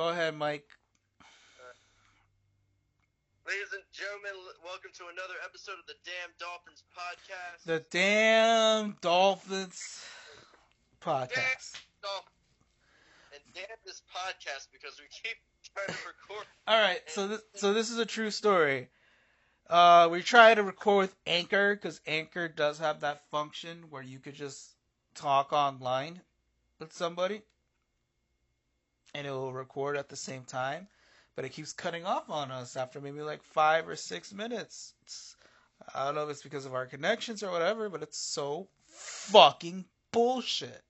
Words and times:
Go 0.00 0.08
ahead, 0.08 0.34
Mike. 0.34 0.64
Ladies 3.46 3.68
and 3.74 3.82
gentlemen, 3.92 4.32
welcome 4.64 4.90
to 4.96 5.04
another 5.12 5.34
episode 5.44 5.74
of 5.74 5.84
the 5.86 5.92
Damn 6.06 6.30
Dolphins 6.38 6.84
podcast. 6.96 7.64
The 7.66 7.84
damn 7.90 8.96
Dolphins 9.02 10.02
podcast. 11.02 11.34
Damn 11.34 12.00
Dolphins. 12.00 12.32
And 13.34 13.42
damn 13.52 13.76
this 13.84 14.00
podcast 14.08 14.68
because 14.72 14.98
we 14.98 15.04
keep 15.10 15.36
trying 15.74 15.88
to 15.88 16.08
record. 16.08 16.46
All 16.66 16.80
right, 16.80 17.00
so 17.06 17.28
this, 17.28 17.42
so 17.56 17.74
this 17.74 17.90
is 17.90 17.98
a 17.98 18.06
true 18.06 18.30
story. 18.30 18.88
Uh, 19.68 20.08
we 20.10 20.22
try 20.22 20.54
to 20.54 20.62
record 20.62 21.08
with 21.08 21.16
Anchor 21.26 21.74
because 21.74 22.00
Anchor 22.06 22.48
does 22.48 22.78
have 22.78 23.00
that 23.00 23.28
function 23.30 23.84
where 23.90 24.02
you 24.02 24.18
could 24.18 24.34
just 24.34 24.76
talk 25.14 25.52
online 25.52 26.22
with 26.78 26.90
somebody, 26.94 27.42
and 29.14 29.26
it 29.26 29.30
will 29.30 29.52
record 29.52 29.96
at 29.96 30.08
the 30.08 30.16
same 30.16 30.44
time. 30.44 30.86
But 31.36 31.44
it 31.44 31.50
keeps 31.50 31.72
cutting 31.72 32.04
off 32.04 32.28
on 32.28 32.50
us 32.50 32.76
after 32.76 33.00
maybe 33.00 33.20
like 33.22 33.42
five 33.42 33.88
or 33.88 33.96
six 33.96 34.32
minutes. 34.32 34.94
It's, 35.02 35.36
I 35.94 36.04
don't 36.04 36.14
know 36.14 36.24
if 36.24 36.30
it's 36.30 36.42
because 36.42 36.66
of 36.66 36.74
our 36.74 36.86
connections 36.86 37.42
or 37.42 37.50
whatever, 37.50 37.88
but 37.88 38.02
it's 38.02 38.18
so 38.18 38.68
fucking 38.86 39.84
bullshit. 40.12 40.82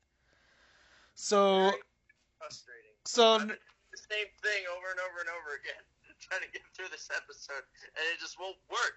So, 1.15 1.59
Very 1.61 1.83
frustrating. 2.39 2.91
so 3.05 3.33
I've 3.33 3.39
been 3.41 3.49
doing 3.49 3.59
the 3.93 4.03
same 4.11 4.27
thing 4.43 4.65
over 4.77 4.91
and 4.91 5.01
over 5.01 5.21
and 5.21 5.29
over 5.29 5.55
again, 5.61 5.83
trying 6.21 6.41
to 6.41 6.51
get 6.53 6.63
through 6.75 6.89
this 6.91 7.09
episode, 7.15 7.63
and 7.97 8.05
it 8.13 8.19
just 8.21 8.41
won't 8.41 8.57
work. 8.71 8.95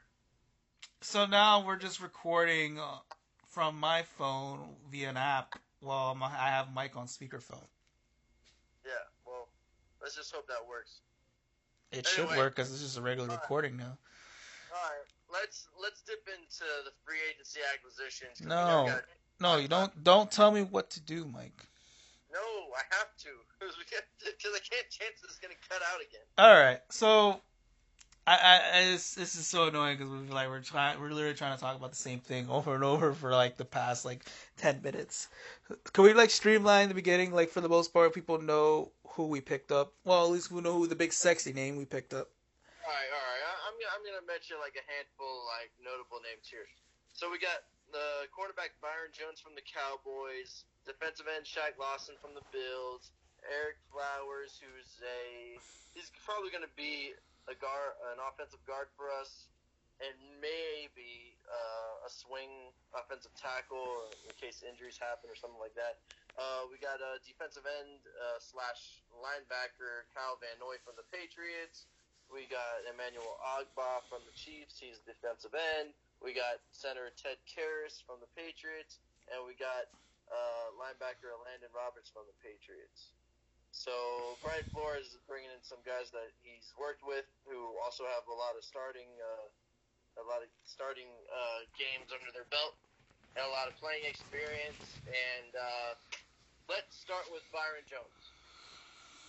So 1.02 1.26
now 1.26 1.66
we're 1.66 1.76
just 1.76 2.02
recording 2.02 2.80
uh, 2.80 3.00
from 3.50 3.80
my 3.80 4.04
phone 4.04 4.60
via 4.90 5.10
an 5.10 5.18
app 5.18 5.60
while 5.82 6.18
I 6.22 6.48
have 6.50 6.74
Mike 6.74 6.96
on 6.96 7.08
speakerphone. 7.08 7.68
Yeah, 8.86 8.92
let's 10.04 10.16
just 10.16 10.34
hope 10.36 10.48
that 10.48 10.62
works. 10.70 11.00
It 11.92 12.06
should 12.08 12.28
work 12.30 12.56
because 12.56 12.72
this 12.72 12.82
is 12.82 12.98
a 12.98 13.02
regular 13.02 13.30
recording 13.30 13.78
now. 13.78 13.98
All 14.74 14.80
right, 14.82 15.06
let's 15.32 15.68
let's 15.82 16.02
dip 16.02 16.28
into 16.28 16.66
the 16.86 16.92
free 17.06 17.18
agency 17.34 17.60
acquisitions. 17.74 18.42
No. 18.42 18.86
never 18.86 18.98
got- 18.98 19.06
No, 19.40 19.58
you 19.58 19.68
don't. 19.68 20.04
Don't 20.04 20.32
tell 20.32 20.52
me 20.52 20.64
what 20.64 20.90
to 20.92 21.00
do, 21.00 21.26
Mike. 21.26 21.68
No, 22.34 22.40
I 22.40 22.82
have 22.98 23.16
to 23.20 23.30
because 23.60 23.76
I 23.78 24.60
can't 24.60 24.90
chance 24.90 25.22
this 25.22 25.32
is 25.32 25.38
gonna 25.40 25.54
cut 25.70 25.82
out 25.94 26.02
again. 26.02 26.26
All 26.40 26.54
right. 26.54 26.80
So, 26.90 27.40
I, 28.26 28.62
I, 28.74 28.82
this, 28.92 29.18
is 29.18 29.48
so 29.48 29.68
annoying 29.68 29.98
because 29.98 30.10
we're 30.10 30.34
like 30.34 30.48
we're 30.48 30.64
trying, 30.64 30.96
we're 31.00 31.12
literally 31.12 31.36
trying 31.36 31.56
to 31.56 31.60
talk 31.60 31.76
about 31.76 31.92
the 31.92 32.00
same 32.00 32.20
thing 32.20 32.48
over 32.48 32.74
and 32.74 32.84
over 32.84 33.12
for 33.12 33.32
like 33.32 33.58
the 33.58 33.66
past 33.68 34.06
like 34.06 34.24
ten 34.56 34.82
minutes. 34.82 35.28
Can 35.92 36.06
we 36.06 36.14
like 36.14 36.30
streamline 36.30 36.88
the 36.88 36.96
beginning? 36.96 37.34
Like 37.34 37.50
for 37.50 37.60
the 37.60 37.68
most 37.68 37.92
part, 37.92 38.16
people 38.16 38.40
know 38.40 38.92
who 39.20 39.28
we 39.28 39.42
picked 39.42 39.74
up. 39.74 39.92
Well, 40.06 40.24
at 40.24 40.32
least 40.32 40.52
we 40.52 40.62
know 40.62 40.72
who 40.72 40.88
the 40.88 40.96
big 40.96 41.12
sexy 41.12 41.52
name 41.52 41.76
we 41.76 41.84
picked 41.84 42.14
up. 42.14 42.32
All 42.88 42.96
right, 42.96 43.12
all 43.12 43.28
right. 43.28 43.44
I, 43.44 43.52
I'm 43.68 43.76
I'm 43.92 44.04
gonna 44.08 44.26
mention 44.26 44.56
like 44.64 44.80
a 44.80 44.86
handful 44.88 45.44
like 45.60 45.76
notable 45.84 46.24
names 46.24 46.48
here. 46.48 46.64
So 47.12 47.28
we 47.28 47.44
got 47.44 47.68
the 47.92 48.32
cornerback 48.32 48.72
Byron 48.80 49.12
Jones 49.12 49.44
from 49.44 49.52
the 49.52 49.68
Cowboys, 49.68 50.64
defensive 50.88 51.28
end 51.28 51.44
Shaq 51.44 51.76
Lawson 51.76 52.16
from 52.24 52.32
the 52.40 52.46
Bills, 52.56 53.12
Ereck 53.44 53.84
Flowers, 53.92 54.56
who's 54.64 54.96
a 55.04 55.60
he's 55.92 56.08
probably 56.24 56.56
gonna 56.56 56.72
be 56.80 57.12
a 57.52 57.56
guard, 57.60 57.94
an 58.14 58.20
offensive 58.24 58.64
guard 58.64 58.88
for 58.96 59.12
us, 59.12 59.52
and 60.02 60.16
maybe 60.42 61.38
uh, 61.48 62.08
a 62.08 62.10
swing 62.10 62.72
offensive 62.96 63.32
tackle 63.38 64.10
in 64.26 64.32
case 64.36 64.64
injuries 64.66 64.98
happen 64.98 65.30
or 65.30 65.38
something 65.38 65.60
like 65.60 65.76
that. 65.78 66.02
Uh, 66.34 66.66
we 66.72 66.82
got 66.82 66.98
a 66.98 67.22
defensive 67.22 67.64
end 67.68 68.02
uh, 68.10 68.42
slash 68.42 69.06
linebacker 69.14 70.10
Kyle 70.12 70.40
Van 70.42 70.58
Noy 70.58 70.82
from 70.82 70.98
the 70.98 71.06
Patriots. 71.14 71.86
We 72.32 72.50
got 72.50 72.82
Emmanuel 72.90 73.38
Ogbah 73.54 74.10
from 74.10 74.26
the 74.26 74.34
Chiefs. 74.34 74.82
He's 74.82 74.98
a 74.98 75.06
defensive 75.06 75.54
end. 75.54 75.94
We 76.18 76.34
got 76.34 76.64
center 76.74 77.14
Ted 77.14 77.38
Karras 77.46 78.02
from 78.02 78.18
the 78.18 78.32
Patriots, 78.34 78.98
and 79.30 79.46
we 79.46 79.54
got 79.54 79.92
uh, 80.34 80.74
linebacker 80.74 81.30
Landon 81.46 81.70
Roberts 81.70 82.10
from 82.10 82.26
the 82.26 82.38
Patriots. 82.42 83.14
So 83.74 84.38
Brian 84.46 84.64
Flores 84.70 85.10
is 85.10 85.20
bringing 85.26 85.50
in 85.50 85.58
some 85.66 85.82
guys 85.82 86.14
that 86.14 86.30
he's 86.46 86.70
worked 86.78 87.02
with, 87.02 87.26
who 87.50 87.74
also 87.82 88.06
have 88.06 88.22
a 88.30 88.38
lot 88.38 88.54
of 88.54 88.62
starting, 88.62 89.10
uh, 89.18 89.50
a 90.22 90.26
lot 90.30 90.46
of 90.46 90.50
starting 90.62 91.10
uh, 91.34 91.66
games 91.74 92.14
under 92.14 92.30
their 92.38 92.46
belt, 92.54 92.78
and 93.34 93.42
a 93.42 93.50
lot 93.50 93.66
of 93.66 93.74
playing 93.82 94.06
experience. 94.06 95.02
And 95.10 95.52
uh, 95.58 95.92
let's 96.70 96.94
start 97.02 97.26
with 97.34 97.42
Byron 97.50 97.82
Jones. 97.90 98.24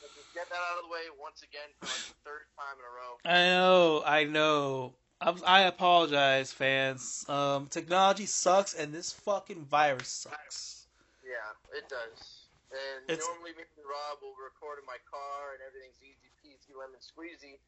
Let's 0.05 0.13
just 0.13 0.29
get 0.37 0.45
that 0.53 0.61
out 0.61 0.77
of 0.77 0.87
the 0.87 0.93
way 0.93 1.09
once 1.17 1.41
again 1.41 1.73
for 1.81 1.89
like 1.89 2.05
the 2.13 2.21
third 2.29 2.45
time 2.61 2.77
in 2.77 2.85
a 2.85 2.93
row. 2.93 3.13
I 3.25 3.41
know, 3.49 4.05
I 4.05 4.21
know. 4.29 4.93
I'm, 5.25 5.41
I 5.49 5.73
apologize, 5.73 6.53
fans. 6.53 7.25
Um, 7.33 7.67
technology 7.73 8.27
sucks, 8.27 8.77
and 8.77 8.93
this 8.93 9.09
fucking 9.11 9.65
virus 9.65 10.29
sucks. 10.29 10.87
Yeah, 11.25 11.49
it 11.73 11.89
does. 11.89 12.34
And 12.75 13.11
It's- 13.11 13.27
normally 13.29 13.53
me 13.55 13.63
and 13.77 13.87
Rob 13.87 14.19
will 14.23 14.35
record 14.35 14.79
in 14.81 14.85
my 14.87 14.99
car 15.11 15.53
and 15.55 15.63
everything's 15.63 16.01
easy 16.03 16.31
peasy 16.43 16.75
lemon 16.77 16.99
squeezy. 17.01 17.59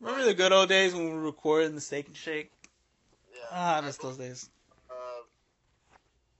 Remember 0.00 0.24
the 0.24 0.34
good 0.34 0.52
old 0.52 0.68
days 0.68 0.94
when 0.94 1.04
we 1.04 1.12
were 1.12 1.20
recording 1.20 1.74
the 1.74 1.80
Steak 1.80 2.06
and 2.08 2.16
Shake? 2.16 2.50
Yeah. 3.32 3.40
Ah, 3.50 3.76
I 3.78 3.80
miss 3.82 3.96
those 3.98 4.16
days. 4.16 4.48
Uh, 4.90 4.94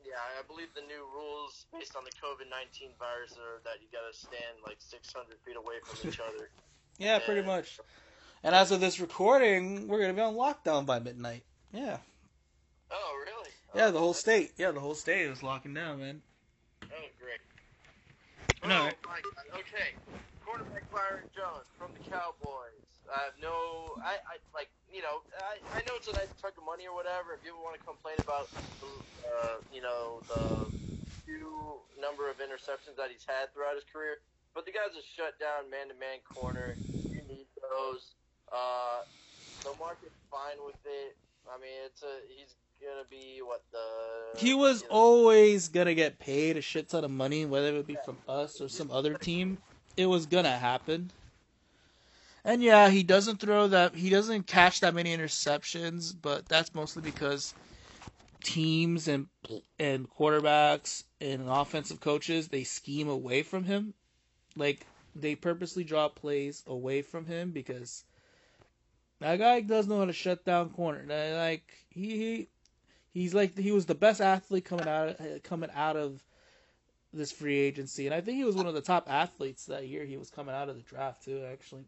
yeah, 0.05 0.15
I 0.39 0.43
believe 0.43 0.73
the 0.75 0.81
new 0.83 1.07
rules 1.13 1.67
based 1.73 1.97
on 1.97 2.05
the 2.05 2.11
COVID 2.13 2.49
nineteen 2.51 2.91
virus 2.99 3.33
are 3.37 3.61
that 3.65 3.81
you 3.83 3.89
gotta 3.93 4.13
stand 4.15 4.59
like 4.67 4.77
six 4.81 5.13
hundred 5.13 5.39
feet 5.45 5.57
away 5.57 5.81
from 5.85 6.09
each 6.09 6.21
other. 6.29 6.51
Yeah, 6.99 7.19
pretty 7.19 7.43
much. 7.43 7.79
And 8.43 8.55
as 8.55 8.71
of 8.71 8.81
this 8.81 9.01
recording, 9.01 9.87
we're 9.89 10.01
gonna 10.01 10.15
be 10.15 10.21
on 10.21 10.35
lockdown 10.35 10.87
by 10.87 10.99
midnight. 10.99 11.45
Yeah, 11.73 11.99
Oh, 12.91 13.17
really? 13.27 13.51
yeah, 13.75 13.87
Oh, 13.87 13.91
the 13.91 13.99
whole 13.99 14.15
state. 14.15 14.53
Yeah, 14.57 14.71
the 14.71 14.81
whole 14.81 14.95
state 14.95 15.27
is 15.27 15.43
locking 15.43 15.75
down, 15.75 15.99
man. 16.01 16.23
Oh, 16.85 16.87
great. 17.21 17.41
No, 18.65 18.81
Oh, 18.81 18.85
right? 18.89 18.97
God. 19.05 19.61
Okay. 19.61 19.93
Quarterback 20.41 20.89
Byron 20.89 21.29
Jones 21.37 21.69
from 21.77 21.93
the 21.93 22.01
Cowboys. 22.09 22.89
I 23.13 23.29
have 23.29 23.37
no, 23.37 23.97
I, 24.01 24.17
I 24.25 24.35
like, 24.57 24.73
you 24.89 25.05
know, 25.05 25.21
I, 25.37 25.61
I 25.77 25.85
know 25.85 25.97
it's 26.01 26.09
a 26.09 26.17
nice 26.17 26.33
chunk 26.41 26.57
of 26.57 26.65
money 26.65 26.89
or 26.89 26.97
whatever. 26.97 27.37
If 27.37 27.45
people 27.45 27.61
want 27.61 27.77
to 27.77 27.85
complain 27.85 28.17
about, 28.25 28.49
uh, 28.81 29.61
you 29.69 29.85
know, 29.85 30.25
the 30.29 30.73
few 31.29 31.85
number 32.01 32.33
of 32.33 32.41
interceptions 32.41 32.97
that 32.97 33.13
he's 33.13 33.25
had 33.29 33.53
throughout 33.53 33.77
his 33.77 33.85
career, 33.85 34.25
but 34.57 34.65
the 34.65 34.73
guy's 34.73 34.97
a 34.97 35.05
shutdown 35.05 35.69
man-to-man 35.69 36.25
corner. 36.25 36.81
You 37.13 37.21
need 37.29 37.49
those. 37.61 38.17
Uh, 38.49 39.05
the 39.65 39.77
market's 39.77 40.17
fine 40.33 40.61
with 40.65 40.81
it. 40.89 41.17
I 41.45 41.61
mean, 41.61 41.77
it's 41.85 42.01
a 42.01 42.25
he's 42.33 42.57
gonna 42.81 43.07
be 43.11 43.41
what 43.43 43.63
the 43.73 44.39
He 44.39 44.55
was 44.55 44.83
you 44.83 44.89
know, 44.89 44.95
always 44.95 45.69
gonna 45.69 45.95
get 45.95 46.19
paid 46.19 46.57
a 46.57 46.61
shit 46.61 46.89
ton 46.89 47.05
of 47.05 47.11
money, 47.11 47.45
whether 47.45 47.69
it 47.69 47.73
would 47.75 47.87
be 47.87 47.99
from 48.05 48.19
us 48.29 48.61
or 48.61 48.69
some 48.69 48.91
other 48.91 49.15
team. 49.15 49.59
It 49.97 50.07
was 50.07 50.27
gonna 50.27 50.57
happen. 50.57 51.11
And 52.45 52.63
yeah, 52.63 52.91
he 52.91 53.03
doesn't 53.03 53.41
throw 53.41 53.69
that. 53.69 53.95
He 53.95 54.11
doesn't 54.11 54.47
catch 54.47 54.81
that 54.81 54.95
many 54.95 55.17
interceptions, 55.17 56.15
but 56.21 56.47
that's 56.47 56.75
mostly 56.75 57.03
because 57.03 57.55
teams 58.43 59.09
and 59.09 59.27
and 59.79 60.09
quarterbacks 60.11 61.05
and 61.21 61.49
offensive 61.49 62.01
coaches 62.01 62.49
they 62.49 62.63
scheme 62.65 63.09
away 63.09 63.43
from 63.43 63.65
him. 63.65 63.95
Like 64.57 64.87
they 65.17 65.35
purposely 65.35 65.85
draw 65.85 66.09
plays 66.09 66.63
away 66.67 67.03
from 67.03 67.25
him 67.25 67.51
because 67.51 68.05
that 69.21 69.39
guy 69.39 69.61
does 69.61 69.87
know 69.87 70.01
how 70.01 70.05
to 70.05 70.13
shut 70.13 70.45
down 70.45 70.71
corner. 70.71 71.05
Like 71.09 71.73
he, 71.89 72.11
he 72.11 72.49
he's 73.15 73.33
like 73.33 73.57
he 73.57 73.73
was 73.73 73.87
the 73.87 73.95
best 73.95 74.21
athlete 74.21 74.67
coming 74.67 74.89
out 74.89 75.17
coming 75.45 75.71
out 75.75 75.97
of 75.97 76.23
this 77.15 77.33
free 77.33 77.59
agency, 77.59 78.07
and 78.07 78.15
I 78.15 78.21
think 78.21 78.37
he 78.37 78.45
was 78.45 78.57
one 78.57 78.67
of 78.67 78.75
the 78.75 78.83
top 78.83 79.07
athletes 79.09 79.67
that 79.67 79.87
year. 79.87 80.05
He 80.05 80.19
was 80.19 80.31
coming 80.31 80.55
out 80.55 80.69
of 80.69 80.77
the 80.77 80.83
draft 80.83 81.25
too, 81.25 81.47
actually. 81.51 81.87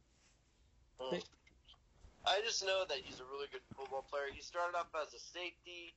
I 2.27 2.43
just 2.43 2.65
know 2.65 2.87
that 2.89 2.99
he's 3.03 3.21
a 3.21 3.27
really 3.31 3.47
good 3.51 3.63
football 3.75 4.07
player. 4.07 4.31
He 4.35 4.43
started 4.43 4.79
off 4.79 4.91
as 4.99 5.15
a 5.15 5.23
safety, 5.23 5.95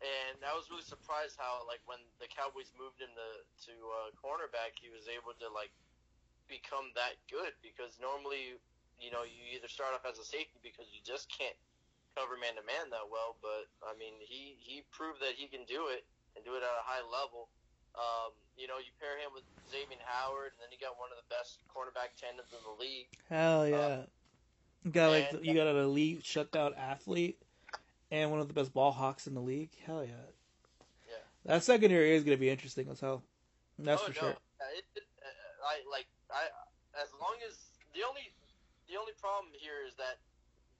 and 0.00 0.40
I 0.44 0.56
was 0.56 0.68
really 0.72 0.84
surprised 0.84 1.36
how, 1.36 1.64
like, 1.68 1.84
when 1.84 2.00
the 2.20 2.28
Cowboys 2.28 2.72
moved 2.76 3.00
him 3.00 3.12
to 3.12 3.28
to 3.68 3.72
uh, 3.72 4.08
cornerback, 4.16 4.76
he 4.80 4.92
was 4.92 5.08
able 5.08 5.32
to 5.40 5.48
like 5.52 5.72
become 6.48 6.92
that 6.96 7.16
good. 7.28 7.52
Because 7.64 7.96
normally, 8.00 8.56
you 9.00 9.12
know, 9.12 9.24
you 9.24 9.56
either 9.56 9.68
start 9.68 9.92
off 9.96 10.04
as 10.08 10.20
a 10.20 10.24
safety 10.24 10.60
because 10.60 10.88
you 10.92 11.00
just 11.04 11.28
can't 11.32 11.56
cover 12.16 12.40
man 12.40 12.56
to 12.56 12.64
man 12.64 12.88
that 12.90 13.04
well. 13.12 13.36
But 13.44 13.68
I 13.84 13.92
mean, 14.00 14.16
he 14.24 14.56
he 14.56 14.88
proved 14.88 15.20
that 15.20 15.36
he 15.36 15.46
can 15.46 15.68
do 15.68 15.92
it 15.92 16.08
and 16.32 16.40
do 16.40 16.56
it 16.56 16.64
at 16.64 16.72
a 16.72 16.84
high 16.84 17.04
level. 17.04 17.52
Um, 17.96 18.32
you 18.56 18.68
know, 18.68 18.80
you 18.80 18.92
pair 18.96 19.20
him 19.20 19.32
with 19.36 19.44
Xavier 19.68 20.00
Howard, 20.04 20.56
and 20.56 20.60
then 20.64 20.72
you 20.72 20.80
got 20.80 20.96
one 20.96 21.12
of 21.12 21.20
the 21.20 21.28
best 21.28 21.60
cornerback 21.68 22.16
tandems 22.16 22.52
in 22.52 22.60
the 22.64 22.76
league. 22.80 23.08
Hell 23.28 23.68
yeah! 23.68 24.08
you 24.84 24.90
got 24.90 25.12
like 25.12 25.32
and- 25.32 25.44
you 25.44 25.52
got 25.52 25.68
an 25.68 25.76
elite 25.76 26.24
shutdown 26.24 26.72
athlete 26.74 27.36
and 28.10 28.30
one 28.30 28.40
of 28.40 28.48
the 28.48 28.54
best 28.54 28.72
ball 28.72 28.92
hawks 28.92 29.26
in 29.26 29.34
the 29.34 29.44
league. 29.44 29.70
Hell 29.84 30.04
yeah! 30.04 30.24
Yeah. 31.08 31.24
That 31.44 31.64
secondary 31.64 32.16
is 32.16 32.24
gonna 32.24 32.40
be 32.40 32.50
interesting 32.50 32.88
as 32.88 33.00
hell. 33.00 33.22
That's 33.78 34.00
oh, 34.02 34.06
for 34.06 34.14
no. 34.14 34.20
sure. 34.20 34.36
It, 34.72 34.84
it, 34.96 35.04
uh, 35.20 35.68
I 35.68 35.84
like 35.90 36.06
I 36.32 36.48
as 37.00 37.12
long 37.20 37.36
as 37.44 37.56
the 37.92 38.04
only 38.08 38.32
the 38.88 38.96
only 38.96 39.12
problem 39.20 39.52
here 39.52 39.84
is 39.86 39.94
that 39.96 40.20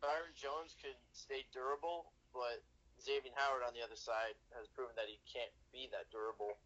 Byron 0.00 0.34
Jones 0.36 0.76
could 0.78 0.96
stay 1.12 1.44
durable, 1.52 2.12
but 2.32 2.62
Xavier 3.00 3.32
Howard 3.36 3.64
on 3.64 3.76
the 3.76 3.84
other 3.84 3.98
side 3.98 4.36
has 4.56 4.68
proven 4.72 4.96
that 4.96 5.08
he 5.08 5.20
can't 5.28 5.52
be 5.72 5.88
that 5.92 6.08
durable. 6.12 6.56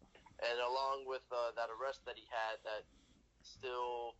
And 0.41 0.57
along 0.57 1.05
with 1.05 1.23
uh, 1.29 1.53
that 1.53 1.69
arrest 1.69 2.01
that 2.09 2.17
he 2.17 2.25
had, 2.31 2.57
that 2.65 2.83
still 3.43 4.17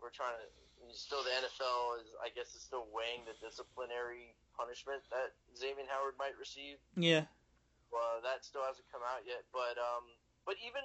we're 0.00 0.12
trying 0.12 0.34
to 0.36 0.46
still 0.90 1.22
the 1.22 1.30
NFL 1.30 2.02
is 2.02 2.10
I 2.18 2.28
guess 2.34 2.52
is 2.52 2.60
still 2.66 2.90
weighing 2.90 3.22
the 3.24 3.36
disciplinary 3.38 4.34
punishment 4.58 5.00
that 5.14 5.32
Xavier 5.54 5.86
Howard 5.88 6.18
might 6.18 6.36
receive. 6.36 6.76
Yeah. 6.98 7.30
Well, 7.88 8.24
that 8.24 8.44
still 8.44 8.64
hasn't 8.64 8.88
come 8.90 9.04
out 9.04 9.22
yet, 9.24 9.44
but 9.54 9.78
um, 9.78 10.04
but 10.44 10.58
even 10.60 10.82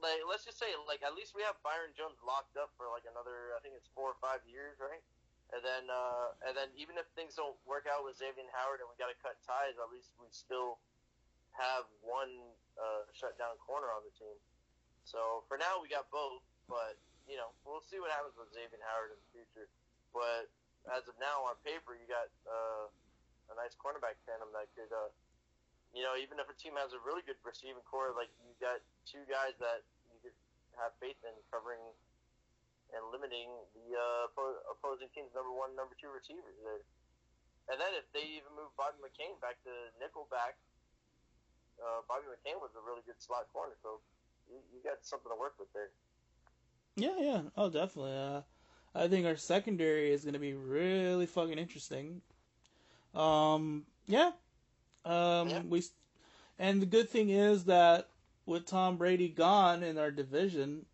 like 0.00 0.24
let's 0.24 0.46
just 0.46 0.56
say 0.56 0.72
like 0.88 1.04
at 1.04 1.12
least 1.12 1.36
we 1.36 1.44
have 1.44 1.58
Byron 1.60 1.92
Jones 1.92 2.20
locked 2.24 2.56
up 2.56 2.72
for 2.80 2.88
like 2.88 3.04
another 3.04 3.52
I 3.56 3.60
think 3.60 3.76
it's 3.76 3.90
four 3.92 4.12
or 4.14 4.18
five 4.22 4.40
years, 4.48 4.80
right? 4.80 5.02
And 5.50 5.62
then 5.66 5.90
uh, 5.90 6.38
and 6.46 6.54
then 6.54 6.70
even 6.78 6.94
if 6.94 7.10
things 7.18 7.34
don't 7.34 7.58
work 7.66 7.90
out 7.90 8.06
with 8.06 8.14
Xavier 8.14 8.46
Howard 8.54 8.78
and 8.78 8.86
we 8.86 8.94
got 8.94 9.10
to 9.10 9.18
cut 9.18 9.34
ties, 9.42 9.74
at 9.82 9.90
least 9.90 10.14
we 10.22 10.30
still 10.30 10.78
have 11.58 11.90
one 12.06 12.30
uh, 12.78 13.02
shutdown 13.10 13.58
corner 13.58 13.90
on 13.90 14.06
the 14.06 14.14
team. 14.14 14.38
So 15.02 15.42
for 15.50 15.58
now 15.58 15.82
we 15.82 15.90
got 15.90 16.06
both, 16.14 16.46
but 16.70 16.94
you 17.26 17.34
know 17.34 17.50
we'll 17.66 17.82
see 17.82 17.98
what 17.98 18.14
happens 18.14 18.38
with 18.38 18.46
Xavier 18.54 18.78
Howard 18.86 19.10
in 19.10 19.18
the 19.18 19.30
future. 19.34 19.66
But 20.14 20.50
as 20.88 21.04
of 21.10 21.16
now, 21.20 21.44
on 21.44 21.60
paper, 21.60 21.92
you 21.92 22.06
got 22.08 22.32
uh, 22.48 22.88
a 23.52 23.54
nice 23.58 23.76
cornerback 23.76 24.16
tandem 24.24 24.48
that 24.56 24.70
could, 24.72 24.88
uh, 24.88 25.12
you 25.92 26.00
know, 26.00 26.16
even 26.16 26.40
if 26.40 26.48
a 26.48 26.56
team 26.56 26.78
has 26.80 26.96
a 26.96 27.00
really 27.04 27.20
good 27.26 27.36
receiving 27.44 27.84
corps, 27.84 28.16
like 28.16 28.32
you 28.40 28.54
got 28.62 28.80
two 29.04 29.20
guys 29.28 29.58
that 29.60 29.84
you 30.08 30.18
could 30.24 30.36
have 30.80 30.94
faith 31.02 31.18
in 31.26 31.34
covering 31.52 31.82
and 32.94 33.02
limiting 33.14 33.50
the 33.74 33.94
uh, 33.94 34.30
opposing 34.70 35.08
team's 35.14 35.30
number 35.34 35.52
one, 35.52 35.74
number 35.78 35.94
two 35.98 36.10
receivers 36.10 36.56
there. 36.62 36.82
And 37.70 37.78
then 37.78 37.92
if 37.94 38.06
they 38.10 38.26
even 38.26 38.50
move 38.58 38.74
Bobby 38.74 38.98
McCain 38.98 39.38
back 39.38 39.62
to 39.62 39.72
nickelback, 40.02 40.58
uh, 41.78 42.02
Bobby 42.10 42.26
McCain 42.26 42.58
was 42.58 42.74
a 42.74 42.82
really 42.82 43.02
good 43.06 43.18
slot 43.22 43.46
corner, 43.54 43.78
so 43.82 44.02
you, 44.50 44.58
you 44.74 44.78
got 44.82 44.98
something 45.02 45.30
to 45.30 45.38
work 45.38 45.54
with 45.58 45.70
there. 45.72 45.94
Yeah, 46.96 47.16
yeah, 47.18 47.42
oh, 47.56 47.70
definitely. 47.70 48.16
Uh, 48.16 48.42
I 48.94 49.08
think 49.08 49.26
our 49.26 49.36
secondary 49.36 50.12
is 50.12 50.24
going 50.24 50.34
to 50.34 50.40
be 50.40 50.54
really 50.54 51.26
fucking 51.26 51.58
interesting. 51.58 52.20
Um, 53.14 53.84
yeah. 54.06 54.32
Um, 55.04 55.48
yeah. 55.48 55.62
we, 55.68 55.84
and 56.58 56.82
the 56.82 56.86
good 56.86 57.08
thing 57.08 57.30
is 57.30 57.64
that 57.64 58.08
with 58.46 58.66
Tom 58.66 58.96
Brady 58.96 59.28
gone 59.28 59.82
in 59.82 59.96
our 59.96 60.10
division, 60.10 60.86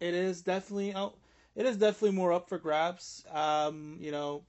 it 0.00 0.14
is 0.14 0.42
definitely 0.42 0.94
out. 0.94 1.16
It 1.54 1.66
is 1.66 1.76
definitely 1.76 2.16
more 2.16 2.32
up 2.32 2.48
for 2.48 2.58
grabs. 2.58 3.24
Um, 3.32 3.96
you 4.00 4.12
know, 4.12 4.44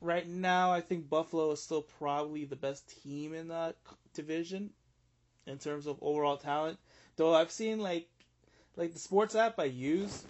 right 0.00 0.28
now 0.28 0.70
I 0.72 0.80
think 0.80 1.08
Buffalo 1.08 1.50
is 1.52 1.62
still 1.62 1.82
probably 1.82 2.44
the 2.44 2.56
best 2.56 3.02
team 3.02 3.32
in 3.32 3.48
that 3.48 3.76
division 4.12 4.70
in 5.46 5.58
terms 5.58 5.86
of 5.86 5.98
overall 6.02 6.36
talent. 6.36 6.78
Though 7.16 7.34
I've 7.34 7.50
seen 7.50 7.78
like 7.78 8.08
like 8.76 8.92
the 8.92 8.98
sports 8.98 9.34
app 9.34 9.58
I 9.58 9.64
use 9.64 10.24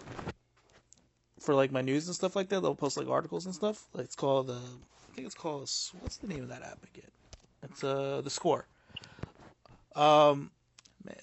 for 1.39 1.53
like 1.55 1.71
my 1.71 1.81
news 1.81 2.07
and 2.07 2.15
stuff 2.15 2.35
like 2.35 2.49
that. 2.49 2.61
They'll 2.61 2.75
post 2.75 2.97
like 2.97 3.07
articles 3.07 3.45
and 3.45 3.53
stuff. 3.53 3.83
Like, 3.93 4.05
it's 4.05 4.15
called 4.15 4.47
the 4.47 4.53
uh, 4.53 4.57
I 4.57 5.15
think 5.15 5.25
it's 5.25 5.35
called 5.35 5.61
what's 5.99 6.17
the 6.17 6.27
name 6.27 6.43
of 6.43 6.49
that 6.49 6.63
app 6.63 6.83
again? 6.83 7.11
It's 7.63 7.83
uh 7.83 8.21
the 8.23 8.29
score. 8.29 8.67
Um, 9.95 10.51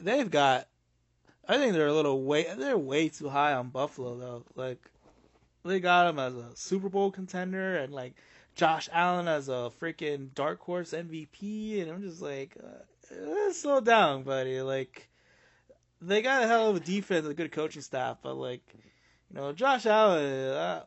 they've 0.00 0.30
got. 0.30 0.68
I 1.48 1.56
think 1.56 1.72
they're 1.72 1.88
a 1.88 1.92
little 1.92 2.22
way. 2.22 2.46
They're 2.56 2.78
way 2.78 3.08
too 3.08 3.28
high 3.28 3.54
on 3.54 3.70
Buffalo 3.70 4.18
though. 4.18 4.44
Like 4.54 4.78
they 5.64 5.80
got 5.80 6.08
him 6.08 6.18
as 6.18 6.34
a 6.34 6.54
Super 6.54 6.88
Bowl 6.88 7.10
contender 7.10 7.76
and 7.76 7.92
like 7.92 8.14
Josh 8.54 8.88
Allen 8.92 9.28
as 9.28 9.48
a 9.48 9.70
freaking 9.80 10.34
dark 10.34 10.60
horse 10.60 10.92
MVP, 10.92 11.80
and 11.80 11.90
I'm 11.90 12.02
just 12.02 12.20
like, 12.20 12.56
uh, 12.62 13.52
slow 13.52 13.80
down, 13.80 14.22
buddy. 14.22 14.60
Like 14.60 15.08
they 16.00 16.22
got 16.22 16.42
a 16.42 16.46
hell 16.46 16.70
of 16.70 16.76
a 16.76 16.80
defense, 16.80 17.26
a 17.26 17.34
good 17.34 17.52
coaching 17.52 17.82
staff, 17.82 18.18
but 18.22 18.34
like 18.34 18.62
you 19.30 19.36
know, 19.36 19.52
Josh 19.52 19.86
Allen, 19.86 20.52
I, 20.52 20.82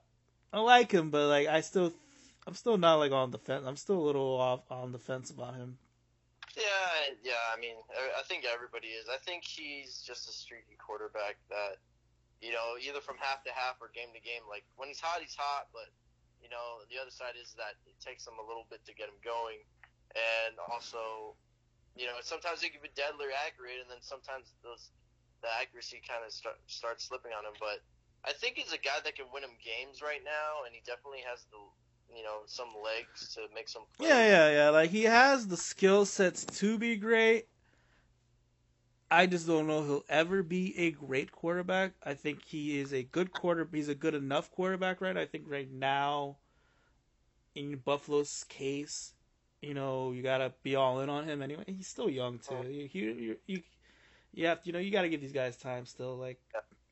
I 0.54 0.60
like 0.60 0.92
him, 0.92 1.10
but 1.10 1.28
like 1.28 1.48
I 1.48 1.62
still, 1.62 1.92
I'm 2.46 2.54
still 2.54 2.78
not 2.78 2.96
like 2.96 3.12
on 3.12 3.32
the 3.32 3.40
fence. 3.40 3.66
I'm 3.66 3.78
still 3.78 3.98
a 3.98 4.06
little 4.06 4.38
off 4.38 4.62
on 4.70 4.92
the 4.92 5.00
fence 5.00 5.32
about 5.32 5.56
him. 5.56 5.78
Yeah, 6.56 7.12
yeah. 7.24 7.44
I 7.52 7.60
mean, 7.60 7.76
I 7.92 8.24
think 8.24 8.48
everybody 8.48 8.96
is. 8.96 9.12
I 9.12 9.20
think 9.20 9.44
he's 9.44 10.00
just 10.00 10.28
a 10.28 10.34
streaky 10.34 10.80
quarterback 10.80 11.36
that, 11.52 11.84
you 12.40 12.56
know, 12.56 12.80
either 12.80 13.04
from 13.04 13.20
half 13.20 13.44
to 13.44 13.52
half 13.52 13.76
or 13.84 13.92
game 13.92 14.16
to 14.16 14.24
game. 14.24 14.48
Like 14.48 14.64
when 14.80 14.88
he's 14.88 15.04
hot, 15.04 15.20
he's 15.20 15.36
hot, 15.36 15.68
but 15.76 15.92
you 16.46 16.48
know, 16.54 16.86
the 16.94 17.02
other 17.02 17.10
side 17.10 17.34
is 17.36 17.58
that 17.58 17.74
it 17.90 17.98
takes 17.98 18.22
him 18.22 18.38
a 18.38 18.46
little 18.46 18.70
bit 18.70 18.86
to 18.86 18.94
get 18.94 19.10
him 19.10 19.18
going, 19.26 19.66
and 20.14 20.56
also, 20.70 21.34
you 21.98 22.06
know, 22.06 22.22
sometimes 22.22 22.62
he 22.62 22.70
can 22.70 22.86
be 22.86 22.94
deadly 22.94 23.34
accurate, 23.34 23.82
and 23.82 23.90
then 23.90 24.00
sometimes 24.06 24.54
those 24.62 24.94
the 25.42 25.50
accuracy 25.58 26.06
kind 26.06 26.22
of 26.22 26.30
start 26.30 26.62
starts 26.70 27.10
slipping 27.10 27.34
on 27.34 27.44
him. 27.50 27.58
But 27.58 27.82
I 28.22 28.38
think 28.38 28.62
he's 28.62 28.72
a 28.72 28.80
guy 28.80 29.02
that 29.02 29.18
can 29.18 29.26
win 29.34 29.42
him 29.42 29.58
games 29.58 30.06
right 30.06 30.22
now, 30.22 30.64
and 30.64 30.72
he 30.72 30.86
definitely 30.86 31.26
has 31.26 31.44
the 31.50 31.60
you 32.16 32.24
know 32.24 32.40
some 32.46 32.70
legs 32.84 33.34
to 33.36 33.42
make 33.54 33.68
some. 33.68 33.84
Plays. 33.98 34.10
Yeah, 34.10 34.28
yeah, 34.28 34.52
yeah. 34.52 34.70
Like 34.70 34.90
he 34.90 35.04
has 35.04 35.48
the 35.48 35.58
skill 35.58 36.06
sets 36.06 36.46
to 36.46 36.78
be 36.78 36.96
great. 36.96 37.48
I 39.10 39.28
just 39.28 39.48
don't 39.48 39.68
know 39.68 39.84
he'll 39.84 40.04
ever 40.10 40.42
be 40.42 40.78
a 40.78 40.92
great 40.92 41.32
quarterback. 41.32 41.94
I 42.04 42.16
think 42.16 42.44
he 42.44 42.80
is 42.80 42.94
a 42.94 43.04
good 43.04 43.32
quarter. 43.32 43.68
He's 43.72 43.88
a 43.88 43.96
good 43.96 44.16
enough 44.16 44.52
quarterback, 44.52 45.00
right? 45.00 45.16
I 45.16 45.26
think 45.26 45.46
right 45.48 45.72
now, 45.72 46.38
in 47.54 47.78
Buffalo's 47.78 48.46
case, 48.50 49.14
you 49.62 49.74
know, 49.74 50.12
you 50.12 50.24
gotta 50.24 50.54
be 50.64 50.76
all 50.76 51.02
in 51.02 51.10
on 51.10 51.26
him 51.26 51.42
anyway. 51.42 51.64
He's 51.68 51.88
still 51.88 52.10
young 52.10 52.40
too. 52.40 52.56
Oh. 52.60 52.68
You, 52.68 52.90
you, 52.92 53.38
you, 53.46 53.62
you 54.34 54.48
have, 54.48 54.60
you 54.64 54.74
know, 54.74 54.80
you 54.80 54.92
gotta 54.92 55.10
give 55.10 55.22
these 55.22 55.32
guys 55.32 55.56
time 55.58 55.86
still. 55.86 56.18
Like. 56.18 56.40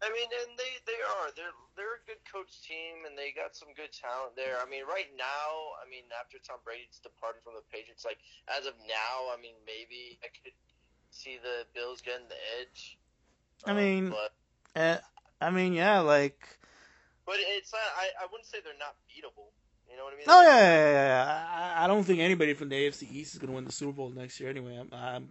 I 0.04 0.12
mean, 0.12 0.28
and 0.28 0.60
they 0.60 0.74
they 0.84 1.00
are 1.00 1.32
they're 1.32 1.56
they're 1.80 1.96
a 1.96 2.04
good 2.04 2.20
coach 2.28 2.52
team, 2.60 3.08
and 3.08 3.16
they 3.16 3.32
got 3.32 3.56
some 3.56 3.72
good 3.72 3.96
talent 3.96 4.36
there. 4.36 4.60
I 4.60 4.68
mean, 4.68 4.84
right 4.84 5.08
now, 5.16 5.80
I 5.80 5.88
mean, 5.88 6.04
after 6.12 6.44
Tom 6.44 6.60
Brady's 6.68 7.00
departed 7.00 7.40
from 7.48 7.56
the 7.56 7.64
Patriots, 7.72 8.04
like 8.04 8.20
as 8.52 8.68
of 8.68 8.76
now, 8.84 9.32
I 9.32 9.40
mean, 9.40 9.56
maybe 9.64 10.20
I 10.20 10.28
could 10.28 10.52
see 11.08 11.40
the 11.40 11.64
Bills 11.72 12.04
getting 12.04 12.28
the 12.28 12.42
edge. 12.60 13.00
I 13.64 13.72
um, 13.72 13.78
mean, 13.80 14.04
but, 14.12 14.32
uh, 14.76 15.00
I 15.40 15.50
mean, 15.56 15.72
yeah, 15.72 16.04
like. 16.04 16.44
But 17.24 17.40
it's 17.40 17.72
not. 17.72 17.88
I 17.96 18.12
I 18.20 18.28
wouldn't 18.28 18.52
say 18.52 18.60
they're 18.60 18.76
not 18.76 19.00
beatable. 19.08 19.56
You 19.88 19.96
know 19.96 20.04
what 20.04 20.14
I 20.14 20.18
mean? 20.20 20.28
Oh 20.28 20.44
yeah, 20.44 20.60
yeah, 20.60 20.92
yeah. 20.92 21.08
yeah. 21.16 21.78
I, 21.80 21.86
I 21.86 21.88
don't 21.88 22.04
think 22.04 22.20
anybody 22.20 22.54
from 22.60 22.68
the 22.68 22.76
AFC 22.76 23.08
East 23.08 23.36
is 23.36 23.40
going 23.40 23.50
to 23.52 23.56
win 23.56 23.64
the 23.64 23.72
Super 23.72 23.94
Bowl 23.94 24.10
next 24.10 24.40
year 24.40 24.50
anyway. 24.50 24.76
I'm, 24.76 24.90
I'm, 24.92 25.30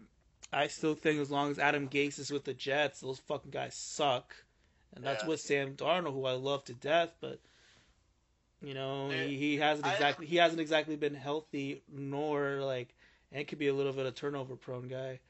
I 0.53 0.69
still 0.69 0.95
think 0.95 1.21
as 1.21 1.31
long 1.31 1.51
as 1.51 1.59
Adam 1.59 1.89
Gase 1.89 2.19
is 2.19 2.31
with 2.31 2.45
the 2.45 2.55
Jets, 2.55 3.01
those 3.01 3.19
fucking 3.19 3.51
guys 3.51 3.75
suck 3.75 4.33
and 4.95 5.05
that's 5.05 5.23
yeah. 5.23 5.29
with 5.29 5.41
Sam 5.41 5.75
Darnold, 5.75 6.13
who 6.13 6.27
I 6.27 6.33
love 6.33 6.65
to 6.65 6.75
death, 6.75 7.15
but 7.21 7.39
you 8.63 8.75
know 8.75 9.11
he, 9.11 9.37
he 9.37 9.57
hasn't 9.57 9.87
exactly 9.87 10.27
he 10.27 10.37
hasn't 10.37 10.61
exactly 10.61 10.97
been 10.97 11.15
healthy, 11.15 11.83
nor 11.93 12.61
like, 12.61 12.95
and 13.33 13.47
could 13.47 13.59
be 13.59 13.69
a 13.69 13.75
little 13.75 13.93
bit 13.93 14.07
of 14.07 14.15
turnover 14.15 14.57
prone 14.57 14.89
guy. 14.89 15.21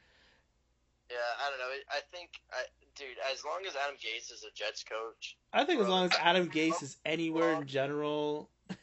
Yeah, 1.11 1.19
I 1.45 1.51
don't 1.51 1.59
know. 1.59 1.75
I 1.91 2.01
think, 2.11 2.31
I, 2.51 2.63
dude, 2.97 3.19
as 3.31 3.45
long 3.45 3.61
as 3.69 3.75
Adam 3.77 3.97
Gase 3.97 4.33
is 4.33 4.45
a 4.45 4.55
Jets 4.55 4.83
coach, 4.83 5.37
I 5.53 5.65
think 5.65 5.79
bro, 5.79 5.87
as 5.87 5.91
long 5.91 6.05
as 6.07 6.13
Adam 6.19 6.49
Gase 6.55 6.83
is 6.83 6.97
anywhere 7.05 7.53
in 7.53 7.67
general, 7.67 8.49
uh, 8.71 8.77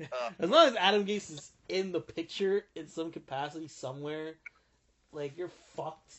as 0.38 0.50
long 0.50 0.68
as 0.68 0.76
Adam 0.76 1.06
Gase 1.06 1.30
is 1.30 1.52
in 1.70 1.92
the 1.92 2.00
picture 2.00 2.66
in 2.74 2.88
some 2.88 3.10
capacity 3.10 3.68
somewhere, 3.68 4.34
like 5.12 5.38
you're 5.38 5.50
fucked. 5.74 6.16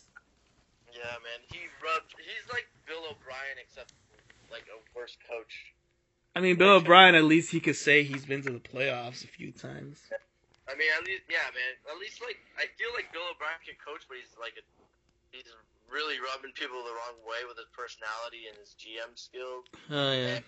Yeah, 0.91 1.03
man. 1.03 1.45
He 1.51 1.59
rubbed. 1.83 2.15
He's 2.17 2.51
like 2.51 2.67
Bill 2.87 3.03
O'Brien, 3.11 3.59
except 3.61 3.93
like 4.49 4.65
a 4.71 4.79
worse 4.97 5.17
coach. 5.27 5.75
I 6.35 6.39
mean, 6.39 6.55
Bill 6.55 6.79
O'Brien. 6.79 7.15
At 7.15 7.25
least 7.25 7.51
he 7.51 7.59
could 7.59 7.75
say 7.75 8.03
he's 8.03 8.25
been 8.25 8.41
to 8.43 8.51
the 8.51 8.63
playoffs 8.63 9.23
a 9.23 9.29
few 9.29 9.51
times. 9.51 9.99
I 10.67 10.75
mean, 10.75 10.87
at 10.95 11.03
least, 11.07 11.23
yeah, 11.31 11.47
man. 11.51 11.73
At 11.87 11.99
least, 11.99 12.19
like, 12.19 12.39
I 12.59 12.67
feel 12.75 12.91
like 12.95 13.11
Bill 13.15 13.23
O'Brien 13.31 13.59
can 13.63 13.79
coach, 13.79 14.03
but 14.07 14.19
he's 14.19 14.35
like, 14.35 14.59
a, 14.59 14.63
he's 15.31 15.47
really 15.87 16.19
rubbing 16.19 16.51
people 16.55 16.83
the 16.83 16.91
wrong 16.91 17.15
way 17.23 17.47
with 17.47 17.55
his 17.55 17.71
personality 17.71 18.51
and 18.51 18.55
his 18.59 18.75
GM 18.75 19.15
skills. 19.15 19.67
Oh 19.91 20.11
yeah. 20.11 20.39
And, 20.39 20.45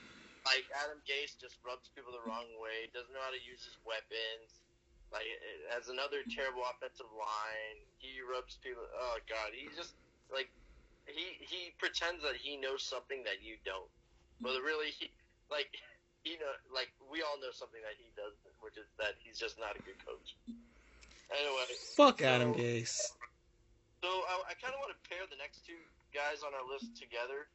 like 0.47 0.67
Adam 0.71 0.99
Gase 1.03 1.35
just 1.35 1.59
rubs 1.63 1.91
people 1.91 2.15
the 2.15 2.23
wrong 2.27 2.47
way. 2.59 2.87
Doesn't 2.91 3.11
know 3.11 3.23
how 3.23 3.31
to 3.31 3.43
use 3.43 3.63
his 3.63 3.75
weapons. 3.83 4.63
Like 5.09 5.25
has 5.73 5.89
another 5.89 6.21
terrible 6.29 6.63
offensive 6.69 7.09
line. 7.17 7.77
He 7.97 8.21
rubs 8.21 8.61
people. 8.61 8.85
Oh 8.85 9.17
god, 9.25 9.51
he 9.57 9.67
just 9.73 9.97
like 10.29 10.51
he 11.11 11.37
he 11.41 11.73
pretends 11.77 12.23
that 12.23 12.35
he 12.37 12.57
knows 12.57 12.83
something 12.83 13.23
that 13.23 13.41
you 13.41 13.57
don't, 13.65 13.89
but 14.41 14.57
really 14.61 14.91
he 14.93 15.11
like 15.51 15.69
he 16.23 16.37
know 16.37 16.53
like 16.73 16.91
we 17.11 17.21
all 17.21 17.37
know 17.41 17.53
something 17.53 17.81
that 17.81 17.97
he 17.97 18.09
doesn't, 18.15 18.53
which 18.61 18.77
is 18.77 18.87
that 18.97 19.17
he's 19.21 19.37
just 19.37 19.59
not 19.59 19.75
a 19.75 19.81
good 19.83 19.99
coach. 20.05 20.35
Anyway, 21.29 21.69
fuck 21.93 22.19
so, 22.21 22.25
Adam 22.25 22.53
Gase. 22.53 23.13
So 24.01 24.09
I, 24.09 24.49
I 24.49 24.53
kind 24.57 24.73
of 24.73 24.81
want 24.81 24.95
to 24.95 25.01
pair 25.05 25.21
the 25.29 25.37
next 25.37 25.61
two 25.67 25.77
guys 26.09 26.41
on 26.41 26.55
our 26.57 26.65
list 26.65 26.97
together, 26.97 27.45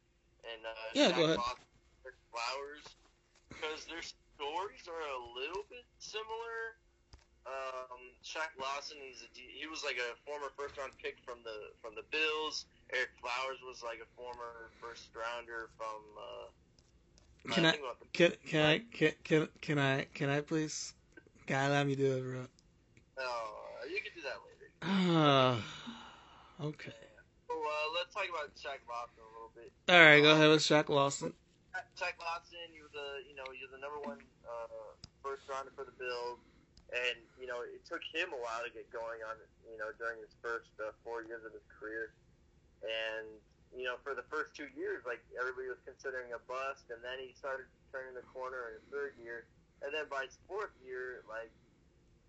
and 0.47 0.61
uh, 0.63 0.89
yeah, 0.95 1.11
Jack 1.11 1.19
go 1.19 1.25
ahead. 1.25 1.41
Flowers. 2.31 2.85
because 3.49 3.87
their 3.87 4.03
stories 4.03 4.85
are 4.91 5.05
a 5.15 5.21
little 5.39 5.65
bit 5.71 5.87
similar. 5.99 6.77
Um, 7.45 8.01
Shaq 8.25 8.57
Lawson, 8.57 8.97
he's 9.01 9.21
a, 9.21 9.29
he 9.37 9.69
was 9.69 9.85
like 9.85 10.01
a 10.01 10.17
former 10.25 10.49
first 10.57 10.77
round 10.81 10.93
pick 10.97 11.21
from 11.23 11.45
the 11.45 11.73
from 11.81 11.95
the 11.95 12.05
Bills. 12.09 12.67
Ereck 12.93 13.13
Flowers 13.21 13.59
was 13.67 13.83
like 13.83 13.99
a 14.03 14.09
former 14.17 14.71
first 14.81 15.09
rounder 15.15 15.71
from. 15.77 16.03
Uh, 16.17 17.53
Can 17.55 17.67
I- 17.67 17.73
the- 17.73 18.09
Can 18.13 18.33
can 18.47 18.63
I 18.65 18.79
can 18.93 19.13
can 19.25 19.49
can 19.61 19.79
I 19.79 20.05
can 20.15 20.29
I 20.31 20.41
please? 20.41 20.95
God, 21.47 21.73
let 21.73 21.87
me 21.87 21.95
do 21.95 22.17
it, 22.17 22.23
bro. 22.23 22.47
Oh, 23.19 23.85
you 23.91 24.01
can 24.01 24.13
do 24.17 24.23
that 24.25 24.39
later. 24.49 24.69
Ah, 24.81 25.61
okay. 26.73 26.93
So 27.49 27.53
uh, 27.53 27.87
let's 28.01 28.15
talk 28.15 28.25
about 28.33 28.49
Shaq 28.57 28.81
Lawson 28.89 29.21
a 29.21 29.31
little 29.37 29.53
bit. 29.53 29.69
All 29.93 30.01
right, 30.01 30.23
go 30.25 30.33
ahead 30.33 30.49
with 30.49 30.65
Shaq 30.65 30.89
Lawson. 30.89 31.33
Shaq 32.01 32.17
Lawson, 32.23 32.65
he 32.73 32.81
was 32.81 32.95
a 32.97 33.29
you 33.29 33.35
know 33.37 33.45
was 33.49 33.61
the 33.73 33.81
number 33.83 34.01
one 34.09 34.21
uh, 34.49 34.95
first 35.21 35.45
rounder 35.51 35.73
for 35.77 35.85
the 35.85 35.93
Bills, 36.01 36.41
and 36.97 37.19
you 37.37 37.45
know 37.51 37.61
it 37.61 37.85
took 37.85 38.01
him 38.15 38.33
a 38.33 38.41
while 38.41 38.65
to 38.65 38.71
get 38.73 38.89
going 38.89 39.21
on 39.29 39.37
you 39.69 39.77
know 39.77 39.93
during 40.01 40.17
his 40.25 40.33
first 40.41 40.73
uh, 40.81 40.95
four 41.05 41.27
years 41.29 41.45
of 41.45 41.53
his 41.53 41.67
career, 41.69 42.15
and 42.85 43.27
you 43.75 43.89
know 43.89 43.99
for 44.05 44.15
the 44.15 44.27
first 44.31 44.55
two 44.55 44.69
years 44.77 45.03
like 45.09 45.21
everybody 45.35 45.73
was 45.73 45.81
considering 45.83 46.31
a 46.37 46.41
bust, 46.45 46.89
and 46.93 47.01
then 47.01 47.19
he 47.19 47.33
started 47.35 47.67
turning 47.91 48.15
the 48.15 48.27
corner 48.31 48.73
in 48.73 48.81
his 48.81 48.87
third 48.93 49.13
year, 49.19 49.49
and 49.83 49.91
then 49.91 50.07
by 50.13 50.29
his 50.29 50.37
fourth 50.47 50.75
year 50.85 51.25
like 51.27 51.53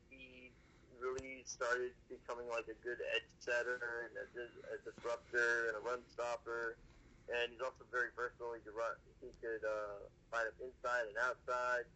he 0.09 0.49
really 0.97 1.43
started 1.43 1.91
becoming 2.07 2.47
like 2.49 2.65
a 2.71 2.77
good 2.81 2.97
edge 3.13 3.27
setter 3.43 4.07
and 4.07 4.15
a, 4.15 4.25
a 4.73 4.77
disruptor 4.87 5.69
and 5.69 5.75
a 5.77 5.81
run 5.83 5.99
stopper 6.07 6.79
and 7.29 7.49
he's 7.49 7.61
also 7.61 7.85
very 7.89 8.13
versatile. 8.13 8.53
He 8.53 8.61
could 8.61 8.77
run. 8.77 8.93
He 9.21 9.33
could 9.41 9.63
uh, 9.65 10.05
find 10.29 10.45
him 10.45 10.69
inside 10.69 11.09
and 11.09 11.17
outside. 11.25 11.89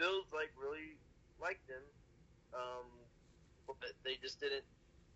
Bills 0.00 0.28
like 0.32 0.52
really 0.56 0.96
liked 1.40 1.64
him, 1.68 1.84
um, 2.52 2.88
but 3.68 3.92
they 4.04 4.16
just 4.20 4.40
didn't 4.40 4.64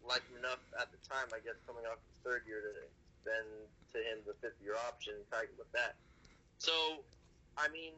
like 0.06 0.24
enough 0.38 0.62
at 0.78 0.88
the 0.92 1.00
time. 1.04 1.28
I 1.32 1.40
guess 1.40 1.58
coming 1.66 1.84
off 1.86 2.00
his 2.10 2.18
third 2.24 2.42
year 2.46 2.60
to 2.64 2.72
extend 2.72 3.48
to 3.92 3.98
him 4.00 4.22
the 4.24 4.36
fifth 4.40 4.58
year 4.62 4.76
option 4.86 5.14
tag 5.28 5.48
him 5.50 5.58
with 5.58 5.70
that. 5.72 5.96
So, 6.58 7.04
I 7.56 7.68
mean, 7.72 7.96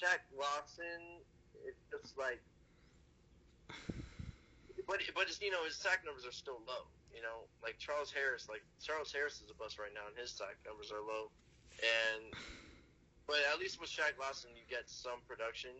Shaq 0.00 0.24
Lawson 0.36 1.20
is 1.64 1.76
just 1.92 2.16
like. 2.18 2.40
But, 4.84 5.00
but 5.16 5.32
it's, 5.32 5.40
you 5.40 5.48
know 5.48 5.64
his 5.64 5.80
sack 5.80 6.04
numbers 6.04 6.28
are 6.28 6.34
still 6.34 6.60
low. 6.68 6.84
You 7.14 7.24
know, 7.24 7.48
like 7.64 7.80
Charles 7.80 8.12
Harris, 8.12 8.52
like 8.52 8.60
Charles 8.82 9.08
Harris 9.08 9.40
is 9.40 9.48
a 9.48 9.56
bust 9.56 9.78
right 9.78 9.92
now, 9.94 10.04
and 10.04 10.16
his 10.18 10.28
sack 10.28 10.60
numbers 10.66 10.92
are 10.92 11.00
low. 11.00 11.32
And 11.80 12.36
but 13.26 13.40
at 13.48 13.58
least 13.58 13.80
with 13.80 13.88
Shaq 13.88 14.20
Lawson, 14.20 14.50
you 14.52 14.62
get 14.68 14.84
some 14.84 15.24
production 15.24 15.72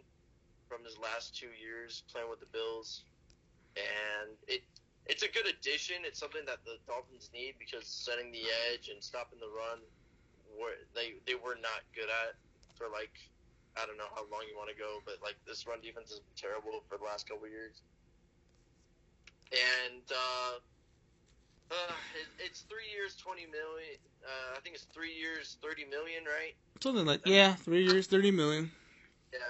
from 0.69 0.85
his 0.85 0.97
last 0.97 1.37
two 1.37 1.53
years 1.61 2.03
playing 2.09 2.31
with 2.31 2.41
the 2.41 2.49
Bills, 2.49 3.05
and 3.77 4.33
it 4.49 4.65
it's 5.07 5.23
a 5.23 5.29
good 5.29 5.47
addition. 5.47 6.05
It's 6.05 6.19
something 6.19 6.45
that 6.47 6.65
the 6.65 6.81
Dolphins 6.89 7.31
need 7.33 7.55
because 7.59 7.85
setting 7.87 8.33
the 8.33 8.45
edge 8.73 8.89
and 8.89 9.03
stopping 9.03 9.39
the 9.39 9.53
run, 9.53 9.81
were 10.57 10.79
they 10.95 11.21
they 11.27 11.35
were 11.35 11.59
not 11.61 11.85
good 11.93 12.09
at 12.09 12.39
for 12.79 12.89
like 12.89 13.13
I 13.77 13.85
don't 13.87 13.99
know 13.99 14.09
how 14.15 14.25
long 14.31 14.47
you 14.49 14.57
want 14.57 14.71
to 14.71 14.79
go, 14.79 15.03
but 15.05 15.19
like 15.23 15.37
this 15.47 15.67
run 15.67 15.83
defense 15.83 16.11
has 16.11 16.21
been 16.23 16.39
terrible 16.39 16.81
for 16.89 16.97
the 16.97 17.05
last 17.05 17.29
couple 17.29 17.49
years. 17.49 17.83
And 19.53 20.07
uh, 20.09 20.63
uh, 21.71 21.97
it, 22.17 22.29
it's 22.39 22.65
three 22.71 22.89
years, 22.89 23.15
twenty 23.17 23.45
million. 23.45 24.01
Uh, 24.25 24.57
I 24.57 24.61
think 24.65 24.75
it's 24.75 24.89
three 24.95 25.13
years, 25.13 25.59
thirty 25.61 25.85
million, 25.85 26.25
right? 26.25 26.55
Something 26.81 27.05
like 27.05 27.27
yeah, 27.27 27.55
three 27.61 27.85
years, 27.85 28.07
thirty 28.07 28.31
million. 28.31 28.71
Yeah, 29.33 29.43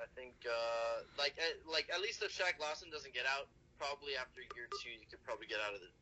I 0.00 0.06
think 0.14 0.34
uh, 0.46 1.04
like 1.18 1.34
at, 1.36 1.60
like 1.68 1.90
at 1.92 2.00
least 2.00 2.22
if 2.22 2.32
Shaq 2.32 2.56
Lawson 2.62 2.88
doesn't 2.90 3.12
get 3.12 3.26
out, 3.26 3.48
probably 3.78 4.16
after 4.18 4.42
year 4.56 4.68
two, 4.82 4.92
you 4.92 5.08
could 5.08 5.22
probably 5.22 5.46
get 5.46 5.60
out 5.62 5.76
of 5.76 5.80
the 5.80 5.92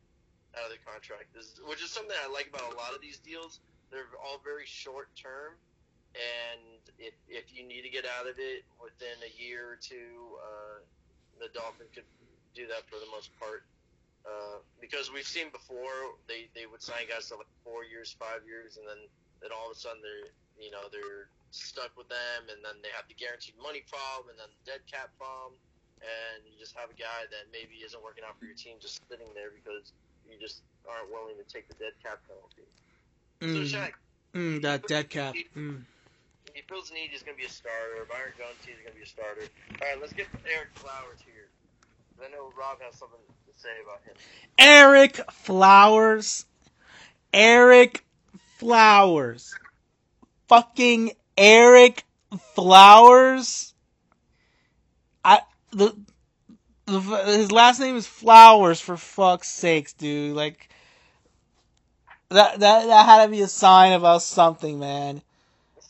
out 0.55 0.67
of 0.67 0.71
the 0.71 0.81
contract. 0.83 1.35
This, 1.35 1.59
which 1.67 1.83
is 1.83 1.91
something 1.91 2.15
I 2.15 2.31
like 2.31 2.47
about 2.47 2.71
a 2.71 2.75
lot 2.79 2.95
of 2.95 3.03
these 3.03 3.19
deals. 3.19 3.59
They're 3.91 4.07
all 4.19 4.39
very 4.43 4.65
short 4.65 5.11
term, 5.15 5.55
and 6.15 6.81
if 6.97 7.13
if 7.27 7.51
you 7.53 7.67
need 7.67 7.83
to 7.83 7.91
get 7.91 8.07
out 8.07 8.25
of 8.25 8.39
it 8.39 8.65
within 8.79 9.15
a 9.21 9.31
year 9.35 9.75
or 9.75 9.79
two, 9.79 10.39
uh, 10.41 10.77
the 11.39 11.51
Dolphins 11.51 11.91
could 11.93 12.07
do 12.55 12.65
that 12.67 12.87
for 12.87 12.97
the 12.97 13.09
most 13.11 13.31
part. 13.37 13.67
Uh, 14.25 14.57
because 14.81 15.13
we've 15.13 15.27
seen 15.27 15.53
before, 15.53 16.17
they, 16.25 16.49
they 16.57 16.65
would 16.65 16.81
sign 16.81 17.05
guys 17.05 17.29
to 17.29 17.37
like 17.37 17.51
four 17.61 17.85
years, 17.85 18.17
five 18.17 18.41
years, 18.41 18.81
and 18.81 18.85
then, 18.89 18.97
then 19.37 19.53
all 19.53 19.69
of 19.69 19.77
a 19.77 19.79
sudden 19.79 20.01
they're 20.01 20.33
you 20.57 20.73
know 20.73 20.89
they're 20.89 21.29
stuck 21.51 21.93
with 21.93 22.09
them, 22.09 22.49
and 22.49 22.59
then 22.65 22.75
they 22.81 22.89
have 22.95 23.05
the 23.05 23.13
guaranteed 23.13 23.53
money 23.61 23.85
problem, 23.85 24.33
and 24.33 24.37
then 24.39 24.49
the 24.49 24.63
dead 24.65 24.81
cap 24.89 25.13
problem, 25.19 25.53
and 26.01 26.43
you 26.45 26.53
just 26.59 26.75
have 26.75 26.89
a 26.89 26.97
guy 26.97 27.27
that 27.31 27.47
maybe 27.51 27.81
isn't 27.85 28.01
working 28.03 28.23
out 28.27 28.37
for 28.39 28.45
your 28.45 28.55
team 28.55 28.77
just 28.79 29.01
sitting 29.09 29.27
there 29.33 29.49
because 29.51 29.91
you 30.29 30.37
just 30.39 30.61
aren't 30.89 31.11
willing 31.11 31.35
to 31.37 31.45
take 31.51 31.67
the 31.67 31.75
dead 31.75 31.93
cap 32.03 32.19
penalty. 32.27 32.65
Mm, 33.41 33.69
So 33.69 33.77
Shaq, 33.77 33.93
mm, 34.33 34.61
that 34.61 34.87
dead 34.87 35.09
cap. 35.09 35.35
Mm. 35.55 35.83
he 36.53 36.61
feels 36.67 36.89
the 36.89 36.95
need. 36.95 37.09
He's 37.11 37.23
going 37.23 37.35
to 37.35 37.41
be 37.41 37.47
a 37.47 37.51
starter. 37.51 38.05
Byron 38.09 38.33
Jones, 38.37 38.57
is 38.61 38.79
going 38.81 38.93
to 38.93 38.97
be 38.97 39.03
a 39.03 39.07
starter. 39.07 39.45
All 39.81 39.87
right, 39.87 39.99
let's 40.01 40.13
get 40.13 40.27
Ereck 40.43 40.71
Flowers 40.75 41.19
here. 41.25 41.47
I 42.23 42.31
know 42.31 42.51
Rob 42.57 42.79
has 42.81 42.95
something 42.95 43.19
to 43.19 43.59
say 43.59 43.69
about 43.83 44.01
him. 44.03 44.15
Ereck 44.57 45.31
Flowers. 45.33 46.45
Ereck 47.33 47.99
Flowers. 48.57 49.53
Fucking 50.47 51.11
Ereck 51.37 52.03
Flowers. 52.53 53.73
The, 55.75 55.93
the 56.85 56.99
his 57.25 57.51
last 57.51 57.81
name 57.81 57.97
is 57.97 58.07
Flowers 58.07 58.79
for 58.79 58.95
fuck's 58.95 59.49
sakes, 59.49 59.91
dude. 59.91 60.33
Like 60.33 60.69
that 62.29 62.61
that 62.61 62.87
that 62.87 63.05
had 63.05 63.25
to 63.25 63.31
be 63.31 63.41
a 63.41 63.47
sign 63.47 63.91
about 63.91 64.21
something, 64.21 64.79
man. 64.79 65.21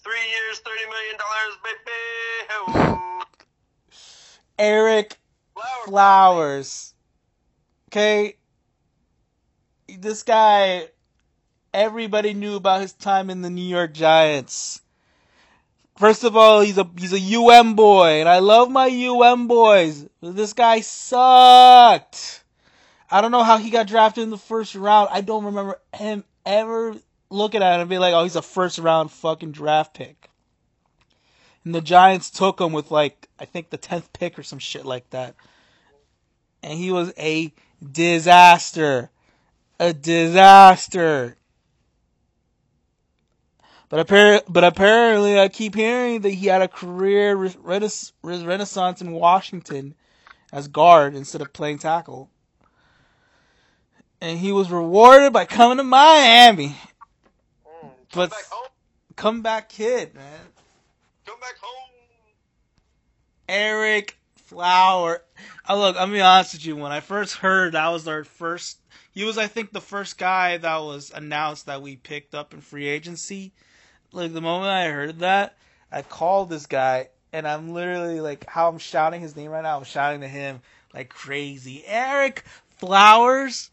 Three 0.04 0.14
years, 0.16 0.60
thirty 0.60 0.86
million 0.90 1.18
dollars, 1.20 1.58
baby. 1.64 1.86
Ereck 4.58 5.14
Flowers. 5.54 5.86
Flowers. 5.86 6.94
Okay. 7.90 8.38
This 9.88 10.24
guy, 10.24 10.88
everybody 11.76 12.34
knew 12.34 12.56
about 12.56 12.82
his 12.82 12.94
time 12.94 13.30
in 13.30 13.44
the 13.44 13.52
New 13.52 13.62
York 13.62 13.94
Giants. 13.94 14.82
First 15.98 16.24
of 16.24 16.36
all, 16.36 16.62
he's 16.62 16.78
a 16.78 16.90
he's 16.98 17.14
a 17.14 17.40
UM 17.40 17.76
boy, 17.76 18.20
and 18.20 18.30
I 18.30 18.40
love 18.40 18.70
my 18.70 18.88
UM 18.88 19.48
boys. 19.48 20.06
This 20.22 20.54
guy 20.54 20.82
sucked. 20.82 22.44
I 23.10 23.22
don't 23.22 23.32
know 23.32 23.44
how 23.44 23.58
he 23.58 23.70
got 23.70 23.88
drafted 23.88 24.24
in 24.24 24.30
the 24.30 24.38
first 24.38 24.76
round. 24.76 25.10
I 25.12 25.22
don't 25.22 25.46
remember 25.46 25.80
him 25.94 26.24
ever 26.46 26.96
looking 27.30 27.64
at 27.64 27.76
him 27.76 27.82
and 27.82 27.90
be 27.90 27.98
like, 27.98 28.14
"Oh, 28.14 28.24
he's 28.24 28.36
a 28.36 28.42
first 28.42 28.78
round 28.78 29.12
fucking 29.12 29.52
draft 29.52 29.94
pick." 29.94 30.30
And 31.64 31.74
the 31.74 31.82
Giants 31.82 32.30
took 32.30 32.60
him 32.60 32.74
with 32.74 32.92
like 32.92 33.30
I 33.40 33.46
think 33.46 33.70
the 33.70 33.78
tenth 33.78 34.12
pick 34.12 34.38
or 34.38 34.44
some 34.44 34.60
shit 34.60 34.86
like 34.86 35.10
that 35.12 35.36
and 36.66 36.80
he 36.80 36.92
was 36.92 37.14
a 37.18 37.54
disaster. 37.92 39.12
A 39.80 39.94
disaster. 39.94 41.38
But, 43.96 44.08
appar- 44.08 44.44
but 44.50 44.66
apparently, 44.66 45.40
I 45.40 45.48
keep 45.48 45.74
hearing 45.74 46.20
that 46.20 46.32
he 46.32 46.48
had 46.48 46.62
a 46.62 46.68
career 46.68 47.34
re- 47.34 47.56
renaissance, 47.62 48.12
renaissance 48.22 49.00
in 49.00 49.14
Washington 49.14 49.96
as 50.52 50.68
guard 50.68 51.16
instead 51.16 51.40
of 51.40 51.54
playing 51.54 51.80
tackle. 51.80 52.30
And 54.20 54.38
he 54.38 54.52
was 54.52 54.70
rewarded 54.70 55.32
by 55.32 55.46
coming 55.46 55.78
to 55.78 55.84
Miami. 55.86 56.76
Mm, 57.66 57.80
come 57.82 57.90
But- 58.14 58.32
back 58.32 58.44
home. 58.52 58.68
Comeback 59.16 59.70
kid, 59.70 60.14
man. 60.14 60.42
Come 61.26 61.40
back 61.40 61.56
home. 61.62 61.90
Ereck 63.48 64.12
Flower. 64.36 65.24
Oh, 65.70 65.80
look, 65.80 65.96
I'm 65.96 66.10
gonna 66.10 66.18
be 66.18 66.22
honest 66.22 66.52
with 66.56 66.66
you. 66.66 66.76
When 66.76 66.92
I 66.92 67.00
first 67.00 67.36
heard 67.36 67.72
that 67.72 67.88
was 67.88 68.10
our 68.10 68.26
first, 68.26 68.78
he 69.14 69.24
was, 69.24 69.38
I 69.38 69.48
think, 69.48 69.72
the 69.72 69.80
first 69.80 70.18
guy 70.18 70.58
that 70.58 70.78
was 70.80 71.14
announced 71.16 71.68
that 71.68 71.82
we 71.82 71.96
picked 71.96 72.36
up 72.36 72.54
in 72.54 72.60
free 72.60 72.88
agency. 72.88 73.54
Like 74.16 74.34
the 74.34 74.40
moment 74.42 74.70
I 74.72 74.90
heard 74.90 75.20
that, 75.20 75.58
I 75.92 76.02
called 76.02 76.50
this 76.50 76.68
guy, 76.68 77.10
and 77.34 77.46
I'm 77.46 77.74
literally 77.74 78.22
like, 78.22 78.46
how 78.50 78.70
I'm 78.70 78.78
shouting 78.78 79.20
his 79.20 79.36
name 79.36 79.52
right 79.52 79.62
now. 79.64 79.78
I'm 79.78 79.84
shouting 79.84 80.22
to 80.22 80.28
him 80.28 80.62
like 80.94 81.10
crazy. 81.10 81.84
Ereck 81.86 82.40
Flowers. 82.78 83.70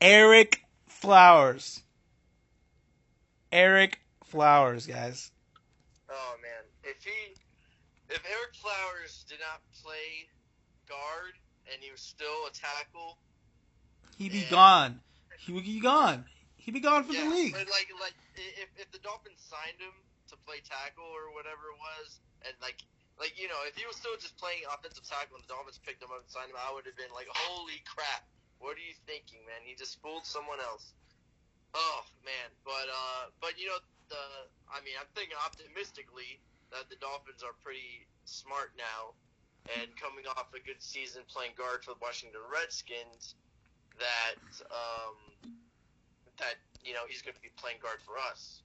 Ereck 0.00 0.56
Flowers. 0.88 1.82
Ereck 3.52 3.94
Flowers, 4.24 4.86
guys. 4.86 5.30
Oh 6.10 6.34
man, 6.40 6.64
if 6.84 7.04
he, 7.04 7.34
if 8.08 8.22
Ereck 8.22 8.56
Flowers 8.56 9.26
did 9.28 9.40
not 9.40 9.60
play 9.84 10.26
guard 10.88 11.34
and 11.70 11.82
he 11.82 11.90
was 11.90 12.00
still 12.00 12.46
a 12.48 12.50
tackle, 12.50 13.18
He'd 14.16 14.32
be 14.32 14.38
Yeah. 14.38 14.50
gone. 14.50 15.00
He 15.38 15.52
would 15.52 15.64
be 15.64 15.80
gone. 15.80 16.24
He'd 16.56 16.72
be 16.72 16.80
gone 16.80 17.04
for 17.04 17.12
yeah, 17.12 17.24
the 17.24 17.30
league. 17.30 17.54
like 17.54 17.68
like 18.00 18.14
if 18.36 18.70
if 18.76 18.88
the 18.90 19.02
Dolphins 19.02 19.40
signed 19.42 19.78
him 19.78 19.94
to 20.30 20.34
play 20.48 20.64
tackle 20.64 21.06
or 21.06 21.32
whatever 21.36 21.72
it 21.72 21.78
was, 21.78 22.20
and 22.48 22.54
like 22.64 22.80
like 23.20 23.36
you 23.36 23.48
know, 23.48 23.60
if 23.68 23.76
he 23.76 23.84
was 23.84 23.96
still 24.00 24.16
just 24.16 24.36
playing 24.40 24.64
offensive 24.72 25.04
tackle 25.04 25.36
and 25.36 25.44
the 25.44 25.52
Dolphins 25.52 25.80
picked 25.82 26.00
him 26.00 26.10
up 26.10 26.24
and 26.24 26.30
signed 26.32 26.48
him, 26.48 26.58
I 26.58 26.72
would 26.72 26.88
have 26.88 26.96
been 26.96 27.12
like, 27.12 27.28
holy 27.28 27.80
crap, 27.84 28.24
what 28.62 28.78
are 28.78 28.84
you 28.84 28.96
thinking, 29.04 29.42
man? 29.44 29.60
He 29.66 29.76
just 29.76 30.00
fooled 30.00 30.24
someone 30.24 30.62
else. 30.62 30.96
Oh 31.72 32.04
man, 32.24 32.48
but 32.64 32.88
uh, 32.88 33.32
but 33.40 33.56
you 33.56 33.68
know 33.68 33.80
the, 34.12 34.24
I 34.68 34.84
mean, 34.84 34.96
I'm 35.00 35.08
thinking 35.16 35.36
optimistically 35.40 36.40
that 36.68 36.88
the 36.92 37.00
Dolphins 37.00 37.40
are 37.40 37.56
pretty 37.64 38.08
smart 38.24 38.76
now, 38.76 39.16
and 39.76 39.88
coming 39.96 40.28
off 40.28 40.52
a 40.52 40.60
good 40.60 40.80
season 40.80 41.24
playing 41.28 41.56
guard 41.56 41.84
for 41.84 41.96
the 41.96 42.00
Washington 42.00 42.44
Redskins, 42.48 43.36
that 43.96 44.40
um, 44.68 45.16
that 46.36 46.60
you 46.84 46.92
know 46.94 47.06
he's 47.08 47.22
going 47.22 47.34
to 47.34 47.44
be 47.44 47.54
playing 47.56 47.78
guard 47.82 48.02
for 48.04 48.18
us, 48.18 48.62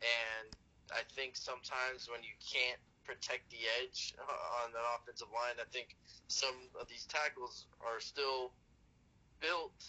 and 0.00 0.48
I 0.92 1.04
think 1.14 1.36
sometimes 1.36 2.08
when 2.08 2.24
you 2.24 2.34
can't 2.40 2.80
protect 3.08 3.48
the 3.48 3.64
edge 3.80 4.12
on 4.60 4.68
the 4.76 4.84
offensive 4.92 5.32
line. 5.32 5.56
I 5.56 5.64
think 5.72 5.96
some 6.28 6.68
of 6.76 6.84
these 6.92 7.08
tackles 7.08 7.64
are 7.80 8.04
still 8.04 8.52
built 9.40 9.80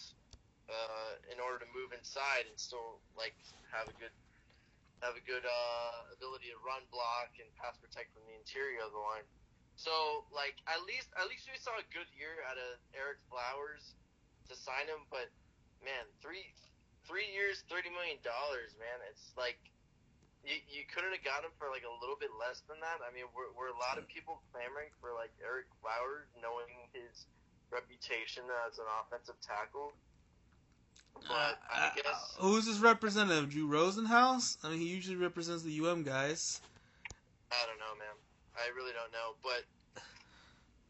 uh, 0.72 1.20
in 1.28 1.36
order 1.36 1.60
to 1.60 1.68
move 1.76 1.92
inside 1.92 2.48
and 2.48 2.56
still 2.56 3.04
like 3.12 3.36
have 3.68 3.92
a 3.92 3.96
good 4.00 4.16
have 5.04 5.20
a 5.20 5.24
good 5.28 5.44
uh, 5.44 6.16
ability 6.16 6.48
to 6.48 6.58
run 6.64 6.80
block 6.88 7.36
and 7.36 7.48
pass 7.60 7.76
protect 7.76 8.08
from 8.16 8.24
the 8.24 8.36
interior 8.40 8.80
of 8.80 8.96
the 8.96 9.00
line. 9.00 9.28
So 9.76 10.24
like 10.32 10.56
at 10.64 10.80
least 10.88 11.12
at 11.20 11.28
least 11.28 11.44
we 11.44 11.60
saw 11.60 11.76
a 11.76 11.86
good 11.92 12.08
year 12.16 12.40
out 12.48 12.56
of 12.56 12.80
Ereck 12.96 13.20
Flowers 13.28 13.92
to 14.48 14.56
sign 14.56 14.88
him, 14.88 15.04
but 15.12 15.28
man, 15.84 16.08
three 16.24 16.48
three 17.10 17.26
years, 17.34 17.66
thirty 17.66 17.90
million 17.90 18.22
dollars, 18.22 18.78
man. 18.78 19.02
It's 19.10 19.34
like 19.34 19.58
you, 20.46 20.54
you 20.70 20.86
couldn't 20.86 21.10
have 21.10 21.26
got 21.26 21.42
him 21.42 21.50
for 21.58 21.66
like 21.74 21.82
a 21.82 21.94
little 21.98 22.14
bit 22.16 22.30
less 22.38 22.62
than 22.70 22.78
that. 22.80 23.02
I 23.02 23.10
mean, 23.10 23.26
were, 23.34 23.50
were 23.58 23.68
a 23.74 23.76
lot 23.82 23.98
of 23.98 24.06
people 24.06 24.38
clamoring 24.54 24.94
for 25.02 25.10
like 25.12 25.34
Ereck 25.42 25.66
Flowers, 25.82 26.30
knowing 26.38 26.70
his 26.94 27.26
reputation 27.74 28.46
as 28.70 28.78
an 28.78 28.86
offensive 29.02 29.36
tackle? 29.42 29.92
But 31.26 31.58
I 31.68 31.90
Uh, 31.90 31.90
guess 31.98 32.38
who's 32.38 32.64
his 32.70 32.78
representative? 32.78 33.50
Drew 33.50 33.66
Rosenhaus? 33.68 34.56
I 34.62 34.70
mean, 34.70 34.78
he 34.78 34.86
usually 34.86 35.18
represents 35.18 35.66
the 35.66 35.74
UM 35.74 36.06
guys. 36.06 36.62
I 37.50 37.66
don't 37.66 37.82
know, 37.82 37.98
man. 37.98 38.14
I 38.56 38.70
really 38.78 38.92
don't 38.94 39.10
know, 39.12 39.34
but 39.42 39.66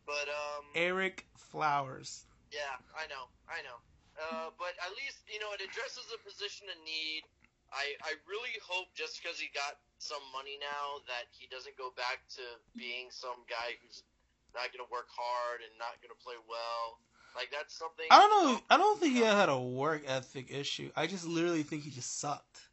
but 0.06 0.28
um 0.28 0.64
Ereck 0.76 1.24
Flowers. 1.36 2.26
yeah, 2.52 2.76
I 2.94 3.08
know, 3.08 3.26
I 3.48 3.62
know. 3.62 3.80
Uh, 4.20 4.52
but 4.60 4.76
at 4.84 4.92
least 5.00 5.24
you 5.32 5.40
know 5.40 5.48
it 5.56 5.64
addresses 5.64 6.12
a 6.12 6.20
position 6.20 6.68
of 6.68 6.76
need. 6.84 7.24
I 7.72 7.96
I 8.04 8.20
really 8.28 8.52
hope 8.60 8.92
just 8.92 9.16
because 9.16 9.40
he 9.40 9.48
got 9.56 9.80
some 9.96 10.20
money 10.32 10.60
now 10.60 11.00
that 11.08 11.32
he 11.32 11.48
doesn't 11.48 11.76
go 11.80 11.90
back 11.96 12.20
to 12.36 12.44
being 12.76 13.08
some 13.08 13.40
guy 13.48 13.80
who's 13.80 14.04
not 14.52 14.68
gonna 14.76 14.88
work 14.92 15.08
hard 15.08 15.64
and 15.64 15.72
not 15.80 15.96
gonna 16.04 16.18
play 16.20 16.36
well. 16.44 17.00
Like 17.36 17.48
that's 17.52 17.72
something. 17.74 18.06
I 18.10 18.18
don't 18.18 18.30
know. 18.44 18.60
I 18.68 18.76
don't 18.76 18.98
think 18.98 19.14
he 19.14 19.20
had 19.20 19.48
a 19.48 19.58
work 19.58 20.02
ethic 20.06 20.50
issue. 20.50 20.90
I 20.96 21.06
just 21.06 21.26
literally 21.26 21.62
think 21.62 21.84
he 21.84 21.90
just 21.90 22.18
sucked. 22.20 22.68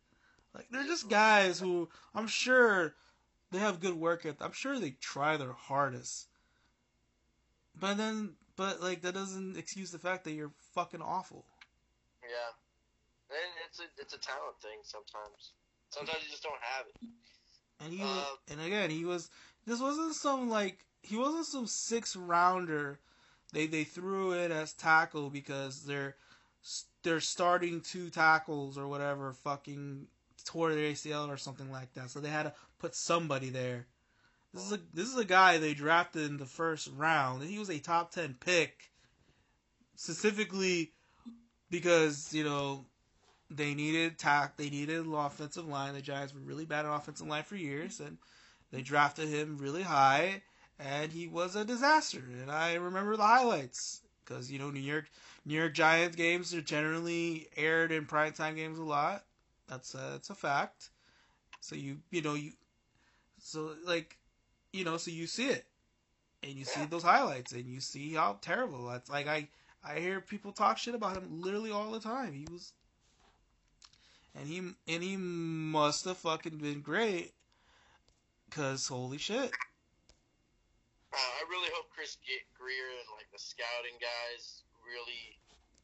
Like 0.54 0.68
they're 0.72 0.84
just 0.84 1.10
guys 1.10 1.60
who 1.60 1.90
I'm 2.16 2.28
sure 2.28 2.96
they 3.52 3.60
have 3.60 3.80
good 3.80 3.94
work 3.94 4.26
ethic. 4.26 4.42
I'm 4.42 4.54
sure 4.54 4.80
they 4.80 4.92
try 4.92 5.38
their 5.38 5.54
hardest. 5.54 6.28
But 7.80 7.98
then, 7.98 8.34
but 8.58 8.82
like 8.82 9.02
that 9.04 9.14
doesn't 9.14 9.58
excuse 9.58 9.92
the 9.92 10.00
fact 10.00 10.26
that 10.26 10.34
you're 10.34 10.52
fucking 10.74 11.02
awful. 11.02 11.46
Yeah, 12.24 13.38
and 13.38 13.52
it's 13.70 13.80
a 13.80 13.84
it's 13.98 14.14
a 14.14 14.20
talent 14.20 14.60
thing 14.62 14.80
sometimes. 14.84 15.54
Sometimes 15.92 16.24
you 16.24 16.32
just 16.32 16.44
don't 16.44 16.56
have 16.62 16.86
it. 16.88 16.96
And 17.80 17.94
he 17.94 18.02
Uh, 18.04 18.36
and 18.50 18.60
again 18.62 18.90
he 18.90 19.06
was 19.06 19.30
this 19.66 19.80
wasn't 19.80 20.16
some 20.16 20.50
like 20.50 20.86
he 21.02 21.16
wasn't 21.16 21.46
some 21.46 21.68
six 21.68 22.16
rounder. 22.16 23.00
They 23.54 23.68
they 23.68 23.84
threw 23.86 24.34
it 24.34 24.52
as 24.52 24.74
tackle 24.74 25.30
because 25.30 25.86
they're 25.86 26.16
they're 27.04 27.22
starting 27.22 27.82
two 27.82 28.10
tackles 28.10 28.78
or 28.78 28.88
whatever 28.88 29.32
fucking 29.32 30.08
tore 30.44 30.74
their 30.74 30.92
ACL 30.92 31.30
or 31.30 31.38
something 31.38 31.72
like 31.72 31.94
that. 31.94 32.10
So 32.10 32.20
they 32.20 32.30
had 32.30 32.44
to 32.44 32.54
put 32.80 32.96
somebody 32.96 33.50
there. 33.50 33.86
This 34.58 34.66
is 34.66 34.72
a 34.74 34.80
this 34.92 35.08
is 35.08 35.18
a 35.18 35.26
guy 35.26 35.60
they 35.60 35.76
drafted 35.76 36.26
in 36.26 36.38
the 36.38 36.46
first 36.48 36.90
round 36.98 37.44
he 37.44 37.60
was 37.60 37.70
a 37.70 37.78
top 37.78 38.12
ten 38.12 38.36
pick 38.40 38.90
specifically 39.96 40.92
because 41.70 42.34
you 42.34 42.44
know 42.44 42.86
they 43.52 43.76
needed 43.76 44.18
tack 44.18 44.58
they 44.58 44.72
needed 44.72 45.06
an 45.06 45.14
offensive 45.14 45.68
line. 45.68 45.94
The 45.94 46.02
Giants 46.02 46.34
were 46.34 46.40
really 46.40 46.66
bad 46.66 46.86
at 46.86 46.92
offensive 46.94 47.28
line 47.28 47.44
for 47.44 47.56
years, 47.56 48.00
and 48.00 48.18
they 48.72 48.82
drafted 48.82 49.30
him 49.30 49.60
really 49.60 49.84
high, 49.84 50.42
and 50.80 51.12
he 51.12 51.28
was 51.28 51.56
a 51.56 51.64
disaster. 51.64 52.24
And 52.42 52.52
I 52.52 52.76
remember 52.76 53.16
the 53.16 53.24
highlights 53.24 54.02
because 54.26 54.52
you 54.52 54.58
know 54.60 54.72
New 54.72 54.80
York 54.80 55.06
New 55.46 55.54
York 55.56 55.76
Giants 55.76 56.16
games 56.16 56.54
are 56.56 56.62
generally 56.62 57.48
aired 57.56 57.92
in 57.92 58.08
primetime 58.08 58.56
games 58.56 58.80
a 58.80 58.84
lot. 58.84 59.24
That's 59.68 59.94
a, 59.94 60.10
that's 60.14 60.32
a 60.32 60.36
fact. 60.36 60.90
So 61.62 61.76
you 61.76 62.00
you 62.10 62.24
know 62.24 62.34
you 62.34 62.54
so 63.40 63.76
like 63.86 64.17
you 64.78 64.86
know 64.86 64.98
so 64.98 65.12
you 65.12 65.28
see 65.28 65.48
it 65.48 65.66
and 66.44 66.54
you 66.54 66.66
see 66.66 66.86
those 66.86 67.04
highlights 67.04 67.52
and 67.52 67.66
you 67.66 67.80
see 67.80 68.14
how 68.14 68.38
terrible 68.42 68.88
that's 68.88 69.10
like 69.10 69.28
I 69.28 69.48
I 69.84 70.00
hear 70.00 70.22
people 70.22 70.52
talk 70.52 70.78
shit 70.78 70.96
about 70.96 71.18
him 71.18 71.42
literally 71.42 71.72
all 71.72 71.92
the 71.92 72.00
time. 72.00 72.34
He 72.34 72.46
was 72.52 72.74
and 74.36 74.48
he 74.48 74.58
and 74.60 75.04
he 75.04 75.18
must 75.18 76.06
have 76.06 76.18
fucking 76.18 76.58
been 76.58 76.82
great 76.82 77.34
cuz 78.52 78.88
holy 78.88 79.18
shit. 79.18 79.52
Uh, 81.14 81.32
I 81.40 81.44
really 81.50 81.70
hope 81.74 81.90
Chris 81.90 82.18
Grier 82.54 82.90
and 83.00 83.10
like 83.16 83.32
the 83.32 83.40
scouting 83.40 83.98
guys 83.98 84.64
really 84.86 85.40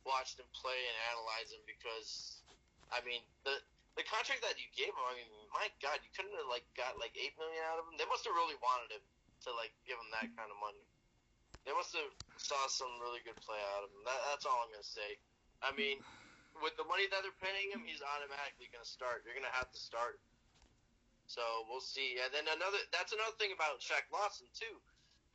watched 0.06 0.38
him 0.38 0.46
play 0.54 0.76
and 0.76 0.98
analyze 1.16 1.50
him 1.52 1.64
because, 1.64 2.44
I 2.92 3.00
mean, 3.08 3.24
the 3.48 3.56
the 3.94 4.06
contract 4.10 4.42
that 4.42 4.58
you 4.58 4.66
gave 4.74 4.90
him, 4.90 5.06
I 5.06 5.14
mean, 5.14 5.30
my 5.54 5.70
God, 5.78 6.02
you 6.02 6.10
couldn't 6.18 6.34
have 6.34 6.50
like 6.50 6.66
got 6.74 6.98
like 6.98 7.14
eight 7.14 7.38
million 7.38 7.62
out 7.70 7.78
of 7.78 7.86
him. 7.86 7.98
They 8.02 8.10
must 8.10 8.26
have 8.26 8.34
really 8.34 8.58
wanted 8.58 8.90
him 8.90 9.06
to 9.46 9.50
like 9.54 9.74
give 9.86 10.00
him 10.00 10.10
that 10.18 10.30
kind 10.34 10.50
of 10.50 10.58
money. 10.58 10.82
They 11.64 11.72
must 11.72 11.96
have 11.96 12.12
saw 12.36 12.60
some 12.68 12.92
really 13.00 13.24
good 13.24 13.38
play 13.40 13.62
out 13.78 13.86
of 13.86 13.90
him. 13.94 14.02
That, 14.04 14.20
that's 14.34 14.50
all 14.50 14.66
I'm 14.66 14.74
gonna 14.74 14.84
say. 14.84 15.22
I 15.62 15.72
mean, 15.78 16.02
with 16.60 16.76
the 16.76 16.84
money 16.90 17.06
that 17.08 17.22
they're 17.22 17.40
paying 17.40 17.72
him, 17.72 17.86
he's 17.86 18.02
automatically 18.04 18.68
gonna 18.74 18.88
start. 18.88 19.24
You're 19.24 19.38
gonna 19.38 19.54
have 19.54 19.70
to 19.72 19.80
start. 19.80 20.20
So 21.30 21.42
we'll 21.70 21.86
see. 21.86 22.20
And 22.20 22.34
then 22.36 22.50
another, 22.52 22.82
that's 22.92 23.16
another 23.16 23.38
thing 23.40 23.56
about 23.56 23.80
Shaq 23.80 24.10
Lawson 24.12 24.50
too 24.52 24.76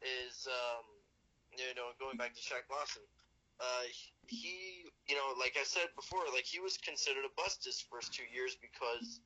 is 0.05 0.47
um, 0.47 0.85
you 1.57 1.73
know 1.79 1.95
going 1.97 2.19
back 2.19 2.35
to 2.35 2.43
Shaq 2.43 2.67
Lawson. 2.69 3.03
Uh, 3.59 3.87
he, 4.31 4.87
you 5.09 5.17
know, 5.17 5.33
like 5.39 5.57
I 5.59 5.65
said 5.65 5.89
before, 5.97 6.21
like 6.35 6.45
he 6.45 6.61
was 6.61 6.77
considered 6.77 7.25
a 7.25 7.33
bust 7.41 7.65
his 7.65 7.81
first 7.91 8.13
two 8.13 8.25
years 8.33 8.57
because 8.61 9.21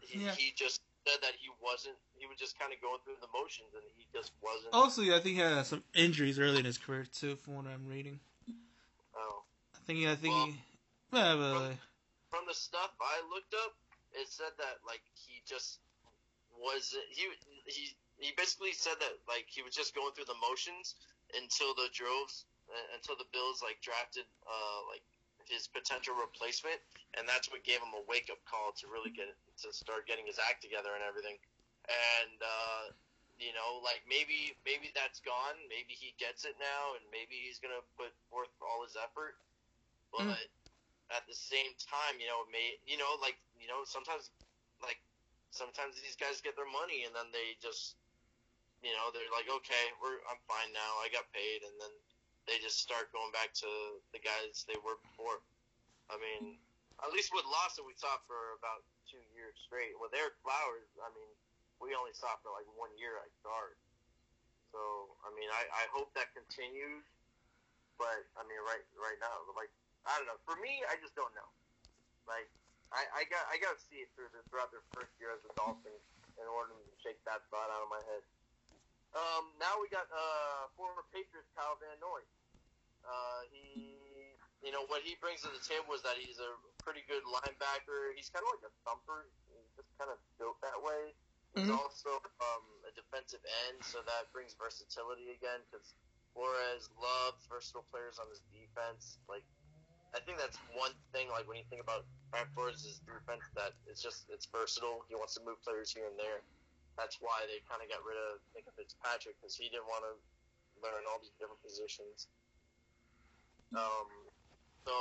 he, 0.00 0.24
Yeah. 0.24 0.34
he 0.34 0.52
just 0.56 0.80
said 1.06 1.18
that 1.22 1.32
he 1.38 1.50
wasn't. 1.62 1.96
He 2.14 2.26
was 2.26 2.38
just 2.38 2.58
kind 2.58 2.72
of 2.72 2.80
going 2.80 2.98
through 3.04 3.18
the 3.20 3.28
motions, 3.34 3.74
and 3.74 3.82
he 3.96 4.06
just 4.14 4.32
wasn't. 4.40 4.72
Also, 4.74 5.02
I 5.02 5.18
think 5.20 5.36
he 5.36 5.42
had 5.42 5.66
some 5.66 5.82
injuries 5.94 6.38
early 6.38 6.58
in 6.60 6.64
his 6.64 6.78
career 6.78 7.04
too 7.10 7.36
from 7.36 7.54
what 7.56 7.66
I'm 7.66 7.86
reading. 7.86 8.20
Oh. 9.16 9.42
I 9.74 9.78
think 9.86 9.98
he, 10.00 10.08
I 10.08 10.14
think 10.14 10.34
Well, 10.34 10.46
he 10.46 10.56
yeah, 11.12 11.34
but, 11.36 11.52
from- 11.54 11.78
From 12.30 12.44
the 12.46 12.54
stuff 12.54 12.92
I 13.00 13.20
looked 13.32 13.54
up, 13.54 13.74
it 14.12 14.28
said 14.28 14.52
that 14.58 14.78
like 14.86 15.02
he 15.14 15.42
just 15.48 15.80
was 16.60 16.94
he 17.10 17.26
he 17.66 17.96
he 18.18 18.32
basically 18.36 18.72
said 18.72 18.94
that 19.00 19.14
like 19.28 19.46
he 19.48 19.62
was 19.62 19.74
just 19.74 19.94
going 19.94 20.12
through 20.12 20.26
the 20.26 20.38
motions 20.42 20.94
until 21.36 21.74
the 21.74 21.88
droves 21.92 22.44
uh, 22.47 22.47
until 22.94 23.16
the 23.16 23.28
Bills 23.32 23.62
like 23.62 23.80
drafted 23.80 24.26
uh 24.46 24.80
like 24.88 25.02
his 25.48 25.66
potential 25.68 26.14
replacement, 26.16 26.80
and 27.16 27.24
that's 27.28 27.48
what 27.50 27.64
gave 27.64 27.80
him 27.80 27.92
a 27.96 28.02
wake 28.08 28.28
up 28.30 28.40
call 28.44 28.72
to 28.80 28.86
really 28.90 29.10
get 29.12 29.30
to 29.64 29.68
start 29.72 30.06
getting 30.06 30.26
his 30.26 30.38
act 30.40 30.60
together 30.62 30.92
and 30.94 31.02
everything. 31.04 31.36
And 31.88 32.38
uh, 32.42 32.84
you 33.38 33.52
know, 33.56 33.80
like 33.84 34.02
maybe 34.08 34.54
maybe 34.64 34.90
that's 34.94 35.20
gone. 35.20 35.56
Maybe 35.68 35.94
he 35.96 36.14
gets 36.18 36.44
it 36.44 36.56
now, 36.60 36.94
and 36.96 37.04
maybe 37.12 37.36
he's 37.40 37.58
gonna 37.60 37.82
put 37.96 38.12
forth 38.30 38.52
all 38.62 38.82
his 38.84 38.96
effort. 38.96 39.36
But 40.12 40.24
Mm. 40.24 40.48
at 41.14 41.26
the 41.26 41.34
same 41.34 41.74
time, 41.78 42.20
you 42.20 42.26
know, 42.28 42.44
it 42.44 42.50
may 42.52 42.78
you 42.86 42.96
know, 42.98 43.16
like 43.20 43.38
you 43.58 43.66
know, 43.68 43.84
sometimes 43.84 44.30
like 44.82 45.00
sometimes 45.50 45.96
these 46.00 46.16
guys 46.16 46.40
get 46.40 46.56
their 46.56 46.68
money 46.68 47.04
and 47.04 47.14
then 47.14 47.30
they 47.32 47.56
just 47.60 47.96
you 48.82 48.92
know 48.92 49.10
they're 49.12 49.32
like 49.34 49.48
okay 49.50 49.84
we're 50.00 50.20
i'm 50.30 50.38
fine 50.46 50.70
now 50.74 50.92
i 51.02 51.08
got 51.10 51.26
paid 51.32 51.62
and 51.64 51.74
then 51.80 51.92
they 52.48 52.56
just 52.64 52.80
start 52.80 53.12
going 53.12 53.30
back 53.30 53.52
to 53.60 53.70
the 54.16 54.20
guys 54.24 54.64
they 54.64 54.78
were 54.80 54.96
before. 55.04 55.44
I 56.08 56.16
mean 56.16 56.56
at 56.98 57.14
least 57.14 57.30
with 57.30 57.46
lawson 57.46 57.86
we 57.86 57.94
saw 57.94 58.10
for 58.26 58.58
about 58.58 58.82
two 59.06 59.22
years 59.36 59.54
straight. 59.62 59.94
With 60.00 60.16
ereck 60.16 60.34
flowers 60.40 60.88
i 60.98 61.08
mean 61.12 61.30
we 61.78 61.94
only 61.94 62.16
saw 62.16 62.32
for 62.40 62.50
like 62.50 62.66
one 62.74 62.90
year 62.96 63.20
at 63.20 63.30
guard. 63.44 63.76
So 64.72 64.80
i 65.22 65.30
mean 65.36 65.52
i 65.52 65.62
i 65.78 65.84
hope 65.92 66.10
that 66.16 66.32
continues 66.32 67.04
but 68.00 68.24
i 68.34 68.42
mean 68.48 68.58
right 68.64 68.82
right 68.96 69.20
now 69.20 69.44
like 69.54 69.70
i 70.08 70.16
don't 70.16 70.26
know. 70.26 70.40
For 70.48 70.56
me 70.58 70.80
i 70.88 70.96
just 70.98 71.12
don't 71.12 71.32
know. 71.36 71.50
Like 72.24 72.48
I, 72.92 73.04
I 73.20 73.22
got 73.28 73.44
I 73.52 73.60
got 73.60 73.76
to 73.76 73.82
see 73.84 74.00
it 74.00 74.08
through 74.16 74.32
the, 74.32 74.40
throughout 74.48 74.72
their 74.72 74.84
first 74.96 75.12
year 75.20 75.32
as 75.32 75.44
a 75.44 75.52
Dolphin, 75.60 75.92
in 76.40 76.46
order 76.48 76.72
to 76.72 76.92
shake 77.04 77.20
that 77.28 77.44
thought 77.52 77.68
out 77.68 77.84
of 77.84 77.90
my 77.92 78.00
head. 78.08 78.24
Um, 79.16 79.52
now 79.56 79.80
we 79.80 79.88
got 79.88 80.08
uh, 80.12 80.68
former 80.76 81.04
Patriots 81.12 81.48
Kyle 81.56 81.76
Van 81.80 81.96
Noy. 82.00 82.24
Uh, 83.08 83.40
he, 83.48 84.36
you 84.60 84.68
know, 84.68 84.84
what 84.92 85.00
he 85.00 85.16
brings 85.16 85.40
to 85.40 85.48
the 85.48 85.64
table 85.64 85.96
is 85.96 86.04
that 86.04 86.20
he's 86.20 86.36
a 86.38 86.50
pretty 86.84 87.00
good 87.08 87.24
linebacker. 87.24 88.12
He's 88.12 88.28
kind 88.28 88.44
of 88.44 88.52
like 88.60 88.68
a 88.68 88.72
thumper. 88.84 89.32
He's 89.48 89.72
just 89.80 89.88
kind 89.96 90.12
of 90.12 90.20
built 90.36 90.60
that 90.60 90.76
way. 90.84 91.16
He's 91.56 91.66
Mhm. 91.72 91.80
also 91.80 92.20
um, 92.20 92.64
a 92.84 92.92
defensive 92.92 93.40
end, 93.66 93.80
so 93.84 94.02
that 94.04 94.30
brings 94.32 94.54
versatility 94.54 95.32
again. 95.32 95.64
Because 95.70 95.94
Flores 96.34 96.90
loves 97.00 97.46
versatile 97.48 97.88
players 97.90 98.18
on 98.20 98.28
his 98.28 98.40
defense. 98.52 99.18
Like, 99.26 99.44
I 100.14 100.20
think 100.20 100.38
that's 100.38 100.56
one 100.76 100.92
thing. 101.12 101.28
Like 101.32 101.48
when 101.48 101.56
you 101.56 101.64
think 101.72 101.80
about 101.82 102.04
Brian 102.30 102.48
Flores' 102.54 103.00
defense, 103.08 103.44
that 103.56 103.72
it's 103.86 104.02
just 104.02 104.28
it's 104.28 104.46
versatile. 104.46 105.02
He 105.08 105.16
wants 105.16 105.34
to 105.34 105.42
move 105.42 105.60
players 105.64 105.92
here 105.92 106.06
and 106.06 106.18
there. 106.18 106.44
That's 106.96 107.16
why 107.20 107.46
they 107.46 107.60
kind 107.68 107.80
of 107.82 107.88
got 107.88 108.04
rid 108.04 108.16
of 108.16 108.40
Nick 108.54 108.66
Fitzpatrick 108.76 109.36
because 109.40 109.56
he 109.56 109.68
didn't 109.68 109.86
want 109.86 110.04
to 110.04 110.12
learn 110.82 111.04
all 111.10 111.18
these 111.20 111.34
different 111.38 111.62
positions. 111.62 112.28
Um, 113.76 114.08
so 114.88 114.94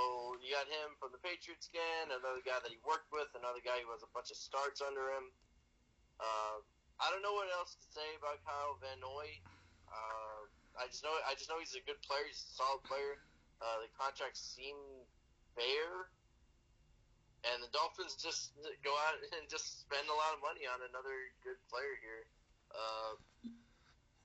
you 0.44 0.52
got 0.52 0.68
him 0.68 1.00
from 1.00 1.16
the 1.16 1.22
Patriots 1.24 1.72
again, 1.72 2.12
another 2.12 2.44
guy 2.44 2.60
that 2.60 2.68
he 2.68 2.80
worked 2.84 3.08
with, 3.16 3.32
another 3.40 3.64
guy 3.64 3.80
who 3.80 3.88
has 3.96 4.04
a 4.04 4.12
bunch 4.12 4.28
of 4.28 4.36
starts 4.36 4.84
under 4.84 5.16
him. 5.16 5.32
Uh, 6.20 6.60
I 7.00 7.08
don't 7.14 7.24
know 7.24 7.32
what 7.38 7.48
else 7.56 7.78
to 7.80 7.88
say 7.94 8.10
about 8.20 8.44
Kyle 8.44 8.76
Van 8.84 9.00
Noy. 9.00 9.30
Uh, 9.88 10.50
I 10.76 10.92
just 10.92 11.06
know 11.06 11.14
I 11.24 11.34
just 11.40 11.48
know 11.48 11.62
he's 11.62 11.78
a 11.78 11.84
good 11.88 12.02
player. 12.04 12.26
He's 12.28 12.44
a 12.44 12.54
solid 12.60 12.84
player. 12.84 13.22
Uh, 13.64 13.86
the 13.86 13.90
contracts 13.96 14.44
seem 14.44 14.76
fair, 15.56 16.12
and 17.48 17.64
the 17.64 17.72
Dolphins 17.72 18.20
just 18.20 18.54
go 18.84 18.92
out 19.08 19.18
and 19.40 19.48
just 19.48 19.88
spend 19.88 20.06
a 20.10 20.18
lot 20.18 20.36
of 20.36 20.44
money 20.44 20.68
on 20.68 20.84
another 20.84 21.16
good 21.46 21.58
player 21.72 21.96
here. 22.04 22.28
Uh, 22.76 23.16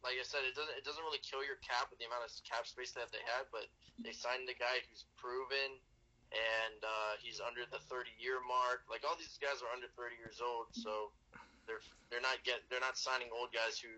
like 0.02 0.18
I 0.18 0.26
said, 0.26 0.42
it 0.42 0.58
doesn't 0.58 0.74
it 0.74 0.84
doesn't 0.84 1.02
really 1.02 1.22
kill 1.22 1.46
your 1.46 1.58
cap 1.62 1.86
with 1.88 2.02
the 2.02 2.06
amount 2.10 2.26
of 2.26 2.30
cap 2.42 2.66
space 2.66 2.90
that 2.98 3.14
they 3.14 3.22
had, 3.22 3.46
but 3.54 3.70
they 4.02 4.10
signed 4.10 4.50
a 4.50 4.58
guy 4.58 4.82
who's 4.90 5.06
proven, 5.14 5.78
and 6.34 6.78
uh, 6.82 7.14
he's 7.22 7.38
under 7.38 7.62
the 7.70 7.78
30 7.86 8.10
year 8.18 8.42
mark. 8.42 8.82
Like 8.90 9.06
all 9.06 9.14
these 9.14 9.38
guys 9.38 9.62
are 9.62 9.70
under 9.70 9.86
30 9.94 10.18
years 10.18 10.42
old, 10.42 10.74
so 10.74 11.14
they're 11.70 11.82
they're 12.10 12.24
not 12.24 12.42
get 12.42 12.66
they're 12.66 12.82
not 12.82 12.98
signing 12.98 13.30
old 13.30 13.54
guys 13.54 13.78
who 13.78 13.90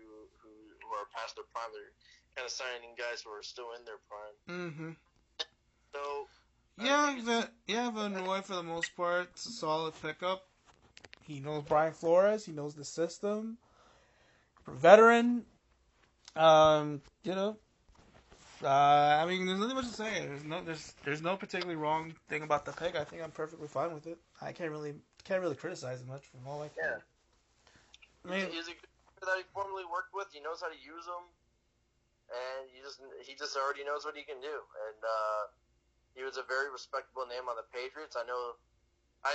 who, 0.45 0.53
who 0.77 0.89
are 0.93 1.09
past 1.09 1.35
their 1.35 1.49
prime. 1.49 1.73
They're 1.73 1.93
kind 2.37 2.45
of 2.45 2.53
signing 2.53 2.93
guys 2.93 3.25
who 3.25 3.33
are 3.33 3.43
still 3.43 3.73
in 3.73 3.81
their 3.85 4.01
prime. 4.05 4.37
Mm-hmm. 4.45 4.91
So 5.93 6.29
Yeah, 6.77 7.17
Van, 7.21 7.49
yeah, 7.67 7.89
Noy 7.89 8.41
for 8.41 8.55
the 8.55 8.63
most 8.63 8.95
part, 8.95 9.29
it's 9.33 9.45
a 9.45 9.51
solid 9.51 9.93
pickup. 10.01 10.45
He 11.25 11.39
knows 11.39 11.63
Brian 11.63 11.93
Flores. 11.93 12.45
He 12.45 12.51
knows 12.51 12.75
the 12.75 12.85
system. 12.85 13.57
Veteran. 14.67 15.45
Um, 16.35 17.01
you 17.23 17.35
know. 17.35 17.57
Uh, 18.63 19.19
I 19.21 19.25
mean, 19.27 19.45
there's 19.45 19.59
nothing 19.59 19.75
much 19.75 19.87
to 19.87 19.93
say. 19.93 20.25
There's 20.25 20.43
no, 20.43 20.63
there's, 20.63 20.93
there's 21.03 21.21
no 21.21 21.35
particularly 21.35 21.75
wrong 21.75 22.15
thing 22.29 22.41
about 22.41 22.65
the 22.65 22.71
pick. 22.71 22.95
I 22.95 23.03
think 23.03 23.21
I'm 23.21 23.31
perfectly 23.31 23.67
fine 23.67 23.93
with 23.93 24.07
it. 24.07 24.17
I 24.41 24.53
can't 24.53 24.71
really, 24.71 24.95
can't 25.23 25.41
really 25.41 25.55
criticize 25.55 26.01
it 26.01 26.07
much 26.07 26.23
from 26.25 26.47
all 26.47 26.63
I 26.63 26.69
Yeah. 26.77 26.97
can. 26.97 27.01
I 28.25 28.27
mean, 28.31 28.49
he's 28.49 28.67
a 28.67 28.73
good 28.73 28.89
that 29.25 29.41
he 29.41 29.45
formerly 29.53 29.85
worked 29.89 30.13
with. 30.13 30.29
He 30.31 30.39
knows 30.39 30.61
how 30.61 30.69
to 30.69 30.77
use 30.77 31.05
them, 31.05 31.25
and 32.29 32.69
he 32.69 32.79
just 32.81 33.01
he 33.25 33.33
just 33.33 33.57
already 33.57 33.81
knows 33.83 34.05
what 34.05 34.13
he 34.13 34.23
can 34.23 34.39
do. 34.39 34.53
And 34.53 34.99
uh, 35.01 35.43
he 36.13 36.21
was 36.21 36.37
a 36.37 36.45
very 36.45 36.69
respectable 36.69 37.25
name 37.25 37.49
on 37.49 37.57
the 37.57 37.65
Patriots. 37.73 38.15
I 38.15 38.23
know, 38.23 38.55
I 39.25 39.33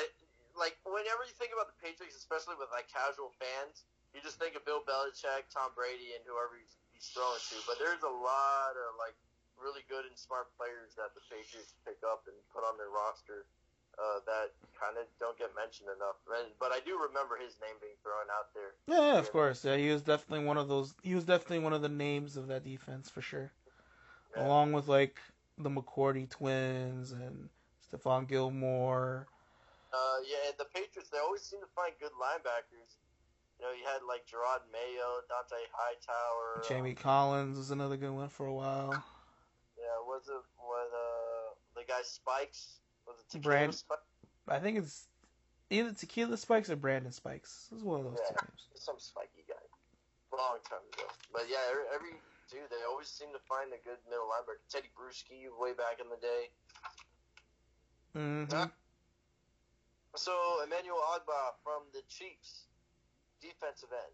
like 0.54 0.78
whenever 0.86 1.26
you 1.26 1.34
think 1.36 1.50
about 1.52 1.68
the 1.68 1.78
Patriots, 1.82 2.14
especially 2.16 2.54
with 2.56 2.70
like 2.72 2.86
casual 2.88 3.34
fans, 3.36 3.84
you 4.14 4.22
just 4.22 4.38
think 4.38 4.54
of 4.54 4.62
Bill 4.64 4.82
Belichick, 4.86 5.50
Tom 5.50 5.74
Brady, 5.74 6.14
and 6.14 6.22
whoever 6.24 6.54
he's, 6.56 6.74
he's 7.00 7.08
throwing 7.16 7.40
to. 7.40 7.56
But 7.64 7.80
there's 7.80 8.04
a 8.04 8.12
lot 8.12 8.76
of 8.76 9.00
like 9.00 9.16
really 9.56 9.80
good 9.88 10.04
and 10.04 10.12
smart 10.12 10.52
players 10.60 10.92
that 11.00 11.16
the 11.16 11.24
Patriots 11.32 11.72
pick 11.88 11.96
up 12.04 12.28
and 12.28 12.36
put 12.52 12.60
on 12.60 12.76
their 12.76 12.92
roster. 12.92 13.48
Uh, 13.98 14.20
that 14.24 14.54
kind 14.78 14.96
of 14.96 15.04
don't 15.18 15.36
get 15.36 15.50
mentioned 15.52 15.88
enough, 15.92 16.16
but 16.56 16.72
I 16.72 16.80
do 16.86 16.96
remember 16.96 17.36
his 17.36 17.58
name 17.60 17.74
being 17.82 17.98
thrown 18.00 18.30
out 18.32 18.48
there. 18.54 18.72
yeah, 18.86 19.18
of 19.18 19.30
course. 19.32 19.64
Yeah, 19.64 19.76
he 19.76 19.90
was 19.90 20.00
definitely 20.00 20.46
one 20.46 20.56
of 20.56 20.68
those. 20.68 20.94
He 21.02 21.14
was 21.14 21.24
definitely 21.24 21.58
one 21.58 21.74
of 21.74 21.82
the 21.82 21.90
names 21.90 22.38
of 22.38 22.46
that 22.48 22.64
defense 22.64 23.10
for 23.10 23.20
sure. 23.20 23.52
Yeah. 24.36 24.46
along 24.46 24.72
with 24.72 24.88
like 24.88 25.18
the 25.58 25.68
McCourty 25.68 26.30
twins 26.30 27.12
and 27.12 27.50
Stephon 27.84 28.28
Gilmore. 28.28 29.26
Uh, 29.92 30.22
yeah, 30.22 30.48
and 30.48 30.54
the 30.56 30.70
Patriots, 30.72 31.10
they 31.10 31.18
always 31.18 31.42
seem 31.42 31.60
to 31.60 31.66
find 31.74 31.92
good 31.98 32.14
linebackers. 32.14 32.94
You 33.60 33.66
know, 33.68 33.72
you 33.76 33.84
had 33.84 34.00
like 34.08 34.24
Jerod 34.24 34.64
Mayo, 34.72 35.20
Dont'a 35.28 35.60
Hightower. 35.76 36.64
Jamie 36.66 36.94
Collins 36.94 37.58
was 37.58 37.70
another 37.70 37.98
good 37.98 38.12
one 38.16 38.30
for 38.30 38.46
a 38.46 38.54
while. 38.54 39.04
Yeah, 39.76 40.00
was 40.08 40.24
it 40.28 40.40
was 40.56 40.88
uh 40.96 41.52
the 41.76 41.84
guy 41.86 42.00
Spikes? 42.00 42.80
Was 43.06 43.20
it 43.20 43.28
Tequila 43.28 43.68
Brand- 43.68 43.74
Spikes? 43.74 44.00
I 44.48 44.58
think 44.60 44.78
it's 44.78 45.08
either 45.68 45.92
Tequila 45.92 46.38
Spikes 46.38 46.70
or 46.70 46.76
Brandon 46.76 47.12
Spikes. 47.12 47.68
It 47.70 47.74
was 47.74 47.84
one 47.84 48.00
of 48.00 48.06
those 48.08 48.24
two 48.24 48.34
names. 48.40 48.64
Some 48.80 48.96
spiky 48.96 49.44
guy. 49.46 49.60
Long 50.32 50.56
time 50.64 50.80
ago. 50.96 51.04
But 51.30 51.44
yeah, 51.52 51.60
every, 51.68 51.84
every 51.94 52.16
dude, 52.48 52.64
they 52.72 52.80
always 52.88 53.08
seem 53.12 53.28
to 53.36 53.42
find 53.44 53.68
a 53.76 53.80
good 53.84 54.00
middle 54.08 54.24
linebacker. 54.24 54.64
Tedy 54.72 54.88
Bruschi, 54.96 55.52
way 55.60 55.76
back 55.76 56.00
in 56.00 56.08
the 56.08 56.16
day. 56.16 56.48
hmm 58.16 58.48
Yeah. 58.48 58.72
So 60.16 60.32
Emmanuel 60.64 60.98
Ogbah 61.12 61.60
from 61.62 61.86
the 61.92 62.00
Chiefs, 62.08 62.69
defensive 63.40 63.88
end. 63.92 64.12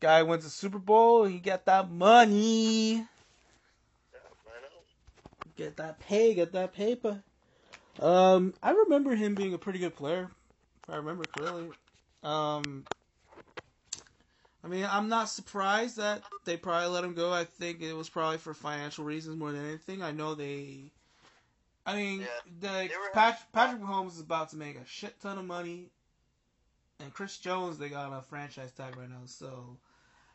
Guy 0.00 0.22
wins 0.22 0.44
the 0.44 0.50
Super 0.50 0.78
Bowl. 0.78 1.24
He 1.24 1.38
got 1.38 1.64
that 1.66 1.90
money. 1.90 2.94
Yeah. 2.94 3.04
Get 5.56 5.76
that 5.78 5.98
pay. 6.00 6.34
Get 6.34 6.52
that 6.52 6.72
paper. 6.72 7.22
Um, 8.00 8.54
I 8.62 8.70
remember 8.70 9.14
him 9.16 9.34
being 9.34 9.54
a 9.54 9.58
pretty 9.58 9.80
good 9.80 9.96
player. 9.96 10.30
If 10.84 10.90
I 10.94 10.96
remember 10.96 11.24
clearly. 11.24 11.70
Um, 12.22 12.84
I 14.62 14.68
mean, 14.68 14.86
I'm 14.90 15.08
not 15.08 15.28
surprised 15.28 15.96
that 15.96 16.22
they 16.44 16.56
probably 16.56 16.88
let 16.88 17.04
him 17.04 17.14
go. 17.14 17.32
I 17.32 17.44
think 17.44 17.80
it 17.82 17.92
was 17.92 18.08
probably 18.08 18.38
for 18.38 18.54
financial 18.54 19.04
reasons 19.04 19.36
more 19.36 19.50
than 19.52 19.64
anything. 19.66 20.02
I 20.02 20.12
know 20.12 20.34
they. 20.34 20.92
I 21.86 21.96
mean, 21.96 22.20
Yeah. 22.20 22.26
the 22.60 22.88
They 22.88 22.96
were- 22.96 23.10
Pat, 23.14 23.40
Patrick 23.52 23.80
Mahomes 23.82 24.12
is 24.14 24.20
about 24.20 24.50
to 24.50 24.56
make 24.56 24.76
a 24.76 24.84
shit 24.86 25.18
ton 25.20 25.38
of 25.38 25.44
money, 25.44 25.90
and 27.00 27.12
Chris 27.12 27.38
Jones 27.38 27.78
they 27.78 27.88
got 27.88 28.12
a 28.12 28.22
franchise 28.22 28.72
tag 28.72 28.96
right 28.96 29.08
now, 29.08 29.22
so 29.26 29.76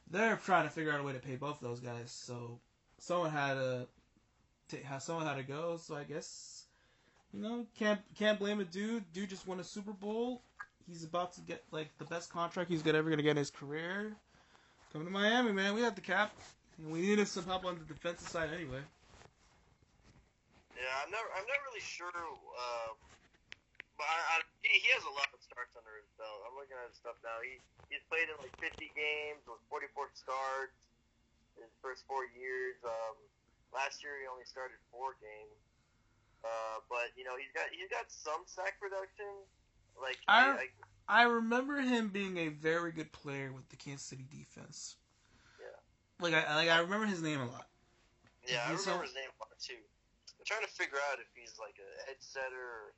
they're 0.10 0.38
trying 0.38 0.66
to 0.66 0.70
figure 0.70 0.92
out 0.92 1.00
a 1.00 1.04
way 1.04 1.14
to 1.14 1.20
pay 1.20 1.36
both 1.36 1.60
those 1.60 1.80
guys. 1.80 2.12
So 2.12 2.60
someone 3.00 3.32
had 3.32 3.56
to, 3.56 3.88
ta- 4.70 4.98
someone 5.00 5.26
had 5.26 5.36
to 5.36 5.44
go. 5.44 5.78
So 5.78 5.96
I 5.96 6.04
guess 6.04 6.66
you 7.34 7.42
know 7.42 7.66
can't 7.78 8.00
can't 8.16 8.40
blame 8.40 8.60
a 8.60 8.66
dude. 8.66 9.04
Dude 9.14 9.30
just 9.30 9.48
won 9.48 9.60
a 9.60 9.64
Super 9.64 9.92
Bowl. 9.92 10.42
He's 10.88 11.04
about 11.04 11.34
to 11.34 11.42
get 11.42 11.64
like 11.72 11.90
the 11.98 12.06
best 12.06 12.32
contract 12.32 12.70
he's 12.70 12.86
ever 12.86 13.10
gonna 13.10 13.24
get 13.24 13.32
in 13.32 13.38
his 13.38 13.52
career. 13.52 14.14
Come 14.92 15.06
to 15.06 15.12
Miami, 15.12 15.52
man. 15.52 15.74
We 15.74 15.82
have 15.82 15.96
the 15.96 16.02
cap, 16.02 16.32
and 16.78 16.92
we 16.92 17.02
needed 17.02 17.28
some 17.28 17.46
help 17.46 17.66
on 17.66 17.80
the 17.80 17.94
defensive 17.94 18.28
side 18.28 18.50
anyway. 18.54 18.82
Yeah, 20.76 20.94
I'm 21.04 21.12
not. 21.12 21.22
I'm 21.36 21.48
not 21.48 21.58
really 21.70 21.82
sure. 21.82 22.08
Uh, 22.14 22.94
but 23.98 24.06
I, 24.06 24.38
I, 24.38 24.42
he, 24.62 24.80
he 24.80 24.90
has 24.94 25.04
a 25.04 25.14
lot 25.14 25.33
starts 25.54 25.78
under 25.78 25.94
his 26.02 26.10
belt. 26.18 26.42
I'm 26.50 26.58
looking 26.58 26.74
at 26.76 26.90
his 26.90 26.98
stuff 26.98 27.16
now. 27.22 27.38
He 27.46 27.62
he's 27.94 28.02
played 28.10 28.26
in 28.28 28.36
like 28.42 28.54
50 28.58 28.90
games 28.98 29.46
with 29.46 29.62
44 29.70 30.10
starts 30.18 30.78
his 31.54 31.70
first 31.86 32.02
four 32.10 32.26
years. 32.34 32.82
Um, 32.82 33.16
last 33.70 34.02
year 34.02 34.18
he 34.18 34.26
only 34.26 34.50
started 34.50 34.82
four 34.90 35.14
games. 35.22 35.62
Uh, 36.42 36.82
but 36.90 37.14
you 37.16 37.24
know 37.24 37.38
he's 37.38 37.54
got 37.54 37.70
he's 37.72 37.88
got 37.94 38.10
some 38.10 38.44
sack 38.50 38.82
production. 38.82 39.30
Like 39.96 40.18
I- 40.28 40.66
I, 41.08 41.24
I 41.24 41.24
remember 41.30 41.80
him 41.80 42.10
being 42.10 42.36
a 42.42 42.50
very 42.50 42.92
good 42.92 43.14
player 43.14 43.54
with 43.54 43.70
the 43.70 43.78
Kansas 43.78 44.08
City 44.10 44.26
defense. 44.26 44.98
Yeah. 45.62 45.78
Like 46.20 46.34
I 46.34 46.56
like 46.58 46.70
I 46.74 46.80
remember 46.82 47.06
his 47.06 47.22
name 47.22 47.40
a 47.40 47.48
lot. 47.48 47.70
yeah, 48.48 48.66
I 48.66 48.74
remember 48.74 49.06
his 49.06 49.14
name 49.16 49.30
a 49.30 49.40
lot 49.40 49.54
too. 49.62 49.78
I'm 49.78 50.44
trying 50.50 50.66
to 50.66 50.74
figure 50.74 51.00
out 51.12 51.22
if 51.22 51.30
he's 51.38 51.56
like 51.62 51.78
a 51.80 51.90
head 52.10 52.18
setter. 52.20 52.90
Or, 52.90 52.92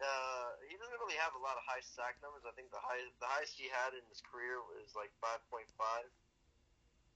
uh, 0.00 0.46
he 0.68 0.76
doesn't 0.76 1.00
really 1.00 1.18
have 1.20 1.32
a 1.36 1.42
lot 1.42 1.56
of 1.56 1.64
high 1.64 1.82
sack 1.82 2.20
numbers. 2.20 2.44
I 2.44 2.52
think 2.52 2.72
the 2.72 2.82
highest 2.82 3.16
the 3.22 3.28
highest 3.28 3.56
he 3.56 3.68
had 3.68 3.96
in 3.96 4.04
his 4.08 4.20
career 4.20 4.60
was 4.60 4.92
like 4.96 5.12
5.5. 5.22 5.66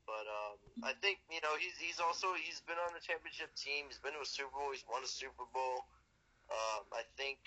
But 0.08 0.26
um, 0.26 0.56
I 0.82 0.96
think 0.98 1.22
you 1.30 1.38
know 1.44 1.54
he's 1.60 1.76
he's 1.78 2.00
also 2.02 2.34
he's 2.34 2.58
been 2.64 2.80
on 2.82 2.90
the 2.96 3.02
championship 3.02 3.52
team. 3.54 3.86
He's 3.86 4.02
been 4.02 4.16
to 4.16 4.24
a 4.24 4.28
Super 4.28 4.50
Bowl. 4.50 4.72
He's 4.74 4.82
won 4.88 5.06
a 5.06 5.10
Super 5.10 5.46
Bowl. 5.54 5.86
Um, 6.50 6.82
I 6.90 7.06
think 7.14 7.38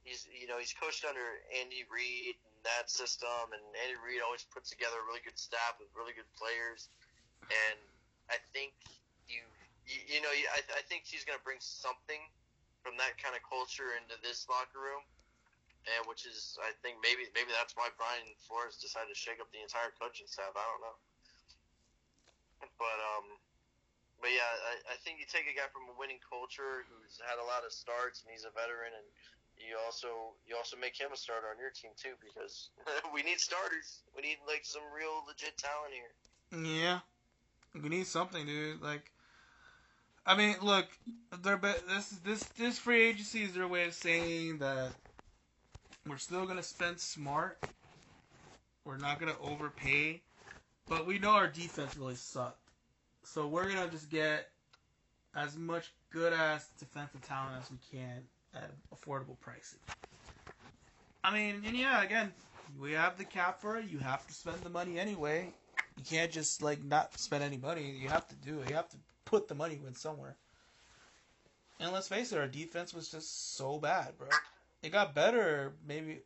he's 0.00 0.24
you 0.32 0.48
know 0.48 0.56
he's 0.56 0.72
coached 0.72 1.04
under 1.04 1.44
Andy 1.52 1.84
Reid 1.92 2.40
and 2.40 2.56
that 2.64 2.88
system, 2.88 3.52
and 3.52 3.60
Andy 3.84 4.00
Reid 4.00 4.24
always 4.24 4.48
puts 4.48 4.72
together 4.72 4.96
a 4.96 5.04
really 5.04 5.20
good 5.20 5.36
staff 5.36 5.76
with 5.76 5.92
really 5.92 6.16
good 6.16 6.28
players. 6.40 6.88
And 7.52 7.78
I 8.32 8.40
think 8.56 8.72
you 9.28 9.44
you, 9.84 9.98
you 10.08 10.20
know 10.24 10.32
I, 10.32 10.64
I 10.72 10.82
think 10.88 11.04
he's 11.04 11.28
going 11.28 11.36
to 11.36 11.44
bring 11.44 11.60
something 11.60 12.22
from 12.88 12.96
that 12.96 13.20
kind 13.20 13.36
of 13.36 13.44
culture 13.44 13.92
into 14.00 14.16
this 14.24 14.48
locker 14.48 14.80
room. 14.80 15.04
and 15.84 16.08
which 16.08 16.24
is 16.24 16.56
I 16.64 16.72
think 16.80 17.04
maybe 17.04 17.28
maybe 17.36 17.52
that's 17.52 17.76
why 17.76 17.92
Brian 18.00 18.24
Flores 18.48 18.80
decided 18.80 19.12
to 19.12 19.18
shake 19.20 19.44
up 19.44 19.52
the 19.52 19.60
entire 19.60 19.92
coaching 20.00 20.24
staff. 20.24 20.56
I 20.56 20.64
don't 20.64 20.80
know, 20.88 20.96
but 22.80 22.98
um, 23.12 23.36
but 24.24 24.32
yeah, 24.32 24.48
I, 24.48 24.96
I 24.96 24.96
think 25.04 25.20
you 25.20 25.28
take 25.28 25.44
a 25.44 25.52
guy 25.52 25.68
from 25.68 25.84
a 25.92 25.94
winning 26.00 26.18
culture 26.24 26.88
who's 26.88 27.20
had 27.20 27.36
a 27.36 27.44
lot 27.44 27.60
of 27.60 27.76
starts 27.76 28.24
and 28.24 28.32
he's 28.32 28.48
a 28.48 28.52
veteran, 28.56 28.96
and 28.96 29.06
you 29.60 29.76
also 29.84 30.32
you 30.48 30.56
also 30.56 30.80
make 30.80 30.96
him 30.96 31.12
a 31.12 31.18
starter 31.20 31.52
on 31.52 31.60
your 31.60 31.70
team 31.76 31.92
too 31.92 32.16
because 32.24 32.72
we 33.14 33.20
need 33.20 33.36
starters. 33.36 34.00
We 34.16 34.24
need 34.24 34.40
like 34.48 34.64
some 34.64 34.84
real 34.96 35.28
legit 35.28 35.60
talent 35.60 35.92
here. 35.92 36.12
Yeah, 36.56 37.04
we 37.76 37.92
need 37.92 38.08
something, 38.08 38.48
dude. 38.48 38.80
Like, 38.80 39.12
I 40.28 40.36
mean, 40.36 40.56
look, 40.60 40.86
they're 41.42 41.56
be- 41.56 41.72
this 41.88 42.10
this 42.22 42.44
this 42.48 42.78
free 42.78 43.02
agency 43.02 43.44
is 43.44 43.54
their 43.54 43.66
way 43.66 43.86
of 43.86 43.94
saying 43.94 44.58
that 44.58 44.92
we're 46.06 46.18
still 46.18 46.44
gonna 46.44 46.62
spend 46.62 47.00
smart. 47.00 47.58
We're 48.84 48.98
not 48.98 49.18
gonna 49.20 49.36
overpay, 49.40 50.20
but 50.86 51.06
we 51.06 51.18
know 51.18 51.30
our 51.30 51.48
defense 51.48 51.96
really 51.96 52.14
sucked. 52.14 52.60
So 53.24 53.46
we're 53.48 53.68
gonna 53.68 53.88
just 53.90 54.10
get 54.10 54.50
as 55.34 55.56
much 55.56 55.94
good 56.10 56.34
ass 56.34 56.68
defensive 56.78 57.22
talent 57.22 57.56
as 57.62 57.70
we 57.70 57.78
can 57.90 58.22
at 58.54 58.70
affordable 58.94 59.40
prices. 59.40 59.80
I 61.24 61.32
mean, 61.32 61.62
and 61.64 61.74
yeah, 61.76 62.02
again, 62.02 62.32
we 62.78 62.92
have 62.92 63.16
the 63.16 63.24
cap 63.24 63.62
for 63.62 63.78
it. 63.78 63.86
You 63.88 63.98
have 63.98 64.26
to 64.26 64.34
spend 64.34 64.62
the 64.62 64.70
money 64.70 64.98
anyway. 64.98 65.54
You 65.96 66.04
can't 66.04 66.30
just 66.30 66.62
like 66.62 66.84
not 66.84 67.18
spend 67.18 67.42
any 67.42 67.56
money. 67.56 67.92
You 67.92 68.10
have 68.10 68.28
to 68.28 68.36
do 68.36 68.60
it. 68.60 68.68
You 68.68 68.74
have 68.74 68.90
to 68.90 68.98
put 69.28 69.46
the 69.46 69.54
money 69.54 69.78
went 69.82 69.98
somewhere. 69.98 70.36
And 71.80 71.92
let's 71.92 72.08
face 72.08 72.32
it, 72.32 72.38
our 72.38 72.48
defense 72.48 72.92
was 72.92 73.10
just 73.10 73.56
so 73.56 73.78
bad, 73.78 74.18
bro. 74.18 74.28
It 74.82 74.90
got 74.90 75.14
better, 75.14 75.74
maybe. 75.86 76.22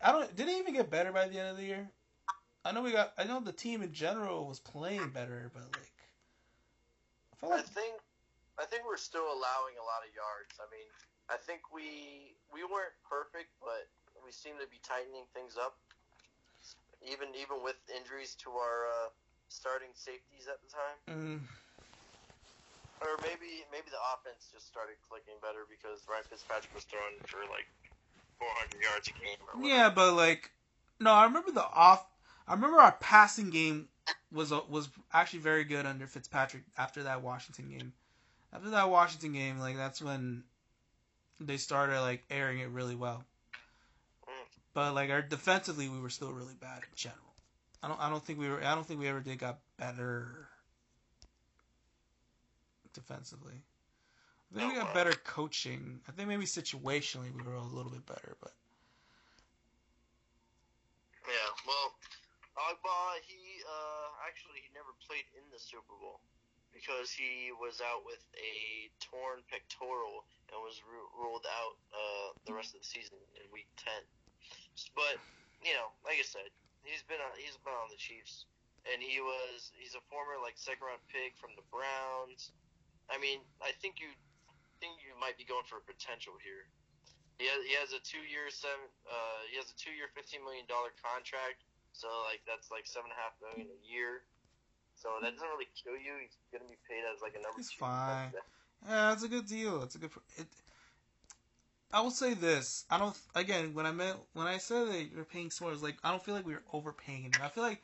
I 0.00 0.12
don't. 0.12 0.36
Did 0.36 0.48
it 0.48 0.58
even 0.58 0.74
get 0.74 0.90
better 0.90 1.10
by 1.10 1.26
the 1.26 1.38
end 1.38 1.50
of 1.50 1.56
the 1.56 1.64
year? 1.64 1.88
I 2.64 2.72
know 2.72 2.82
we 2.82 2.92
got. 2.92 3.12
I 3.18 3.24
know 3.24 3.40
the 3.40 3.52
team 3.52 3.82
in 3.82 3.92
general 3.92 4.46
was 4.46 4.60
playing 4.60 5.10
better, 5.10 5.50
but 5.52 5.62
like, 5.72 5.92
I 7.32 7.36
felt 7.36 7.52
I 7.52 7.62
think 7.62 7.94
I 8.60 8.64
think 8.66 8.84
we're 8.86 9.00
still 9.00 9.26
allowing 9.26 9.74
a 9.80 9.84
lot 9.84 10.04
of 10.06 10.14
yards. 10.14 10.54
I 10.60 10.66
mean, 10.70 10.86
I 11.30 11.36
think 11.36 11.72
we 11.72 12.36
we 12.52 12.62
weren't 12.62 12.94
perfect, 13.08 13.50
but 13.58 13.88
we 14.24 14.30
seem 14.30 14.54
to 14.60 14.68
be 14.68 14.78
tightening 14.84 15.24
things 15.34 15.56
up. 15.56 15.78
Even 17.02 17.28
even 17.34 17.64
with 17.64 17.76
injuries 17.90 18.36
to 18.46 18.50
our 18.50 18.86
uh, 18.86 19.08
starting 19.48 19.90
safeties 19.94 20.46
at 20.46 20.62
the 20.62 20.70
time, 20.70 20.98
mm, 21.10 21.40
or 23.00 23.18
maybe 23.22 23.64
maybe 23.72 23.88
the 23.90 24.02
offense 24.14 24.50
just 24.52 24.66
started 24.66 24.96
clicking 25.08 25.34
better 25.42 25.66
because 25.68 26.02
Ryan 26.08 26.24
Fitzpatrick 26.28 26.74
was 26.74 26.84
throwing 26.84 27.18
for 27.26 27.40
like 27.50 27.66
400 28.38 28.82
yards 28.82 29.08
a 29.08 29.12
game. 29.12 29.38
Or 29.48 29.60
whatever. 29.60 29.74
yeah, 29.74 29.90
but 29.90 30.14
like, 30.14 30.50
no, 31.00 31.12
I 31.12 31.24
remember 31.24 31.50
the 31.50 31.64
off. 31.64 32.06
I 32.46 32.54
remember 32.54 32.78
our 32.78 32.96
passing 33.00 33.50
game 33.50 33.88
was 34.32 34.50
was 34.50 34.88
actually 35.12 35.40
very 35.40 35.64
good 35.64 35.86
under 35.86 36.06
Fitzpatrick 36.06 36.64
after 36.76 37.04
that 37.04 37.22
Washington 37.22 37.68
game. 37.68 37.92
After 38.52 38.70
that 38.70 38.90
Washington 38.90 39.32
game, 39.32 39.58
like 39.58 39.76
that's 39.76 40.00
when 40.00 40.44
they 41.40 41.56
started 41.56 42.00
like 42.00 42.24
airing 42.30 42.60
it 42.60 42.68
really 42.68 42.94
well. 42.94 43.24
Mm. 44.24 44.46
But 44.74 44.94
like 44.94 45.10
our 45.10 45.22
defensively, 45.22 45.88
we 45.88 46.00
were 46.00 46.10
still 46.10 46.32
really 46.32 46.54
bad 46.60 46.78
in 46.78 46.94
general. 46.94 47.20
I 47.82 47.88
don't 47.88 48.00
I 48.00 48.08
don't 48.08 48.24
think 48.24 48.38
we 48.38 48.48
were 48.48 48.62
I 48.62 48.74
don't 48.74 48.86
think 48.86 49.00
we 49.00 49.08
ever 49.08 49.20
did 49.20 49.38
got 49.38 49.58
better 49.78 50.48
defensively. 52.94 53.60
I 54.54 54.58
think 54.58 54.72
we 54.72 54.78
got 54.78 54.94
better 54.94 55.14
coaching. 55.26 56.00
I 56.06 56.12
think 56.12 56.28
maybe 56.28 56.46
situationally 56.46 57.34
we 57.34 57.42
were 57.42 57.58
a 57.58 57.62
little 57.62 57.90
bit 57.90 58.06
better, 58.06 58.36
but 58.40 58.52
Yeah, 61.26 61.50
well, 61.66 61.96
Ogbah, 62.54 63.18
he 63.26 63.58
uh, 63.66 64.08
actually 64.28 64.62
he 64.62 64.70
never 64.70 64.94
played 65.02 65.26
in 65.34 65.42
the 65.50 65.58
Super 65.58 65.96
Bowl 65.98 66.22
because 66.70 67.10
he 67.10 67.50
was 67.54 67.82
out 67.82 68.06
with 68.06 68.22
a 68.34 68.90
torn 68.98 69.42
pectoral 69.50 70.26
and 70.50 70.58
was 70.62 70.82
ru- 70.86 71.10
ruled 71.14 71.46
out 71.46 71.74
uh, 71.90 72.28
the 72.46 72.54
rest 72.54 72.74
of 72.74 72.82
the 72.82 72.86
season 72.86 73.18
in 73.38 73.46
Week 73.50 73.70
Ten. 73.74 74.02
But 74.94 75.18
you 75.62 75.74
know, 75.74 75.90
like 76.06 76.20
I 76.20 76.26
said, 76.26 76.46
he's 76.82 77.02
been 77.06 77.22
on, 77.22 77.32
he's 77.38 77.56
been 77.62 77.74
on 77.74 77.88
the 77.88 77.98
Chiefs, 77.98 78.46
and 78.86 79.00
he 79.00 79.18
was 79.18 79.72
he's 79.78 79.94
a 79.96 80.04
former 80.10 80.36
like 80.38 80.58
second 80.60 80.84
round 80.84 81.02
pick 81.08 81.34
from 81.40 81.54
the 81.56 81.64
Browns. 81.72 82.52
I 83.12 83.20
mean, 83.20 83.40
I 83.60 83.72
think 83.80 84.00
you 84.00 84.08
think 84.80 85.00
you 85.00 85.14
might 85.16 85.36
be 85.40 85.44
going 85.46 85.64
for 85.64 85.80
a 85.80 85.84
potential 85.84 86.36
here. 86.40 86.68
He 87.38 87.50
has, 87.50 87.60
he 87.66 87.74
has 87.74 87.90
a 87.90 88.00
two 88.04 88.22
year 88.30 88.46
seven 88.52 88.86
uh, 89.08 89.40
he 89.50 89.58
has 89.58 89.66
a 89.70 89.76
two 89.76 89.92
year 89.92 90.06
fifteen 90.14 90.44
million 90.46 90.64
dollar 90.70 90.94
contract. 91.02 91.64
So 91.92 92.06
like 92.26 92.42
that's 92.46 92.70
like 92.70 92.86
seven 92.86 93.10
and 93.10 93.16
a 93.16 93.20
half 93.20 93.34
million 93.42 93.70
a 93.70 93.80
year. 93.86 94.22
So 94.94 95.10
that 95.22 95.34
doesn't 95.34 95.50
really 95.50 95.70
kill 95.74 95.98
you. 95.98 96.14
He's 96.22 96.38
gonna 96.54 96.68
be 96.70 96.78
paid 96.86 97.02
as 97.10 97.18
like 97.20 97.34
a 97.34 97.42
number 97.42 97.58
He's 97.58 97.70
two. 97.70 97.82
fine. 97.82 98.30
Yeah, 98.86 99.12
it's 99.12 99.24
a 99.24 99.28
good 99.28 99.46
deal. 99.46 99.82
It's 99.82 99.94
a 99.94 99.98
good. 99.98 100.10
It, 100.36 100.46
I 101.92 102.00
will 102.00 102.10
say 102.10 102.34
this. 102.34 102.84
I 102.90 102.98
don't. 102.98 103.16
Again, 103.34 103.74
when 103.74 103.86
I 103.86 103.92
meant 103.92 104.18
when 104.34 104.46
I 104.46 104.58
said 104.58 104.88
that 104.88 105.10
you're 105.14 105.24
paying 105.24 105.50
smart, 105.50 105.74
it's 105.74 105.82
like 105.82 105.98
I 106.02 106.10
don't 106.10 106.22
feel 106.22 106.34
like 106.34 106.46
we 106.46 106.54
were 106.54 106.66
overpaying 106.72 107.22
him. 107.22 107.32
I 107.42 107.48
feel 107.48 107.62
like 107.62 107.82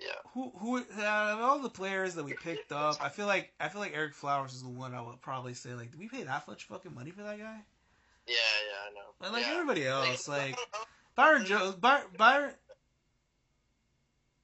Yeah. 0.00 0.12
who 0.32 0.52
who 0.56 0.78
out 0.78 1.32
of 1.34 1.40
all 1.40 1.58
the 1.58 1.68
players 1.68 2.14
that 2.14 2.24
we 2.24 2.32
picked 2.34 2.70
up, 2.72 2.96
I 3.02 3.08
feel 3.08 3.26
like 3.26 3.52
I 3.58 3.68
feel 3.68 3.80
like 3.80 3.94
Ereck 3.94 4.14
Flowers 4.14 4.54
is 4.54 4.62
the 4.62 4.68
one 4.68 4.94
I 4.94 5.00
would 5.00 5.20
probably 5.20 5.54
say 5.54 5.74
like, 5.74 5.90
did 5.90 5.98
we 5.98 6.08
pay 6.08 6.22
that 6.22 6.46
much 6.46 6.64
fucking 6.64 6.94
money 6.94 7.10
for 7.10 7.22
that 7.22 7.38
guy? 7.38 7.58
Yeah, 8.26 8.34
yeah, 8.34 8.88
I 8.88 8.94
know. 8.94 9.10
But 9.18 9.32
like 9.32 9.46
yeah. 9.46 9.52
everybody 9.52 9.86
else, 9.86 10.28
like. 10.28 10.56
Byron 11.18 11.46
Jones, 11.46 11.74
Byron, 11.74 12.06
Byron, 12.16 12.52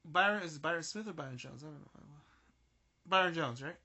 Byron 0.05 0.43
is 0.43 0.57
it 0.57 0.62
Byron 0.62 0.83
Smith 0.83 1.07
or 1.07 1.12
Byron 1.12 1.38
Jones? 1.38 1.62
I 1.62 1.67
don't 1.67 1.75
know. 1.75 1.90
Byron 3.07 3.33
Jones, 3.33 3.62
right? 3.62 3.77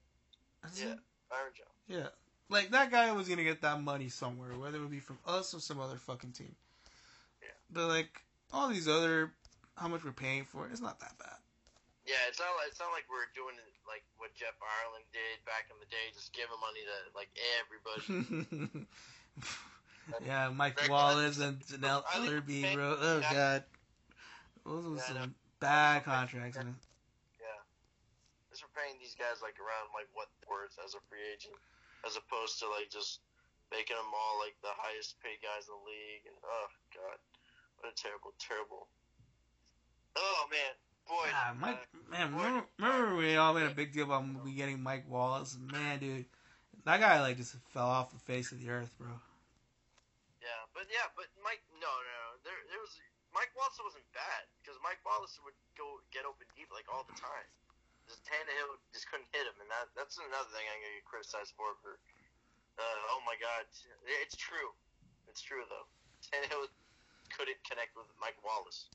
That's 0.64 0.80
Yeah. 0.80 0.88
name? 0.88 1.02
Byron 1.30 1.52
Jones. 1.56 1.70
Yeah. 1.88 2.10
Like 2.50 2.72
that 2.72 2.90
guy 2.90 3.12
was 3.12 3.30
gonna 3.30 3.44
get 3.44 3.62
that 3.62 3.84
money 3.84 4.10
somewhere, 4.10 4.58
whether 4.58 4.80
it 4.80 4.82
would 4.82 4.90
be 4.90 5.00
from 5.00 5.20
us 5.28 5.54
or 5.54 5.60
some 5.60 5.80
other 5.80 5.98
fucking 5.98 6.32
team. 6.32 6.56
Yeah. 7.44 7.50
But 7.70 7.90
like 7.90 8.24
all 8.52 8.70
these 8.70 8.88
other, 8.88 9.32
how 9.76 9.88
much 9.88 10.04
we're 10.04 10.12
paying 10.12 10.46
for 10.46 10.66
it, 10.66 10.72
it's 10.72 10.82
not 10.82 11.00
that 11.00 11.16
bad. 11.20 11.38
Yeah, 12.10 12.26
it's 12.26 12.41
not 12.41 12.50
it's 12.65 12.82
not 12.82 12.89
like 12.89 13.06
we're 13.06 13.30
doing 13.38 13.54
it 13.54 13.69
like 13.86 14.02
what 14.17 14.34
Jeff 14.34 14.58
Ireland 14.58 15.06
did 15.13 15.38
back 15.45 15.69
in 15.69 15.78
the 15.78 15.86
day, 15.93 16.10
just 16.17 16.34
giving 16.34 16.58
money 16.58 16.82
to 16.82 16.98
like 17.13 17.30
everybody. 17.62 18.89
yeah, 20.26 20.50
Mike 20.50 20.74
That- 20.82 20.89
Wallace 20.89 21.38
and 21.38 21.62
Dannell 21.69 22.02
Ellerbe, 22.17 22.74
bro. 22.74 22.98
Oh 22.98 23.22
yeah. 23.22 23.30
god, 23.30 23.62
those 24.65 24.89
were 24.89 24.98
Yeah, 24.98 25.22
some 25.22 25.38
bad 25.62 26.02
contracts. 26.02 26.58
Yeah. 26.58 27.62
Because 28.50 28.65
we're 28.65 28.74
paying 28.74 28.98
these 28.98 29.13
guys 29.13 29.45
like 29.45 29.62
around 29.62 29.93
like 29.93 30.10
what 30.17 30.34
worth 30.50 30.74
as 30.82 30.98
a 30.98 31.02
free 31.13 31.22
agent, 31.30 31.62
as 32.10 32.17
opposed 32.17 32.58
to 32.65 32.65
like 32.74 32.89
just 32.89 33.22
making 33.69 34.02
them 34.02 34.10
all 34.10 34.41
like 34.41 34.58
the 34.65 34.74
highest 34.82 35.22
paid 35.22 35.38
guys 35.45 35.69
in 35.69 35.78
the 35.78 35.86
league. 35.86 36.26
And 36.26 36.38
oh 36.41 36.69
god, 36.89 37.22
what 37.78 37.93
a 37.93 37.93
terrible, 37.93 38.34
terrible. 38.41 38.89
Oh 40.17 40.50
man, 40.50 40.74
boy. 41.10 41.28
Ah, 41.34 41.58
Mike, 41.58 41.82
uh, 41.82 42.13
man, 42.13 42.30
remember, 42.30 42.63
remember 42.78 43.17
we 43.17 43.36
all 43.36 43.58
made 43.58 43.65
a 43.65 43.74
big 43.74 43.91
deal 43.91 44.06
about 44.06 44.24
we 44.45 44.54
getting 44.54 44.78
Mike 44.86 45.10
Wallace? 45.10 45.58
Man, 45.58 45.98
dude, 45.98 46.30
that 46.86 47.02
guy 47.02 47.19
like 47.26 47.41
just 47.41 47.58
fell 47.74 47.89
off 47.89 48.13
the 48.13 48.22
face 48.22 48.54
of 48.54 48.62
the 48.62 48.69
earth, 48.69 48.93
bro. 49.02 49.10
Yeah, 50.39 50.62
but 50.78 50.86
yeah, 50.93 51.10
but 51.17 51.26
Mike, 51.41 51.65
no, 51.82 51.89
no, 51.89 52.13
no. 52.13 52.30
There, 52.45 52.56
there 52.69 52.80
was 52.80 52.93
Mike 53.34 53.50
Wallace 53.58 53.82
wasn't 53.82 54.06
bad 54.13 54.45
because 54.62 54.78
Mike 54.86 55.02
Wallace 55.02 55.41
would 55.41 55.58
go 55.74 56.00
get 56.13 56.30
open 56.30 56.45
deep 56.54 56.69
like 56.69 56.86
all 56.88 57.04
the 57.10 57.17
time. 57.17 57.50
Just 58.06 58.26
Tannehill 58.26 58.78
just 58.93 59.06
couldn't 59.10 59.30
hit 59.34 59.45
him, 59.45 59.58
and 59.62 59.69
that 59.69 59.89
that's 59.98 60.17
another 60.17 60.50
thing 60.54 60.65
I'm 60.69 60.82
gonna 60.82 60.98
get 61.02 61.10
criticized 61.10 61.54
for. 61.58 61.74
For 61.82 61.98
uh, 62.78 63.13
oh 63.13 63.22
my 63.26 63.38
god, 63.41 63.65
it's 64.22 64.38
true, 64.38 64.74
it's 65.30 65.41
true 65.41 65.65
though. 65.69 65.86
Tannehill 66.26 66.69
couldn't 67.34 67.62
connect 67.65 67.93
with 67.93 68.10
Mike 68.17 68.39
Wallace. 68.41 68.89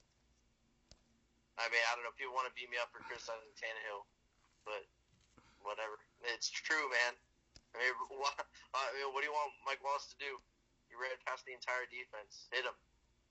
I 1.59 1.71
mean, 1.71 1.83
I 1.87 1.95
don't 1.95 2.03
know. 2.03 2.11
If 2.11 2.19
people 2.19 2.35
want 2.35 2.51
to 2.51 2.57
beat 2.59 2.71
me 2.71 2.79
up 2.83 2.91
for 2.91 3.03
criticizing 3.07 3.55
Tannehill, 3.55 4.03
but 4.67 4.83
whatever. 5.63 5.97
It's 6.35 6.51
true, 6.51 6.87
man. 6.91 7.15
I 7.75 7.83
mean, 7.83 7.95
what, 8.23 8.35
uh, 8.39 8.79
I 8.79 8.91
mean, 8.99 9.11
what 9.15 9.23
do 9.23 9.31
you 9.31 9.37
want 9.37 9.55
Mike 9.63 9.83
Wallace 9.83 10.11
to 10.11 10.19
do? 10.19 10.35
He 10.91 10.95
ran 10.99 11.15
past 11.27 11.43
the 11.47 11.55
entire 11.57 11.87
defense, 11.91 12.47
hit 12.55 12.63
him. 12.63 12.77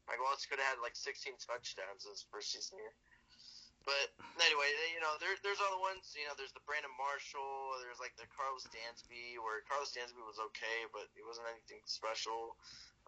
Mike 0.07 0.19
Wallace 0.19 0.43
could 0.43 0.59
have 0.59 0.75
had 0.75 0.83
like 0.83 0.99
16 0.99 1.39
touchdowns 1.39 2.03
his 2.03 2.27
first 2.27 2.51
season 2.51 2.75
here. 2.75 2.95
But 3.83 4.15
anyway, 4.39 4.71
you 4.95 5.03
know, 5.03 5.19
there, 5.19 5.35
there's 5.43 5.59
other 5.59 5.79
ones. 5.79 6.15
You 6.15 6.23
know, 6.27 6.35
there's 6.39 6.55
the 6.55 6.63
Brandon 6.63 6.91
Marshall. 6.95 7.75
There's 7.83 7.99
like 7.99 8.15
the 8.15 8.27
Karlos 8.31 8.63
Dansby, 8.71 9.35
where 9.43 9.59
Karlos 9.67 9.91
Dansby 9.91 10.23
was 10.23 10.39
okay, 10.51 10.87
but 10.95 11.11
it 11.19 11.23
wasn't 11.27 11.51
anything 11.51 11.83
special. 11.83 12.55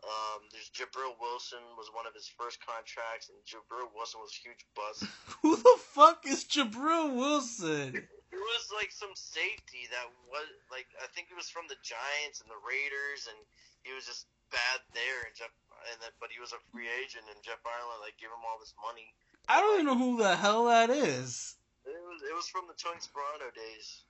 Um, 0.04 0.46
there's 0.52 0.70
Gibril 0.70 1.16
Wilson 1.18 1.64
was 1.80 1.90
one 1.96 2.06
of 2.06 2.14
his 2.14 2.28
first 2.28 2.60
contracts, 2.62 3.32
and 3.32 3.40
Gibril 3.48 3.90
Wilson 3.96 4.22
was 4.22 4.36
a 4.36 4.42
huge 4.44 4.62
bust. 4.76 5.08
Who 5.42 5.56
the 5.56 5.78
fuck 5.96 6.28
is 6.28 6.46
Gibril 6.46 7.16
Wilson? 7.16 7.96
It 7.96 8.44
was 8.44 8.66
like 8.76 8.92
some 8.92 9.16
safety 9.16 9.88
that 9.90 10.06
was 10.28 10.46
like 10.70 10.86
I 11.00 11.08
think 11.16 11.32
it 11.32 11.38
was 11.40 11.50
from 11.50 11.66
the 11.72 11.80
Giants 11.82 12.44
and 12.44 12.52
the 12.52 12.60
Raiders, 12.62 13.32
and 13.32 13.40
he 13.82 13.96
was 13.96 14.06
just 14.06 14.28
bad 14.52 14.84
there. 14.94 15.26
And 15.26 15.34
Jeff, 15.34 15.54
and 15.90 15.98
then 16.04 16.12
but 16.20 16.30
he 16.30 16.44
was 16.44 16.52
a 16.52 16.62
free 16.70 16.92
agent, 17.02 17.26
and 17.32 17.40
Jeff 17.42 17.64
Ireland 17.64 18.04
like 18.04 18.20
gave 18.20 18.30
him 18.30 18.44
all 18.44 18.60
this 18.60 18.76
money. 18.78 19.16
I 19.48 19.64
don't 19.64 19.80
even 19.82 19.88
know 19.90 19.98
who 19.98 20.20
the 20.20 20.36
hell 20.36 20.68
that 20.70 20.92
is. 20.92 21.56
It 21.86 21.98
was 21.98 22.20
it 22.22 22.36
was 22.36 22.50
from 22.52 22.68
the 22.68 22.78
Tony 22.78 23.00
Sparano 23.02 23.50
days. 23.56 24.06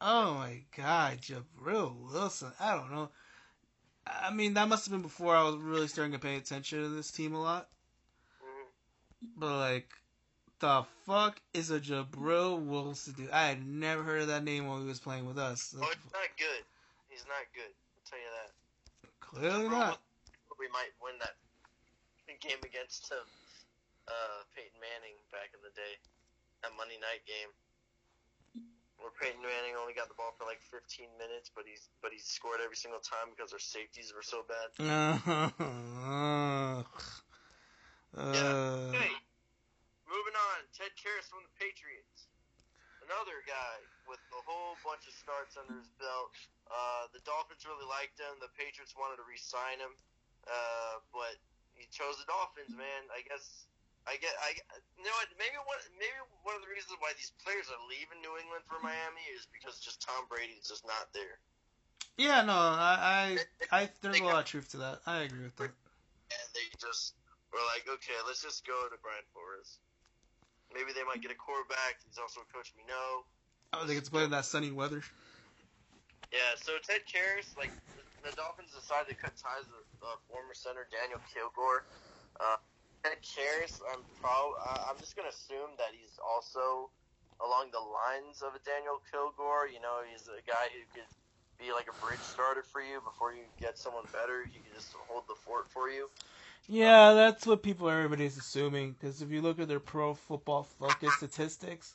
Oh 0.00 0.34
my 0.34 0.62
god, 0.76 1.20
Gibril 1.20 1.94
Wilson. 2.12 2.52
I 2.60 2.76
don't 2.76 2.92
know. 2.92 3.10
I 4.06 4.30
mean, 4.32 4.54
that 4.54 4.68
must 4.68 4.86
have 4.86 4.92
been 4.92 5.02
before 5.02 5.34
I 5.34 5.42
was 5.42 5.56
really 5.56 5.88
starting 5.88 6.12
to 6.12 6.18
pay 6.18 6.36
attention 6.36 6.82
to 6.82 6.88
this 6.88 7.10
team 7.10 7.34
a 7.34 7.40
lot. 7.40 7.68
Mhm. 8.42 8.66
But 9.36 9.56
like, 9.56 9.88
the 10.60 10.84
fuck 11.04 11.40
is 11.54 11.70
a 11.70 11.80
Gibril 11.80 12.64
Wilson 12.64 13.14
dude? 13.14 13.30
I 13.30 13.48
had 13.48 13.66
never 13.66 14.02
heard 14.02 14.22
of 14.22 14.28
that 14.28 14.44
name 14.44 14.66
while 14.66 14.80
he 14.80 14.86
was 14.86 15.00
playing 15.00 15.26
with 15.26 15.38
us. 15.38 15.74
Oh, 15.76 15.80
he's 15.80 16.12
not 16.12 16.36
good. 16.36 16.64
He's 17.08 17.24
not 17.26 17.46
good. 17.54 17.72
I'll 17.72 18.04
tell 18.10 18.18
you 18.18 18.32
that. 18.42 19.10
Clearly 19.20 19.68
Bro, 19.68 19.78
not. 19.78 20.00
We 20.58 20.68
might 20.68 20.92
win 21.02 21.18
that 21.20 21.36
game 22.40 22.60
against 22.62 23.10
uh, 23.10 23.16
uh, 24.08 24.38
Peyton 24.54 24.78
Manning 24.78 25.16
back 25.32 25.50
in 25.56 25.60
the 25.64 25.72
day, 25.74 25.98
that 26.62 26.70
Monday 26.76 27.00
night 27.00 27.24
game. 27.26 27.50
Where 29.06 29.14
Peyton 29.22 29.38
Manning 29.38 29.78
only 29.78 29.94
got 29.94 30.10
the 30.10 30.18
ball 30.18 30.34
for 30.34 30.50
like 30.50 30.58
15 30.66 30.82
minutes, 31.14 31.46
but 31.54 31.62
he's 31.62 31.86
but 32.02 32.10
he 32.10 32.18
scored 32.18 32.58
every 32.58 32.74
single 32.74 32.98
time 32.98 33.30
because 33.30 33.54
our 33.54 33.62
safeties 33.62 34.10
were 34.10 34.26
so 34.26 34.42
bad. 34.50 34.74
Uh, 38.16 38.18
uh, 38.18 38.90
Hey, 38.96 39.12
moving 40.10 40.34
on. 40.34 40.58
Ted 40.72 40.90
Karras 40.98 41.28
from 41.30 41.44
the 41.46 41.52
Patriots. 41.54 42.26
Another 43.04 43.44
guy 43.46 43.76
with 44.08 44.18
a 44.34 44.40
whole 44.42 44.74
bunch 44.82 45.04
of 45.06 45.14
starts 45.14 45.54
under 45.54 45.76
his 45.78 45.86
belt. 46.00 46.32
Uh, 46.66 47.06
the 47.14 47.20
Dolphins 47.28 47.62
really 47.68 47.84
liked 47.86 48.18
him. 48.18 48.40
The 48.42 48.50
Patriots 48.58 48.96
wanted 48.98 49.20
to 49.20 49.26
re-sign 49.28 49.78
him, 49.78 49.92
uh, 50.48 50.98
but 51.14 51.36
he 51.78 51.86
chose 51.92 52.18
the 52.18 52.26
Dolphins. 52.26 52.72
Man, 52.74 53.06
I 53.14 53.22
guess. 53.22 53.68
I 54.06 54.16
get. 54.22 54.32
I 54.38 54.54
you 54.96 55.04
know 55.04 55.14
what? 55.18 55.28
Maybe 55.36 55.58
one. 55.62 55.82
Maybe 55.98 56.16
one 56.46 56.54
of 56.54 56.62
the 56.62 56.70
reasons 56.70 56.94
why 57.02 57.12
these 57.18 57.34
players 57.42 57.66
are 57.68 57.82
leaving 57.90 58.22
New 58.22 58.38
England 58.38 58.62
for 58.70 58.78
Miami 58.78 59.26
is 59.34 59.50
because 59.50 59.82
just 59.82 59.98
Tom 60.02 60.30
Brady's 60.30 60.66
just 60.66 60.86
not 60.86 61.10
there, 61.10 61.42
yeah, 62.16 62.40
no, 62.42 62.56
I, 62.56 63.36
I, 63.70 63.72
I, 63.84 63.88
there's 64.00 64.20
a 64.20 64.24
lot 64.24 64.40
of 64.40 64.48
truth 64.48 64.72
to 64.72 64.78
that. 64.78 65.00
I 65.06 65.28
agree 65.28 65.44
with 65.44 65.56
that. 65.56 65.68
and 65.68 66.46
they 66.56 66.64
just 66.80 67.12
were 67.52 67.60
like, 67.76 67.84
okay, 67.84 68.16
let's 68.26 68.40
just 68.40 68.66
go 68.66 68.72
to 68.88 68.96
Brian 69.04 69.24
Flores. 69.36 69.78
Maybe 70.72 70.96
they 70.96 71.04
might 71.04 71.20
get 71.20 71.30
a 71.30 71.38
quarterback. 71.38 72.00
He's 72.08 72.18
also 72.18 72.40
a 72.40 72.48
coach 72.50 72.72
we 72.76 72.84
know. 72.88 73.24
Oh, 73.72 73.84
they 73.84 73.94
get 73.94 74.04
to 74.04 74.10
play 74.10 74.24
in 74.24 74.32
that 74.32 74.44
sunny 74.48 74.72
weather. 74.72 75.04
Yeah, 76.32 76.56
so 76.58 76.74
Ted 76.82 77.04
Karras, 77.06 77.52
like 77.54 77.70
the 78.24 78.32
Dolphins 78.34 78.72
decided 78.74 79.14
to 79.14 79.16
cut 79.16 79.36
ties 79.38 79.68
with 79.68 79.86
uh, 80.02 80.16
former 80.26 80.56
center 80.56 80.88
Daniel 80.90 81.20
Kilgore. 81.30 81.84
Uh, 82.40 82.58
Ted 83.06 83.22
Karras, 83.22 83.80
I'm 83.92 84.02
uh, 84.24 84.90
I'm 84.90 84.98
just 84.98 85.14
gonna 85.14 85.28
assume 85.28 85.70
that 85.78 85.94
he's 85.94 86.18
also 86.18 86.90
along 87.38 87.70
the 87.70 87.78
lines 87.78 88.42
of 88.42 88.54
a 88.58 88.62
Daniel 88.66 88.98
Kilgore. 89.12 89.68
You 89.68 89.80
know, 89.80 90.02
he's 90.10 90.26
a 90.26 90.42
guy 90.42 90.66
who 90.74 90.82
could 90.92 91.06
be 91.58 91.72
like 91.72 91.86
a 91.86 92.04
bridge 92.04 92.18
starter 92.18 92.64
for 92.64 92.80
you 92.80 93.00
before 93.04 93.32
you 93.32 93.42
get 93.60 93.78
someone 93.78 94.04
better. 94.12 94.42
He 94.50 94.58
could 94.58 94.74
just 94.74 94.92
hold 95.06 95.22
the 95.28 95.36
fort 95.36 95.70
for 95.70 95.88
you. 95.88 96.10
Yeah, 96.66 97.14
that's 97.14 97.46
what 97.46 97.62
people, 97.62 97.88
everybody's 97.88 98.38
assuming. 98.38 98.96
Because 98.98 99.22
if 99.22 99.30
you 99.30 99.40
look 99.40 99.60
at 99.60 99.68
their 99.68 99.78
pro 99.78 100.14
football 100.14 100.64
focus 100.64 101.14
statistics, 101.14 101.94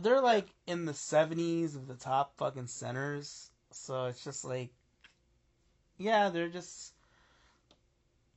they're 0.00 0.22
like 0.22 0.46
in 0.66 0.86
the 0.86 0.92
70s 0.92 1.76
of 1.76 1.86
the 1.86 1.96
top 1.96 2.32
fucking 2.38 2.68
centers. 2.68 3.50
So 3.72 4.06
it's 4.06 4.24
just 4.24 4.42
like, 4.42 4.70
yeah, 5.98 6.30
they're 6.30 6.48
just. 6.48 6.94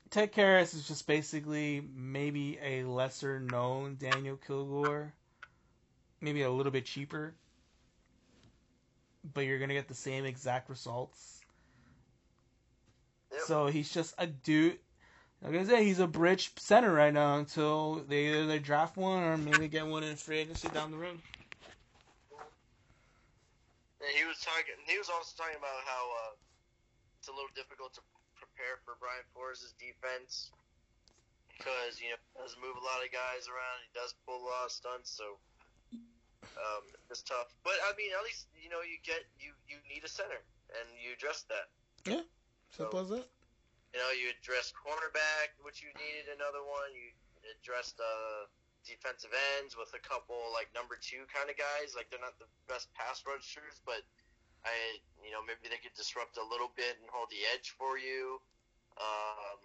Ted 0.10 0.32
Karras 0.32 0.74
is 0.76 0.88
just 0.88 1.08
basically 1.08 1.84
maybe 1.94 2.58
a 2.64 2.84
lesser 2.84 3.40
known 3.40 3.98
Daniel 4.00 4.38
Kilgore. 4.38 5.14
Maybe 6.22 6.44
a 6.44 6.52
little 6.52 6.72
bit 6.72 6.86
cheaper. 6.86 7.36
But 9.34 9.42
you're 9.42 9.58
going 9.58 9.70
to 9.70 9.76
get 9.76 9.88
the 9.88 9.96
same 9.96 10.26
exact 10.26 10.70
results. 10.70 11.42
Yep. 13.32 13.42
So 13.42 13.68
he's 13.68 13.92
just 13.92 14.14
a 14.18 14.28
dude. 14.28 14.80
Like 15.42 15.56
I 15.56 15.64
say, 15.66 15.84
he's 15.84 16.00
a 16.00 16.08
bridge 16.08 16.52
center 16.58 16.94
right 16.94 17.14
now 17.14 17.38
until 17.38 18.04
they 18.08 18.28
either 18.28 18.48
they 18.48 18.60
draft 18.60 18.98
one 18.98 19.24
or 19.24 19.38
maybe 19.38 19.68
get 19.68 19.86
one 19.86 20.04
in 20.04 20.16
free 20.16 20.40
agency 20.40 20.70
down 20.70 20.92
the 20.92 20.98
road. 20.98 21.20
And 24.00 24.10
he 24.16 24.24
was 24.26 24.38
talking. 24.40 24.76
He 24.88 24.98
was 24.98 25.10
also 25.10 25.36
talking 25.38 25.58
about 25.58 25.82
how 25.86 26.10
uh, 26.30 26.34
it's 27.20 27.28
a 27.28 27.32
little 27.32 27.50
difficult 27.56 27.94
to 27.96 28.02
prepare 28.56 28.80
for 28.88 28.96
Brian 29.04 29.28
Flores' 29.36 29.76
defense 29.76 30.56
because 31.52 32.00
you 32.00 32.08
know 32.08 32.16
he 32.16 32.32
does 32.40 32.56
move 32.56 32.80
a 32.80 32.84
lot 32.88 33.04
of 33.04 33.12
guys 33.12 33.52
around. 33.52 33.84
He 33.84 33.92
does 33.92 34.16
pull 34.24 34.40
a 34.40 34.48
lot 34.48 34.72
of 34.72 34.72
stunts, 34.72 35.12
so 35.12 35.36
um, 36.56 36.88
it's 37.12 37.20
tough. 37.20 37.52
But 37.68 37.76
I 37.84 37.92
mean, 38.00 38.16
at 38.16 38.24
least 38.24 38.48
you 38.56 38.72
know 38.72 38.80
you 38.80 38.96
get 39.04 39.28
you 39.36 39.52
you 39.68 39.84
need 39.92 40.08
a 40.08 40.12
center, 40.12 40.40
and 40.72 40.88
you 40.96 41.12
address 41.12 41.44
that. 41.52 41.68
Yeah, 42.08 42.24
simple 42.72 43.04
so, 43.04 43.06
as 43.06 43.10
that. 43.20 43.28
You 43.92 44.00
know, 44.00 44.12
you 44.16 44.32
address 44.32 44.72
cornerback, 44.72 45.56
which 45.64 45.84
you 45.84 45.92
needed 46.00 46.32
another 46.32 46.64
one. 46.64 46.92
You 46.96 47.12
addressed 47.60 48.00
uh, 48.00 48.48
defensive 48.88 49.32
ends 49.60 49.76
with 49.76 49.92
a 49.96 50.04
couple 50.04 50.40
like 50.56 50.72
number 50.72 50.96
two 50.96 51.28
kind 51.28 51.52
of 51.52 51.60
guys. 51.60 51.92
Like 51.92 52.08
they're 52.08 52.24
not 52.24 52.40
the 52.40 52.48
best 52.72 52.88
pass 52.96 53.24
rushers, 53.28 53.84
but 53.84 54.04
I, 54.66 55.00
you 55.22 55.30
know, 55.30 55.46
maybe 55.46 55.70
they 55.70 55.78
could 55.78 55.94
disrupt 55.94 56.42
a 56.42 56.46
little 56.46 56.74
bit 56.74 56.98
and 56.98 57.08
hold 57.14 57.30
the 57.30 57.46
edge 57.54 57.78
for 57.78 58.02
you. 58.02 58.42
Um, 58.98 59.62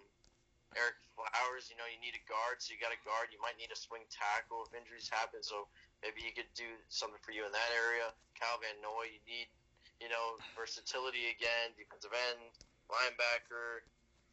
Ereck 0.77 0.95
Flowers, 1.17 1.67
you 1.67 1.75
know, 1.75 1.83
you 1.89 1.99
need 1.99 2.15
a 2.15 2.23
guard, 2.29 2.63
so 2.63 2.71
you 2.71 2.79
got 2.79 2.95
a 2.95 3.01
guard. 3.03 3.33
You 3.35 3.41
might 3.43 3.59
need 3.59 3.73
a 3.73 3.79
swing 3.79 4.07
tackle 4.07 4.63
if 4.63 4.71
injuries 4.71 5.11
happen, 5.11 5.43
so 5.43 5.67
maybe 5.99 6.23
he 6.23 6.31
could 6.31 6.47
do 6.55 6.67
something 6.87 7.19
for 7.19 7.35
you 7.35 7.43
in 7.43 7.51
that 7.51 7.71
area. 7.75 8.13
Kyle 8.39 8.61
Van 8.63 8.79
Noy, 8.79 9.11
you 9.11 9.19
need, 9.27 9.51
you 9.99 10.07
know, 10.07 10.39
versatility 10.55 11.33
again, 11.35 11.75
defensive 11.75 12.15
end, 12.31 12.55
linebacker. 12.87 13.83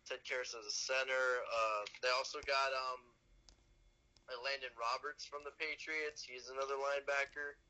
Ted 0.07 0.25
Karras 0.25 0.57
as 0.57 0.65
a 0.65 0.73
center. 0.73 1.27
Uh, 1.45 1.83
they 2.01 2.09
also 2.17 2.41
got 2.49 2.71
um, 2.73 3.03
Landon 4.41 4.73
Roberts 4.79 5.29
from 5.29 5.45
the 5.45 5.53
Patriots. 5.61 6.25
He's 6.25 6.49
another 6.49 6.81
linebacker. 6.81 7.61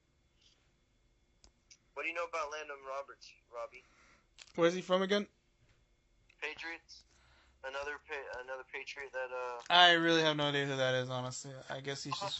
What 1.99 2.07
do 2.07 2.11
you 2.11 2.15
know 2.15 2.31
about 2.31 2.55
Landon 2.55 2.79
Roberts, 2.87 3.27
Robbie? 3.51 3.83
Where's 4.55 4.71
he 4.71 4.87
from 4.87 5.03
again? 5.03 5.27
Patriots. 6.39 7.03
Another 7.67 7.99
pa- 8.07 8.39
another 8.39 8.63
Patriot 8.71 9.11
that 9.11 9.35
uh. 9.35 9.59
I 9.67 9.99
really 9.99 10.23
have 10.23 10.37
no 10.39 10.45
idea 10.45 10.63
who 10.71 10.79
that 10.79 10.95
is. 10.95 11.11
Honestly, 11.11 11.51
I 11.67 11.83
guess 11.83 12.07
he's 12.07 12.15
just 12.15 12.39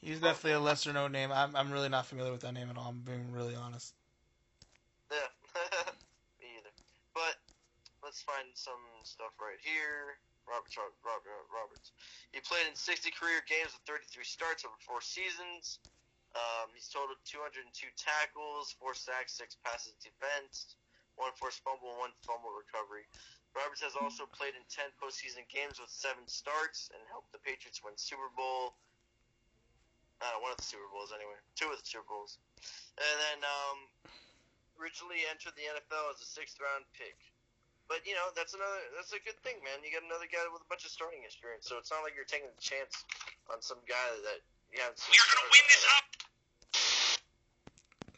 he's 0.00 0.20
definitely 0.22 0.52
a 0.52 0.60
lesser 0.62 0.92
known 0.92 1.10
name. 1.10 1.34
I'm 1.34 1.56
I'm 1.58 1.74
really 1.74 1.88
not 1.88 2.06
familiar 2.06 2.30
with 2.30 2.42
that 2.42 2.54
name 2.54 2.70
at 2.70 2.78
all. 2.78 2.94
I'm 2.94 3.02
being 3.02 3.34
really 3.34 3.58
honest. 3.58 3.98
Yeah. 5.10 5.26
Me 6.38 6.46
either. 6.62 6.70
But 7.18 7.34
let's 8.06 8.22
find 8.22 8.46
some 8.54 8.78
stuff 9.02 9.34
right 9.42 9.58
here. 9.58 10.22
Roberts, 10.46 10.78
Robert, 10.78 11.02
Robert, 11.02 11.50
Roberts. 11.50 11.90
He 12.30 12.38
played 12.46 12.70
in 12.70 12.78
60 12.78 13.10
career 13.10 13.42
games 13.50 13.74
with 13.74 13.82
33 13.90 14.22
starts 14.22 14.62
over 14.62 14.78
four 14.86 15.02
seasons. 15.02 15.82
Um, 16.36 16.68
he's 16.76 16.88
totaled 16.88 17.20
202 17.24 17.64
tackles, 17.96 18.76
four 18.76 18.92
sacks, 18.92 19.32
six 19.36 19.56
passes 19.64 19.96
defense, 20.00 20.76
one 21.16 21.32
forced 21.40 21.64
fumble, 21.64 21.96
one 21.96 22.12
fumble 22.22 22.52
recovery. 22.52 23.08
Roberts 23.56 23.80
has 23.80 23.96
also 23.96 24.28
played 24.28 24.52
in 24.54 24.62
10 24.68 24.92
postseason 25.00 25.42
games 25.48 25.80
with 25.80 25.88
seven 25.88 26.22
starts 26.28 26.92
and 26.92 27.00
helped 27.08 27.32
the 27.32 27.40
Patriots 27.40 27.80
win 27.80 27.96
Super 27.96 28.28
Bowl. 28.36 28.76
Uh, 30.20 30.36
one 30.42 30.52
of 30.52 30.58
the 30.60 30.68
Super 30.68 30.86
Bowls, 30.92 31.14
anyway. 31.14 31.38
Two 31.56 31.70
of 31.72 31.78
the 31.80 31.86
Super 31.86 32.04
Bowls. 32.06 32.36
And 32.98 33.16
then 33.18 33.38
um, 33.46 33.78
originally 34.78 35.26
entered 35.26 35.54
the 35.58 35.66
NFL 35.66 36.14
as 36.14 36.22
a 36.22 36.28
sixth 36.28 36.58
round 36.62 36.86
pick. 36.94 37.18
But 37.88 38.04
you 38.04 38.12
know 38.12 38.28
that's 38.36 38.52
another 38.52 38.84
that's 38.92 39.16
a 39.16 39.22
good 39.24 39.40
thing, 39.40 39.56
man. 39.64 39.80
You 39.80 39.88
got 39.88 40.04
another 40.04 40.28
guy 40.28 40.44
with 40.52 40.60
a 40.60 40.68
bunch 40.68 40.84
of 40.84 40.92
starting 40.92 41.24
experience, 41.24 41.64
so 41.64 41.80
it's 41.80 41.88
not 41.88 42.04
like 42.04 42.12
you're 42.12 42.28
taking 42.28 42.52
a 42.52 42.60
chance 42.60 43.08
on 43.48 43.64
some 43.64 43.80
guy 43.88 44.08
that 44.28 44.44
you 44.72 44.78
haven't 44.80 44.98
seen. 44.98 45.14
We're 45.16 45.30
gonna 45.32 45.50
win 45.52 45.66
this 45.68 45.84
up. 45.96 46.06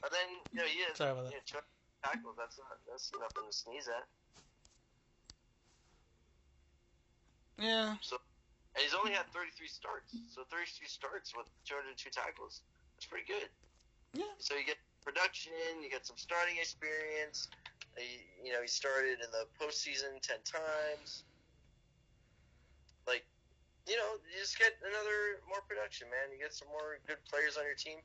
And 0.01 0.13
then 0.13 0.29
you 0.53 0.59
know, 0.65 0.69
yeah, 0.69 0.95
Sorry 0.97 1.13
about 1.13 1.29
that. 1.29 1.35
yeah, 1.37 1.45
Chuck 1.45 1.67
tackles. 2.03 2.37
That's 2.39 2.57
not 2.59 2.81
that's 2.89 3.13
nothing 3.13 3.47
to 3.49 3.55
sneeze 3.55 3.89
at. 3.89 4.07
Yeah. 7.61 8.01
So, 8.01 8.17
And 8.75 8.81
he's 8.81 8.97
only 8.97 9.13
had 9.13 9.29
33 9.37 9.69
starts, 9.69 10.17
so 10.33 10.49
33 10.49 10.89
starts 10.89 11.37
with 11.37 11.45
202 11.69 12.09
tackles. 12.09 12.65
That's 12.97 13.05
pretty 13.05 13.29
good. 13.29 13.53
Yeah. 14.17 14.33
So 14.41 14.57
you 14.57 14.65
get 14.65 14.81
production, 15.05 15.53
you 15.85 15.91
get 15.93 16.07
some 16.09 16.17
starting 16.17 16.57
experience. 16.57 17.49
He, 18.01 18.25
you 18.41 18.53
know, 18.57 18.63
he 18.65 18.69
started 18.69 19.21
in 19.21 19.29
the 19.29 19.45
postseason 19.61 20.17
10 20.25 20.41
times. 20.41 21.25
Like, 23.91 23.97
you 23.99 23.99
know, 23.99 24.19
you 24.31 24.39
just 24.39 24.59
get 24.59 24.75
another 24.85 25.41
more 25.49 25.63
production, 25.63 26.11
man. 26.11 26.33
You 26.33 26.39
get 26.39 26.55
some 26.55 26.69
more 26.69 27.01
good 27.07 27.25
players 27.25 27.57
on 27.57 27.65
your 27.65 27.77
team, 27.77 27.99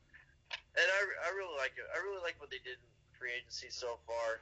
and 0.78 0.88
I, 0.92 1.06
I 1.28 1.30
really 1.32 1.58
like 1.58 1.74
it. 1.78 1.86
I 1.94 2.00
really 2.00 2.22
like 2.22 2.40
what 2.42 2.52
they 2.52 2.60
did 2.60 2.80
in 2.80 2.90
free 3.20 3.34
agency 3.34 3.70
so 3.72 3.98
far. 4.08 4.42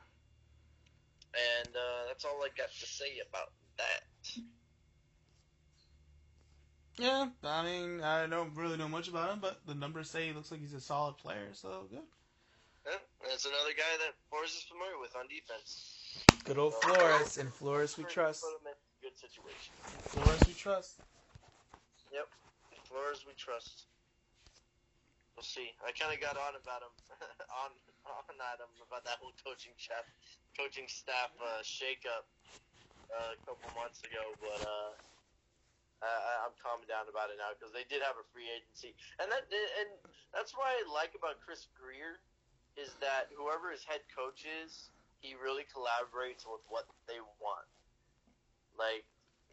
And 1.38 1.76
uh, 1.76 2.06
that's 2.08 2.26
all 2.26 2.44
I 2.44 2.50
got 2.58 2.70
to 2.72 2.88
say 2.88 3.20
about 3.20 3.50
that. 3.78 4.02
Yeah, 7.00 7.34
I 7.44 7.64
mean, 7.64 8.02
I 8.02 8.28
don't 8.28 8.56
really 8.56 8.78
know 8.78 8.90
much 8.90 9.10
about 9.10 9.32
him, 9.34 9.42
but 9.42 9.66
the 9.66 9.76
numbers 9.76 10.12
say 10.12 10.28
he 10.28 10.34
looks 10.34 10.52
like 10.52 10.62
he's 10.62 10.74
a 10.74 10.82
solid 10.82 11.18
player, 11.18 11.54
so 11.54 11.88
good. 11.88 12.08
Yeah, 12.86 13.00
that's 13.22 13.46
another 13.46 13.74
guy 13.74 13.98
that 14.00 14.16
Flores 14.30 14.56
is 14.56 14.64
familiar 14.64 15.00
with 15.00 15.16
on 15.16 15.28
defense. 15.28 16.28
Good 16.44 16.58
old 16.60 16.74
Flores, 16.76 17.38
and 17.38 17.54
Flores 17.54 17.98
we 17.98 18.06
trust. 18.06 18.44
him 18.44 18.68
in 18.68 18.74
a 18.74 19.02
good 19.02 19.18
situation. 19.20 19.76
Flores 20.02 20.48
we 20.48 20.54
trust. 20.56 21.02
Flores 22.86 23.26
we 23.26 23.34
trust. 23.34 23.90
We'll 25.34 25.42
see. 25.42 25.74
I 25.82 25.90
kind 25.98 26.14
of 26.14 26.22
got 26.22 26.38
on 26.38 26.54
about 26.54 26.86
him, 26.86 26.94
on 27.66 27.74
on 28.06 28.38
at 28.38 28.62
him 28.62 28.70
about 28.86 29.02
that 29.10 29.18
whole 29.18 29.34
coaching 29.42 29.74
staff, 29.82 30.06
coaching 30.54 30.86
staff 30.86 31.34
uh, 31.42 31.66
shakeup 31.66 32.30
uh, 33.10 33.34
a 33.34 33.40
couple 33.48 33.66
months 33.74 34.06
ago, 34.06 34.22
but 34.38 34.62
uh, 34.62 34.94
I, 36.06 36.46
I'm 36.46 36.54
calming 36.62 36.86
down 36.86 37.10
about 37.10 37.34
it 37.34 37.42
now 37.42 37.56
because 37.58 37.74
they 37.74 37.88
did 37.90 38.06
have 38.06 38.20
a 38.22 38.26
free 38.30 38.46
agency, 38.46 38.94
and 39.18 39.26
that 39.34 39.50
and 39.50 39.90
that's 40.30 40.54
what 40.54 40.70
I 40.70 40.86
like 40.86 41.18
about 41.18 41.42
Chris 41.42 41.66
Grier 41.74 42.22
is 42.78 42.94
that 43.02 43.30
whoever 43.34 43.70
his 43.70 43.86
head 43.86 44.02
coach 44.10 44.46
is, 44.46 44.90
he 45.22 45.38
really 45.38 45.66
collaborates 45.70 46.46
with 46.46 46.62
what 46.70 46.90
they 47.06 47.22
want. 47.38 47.70
Like 48.74 49.06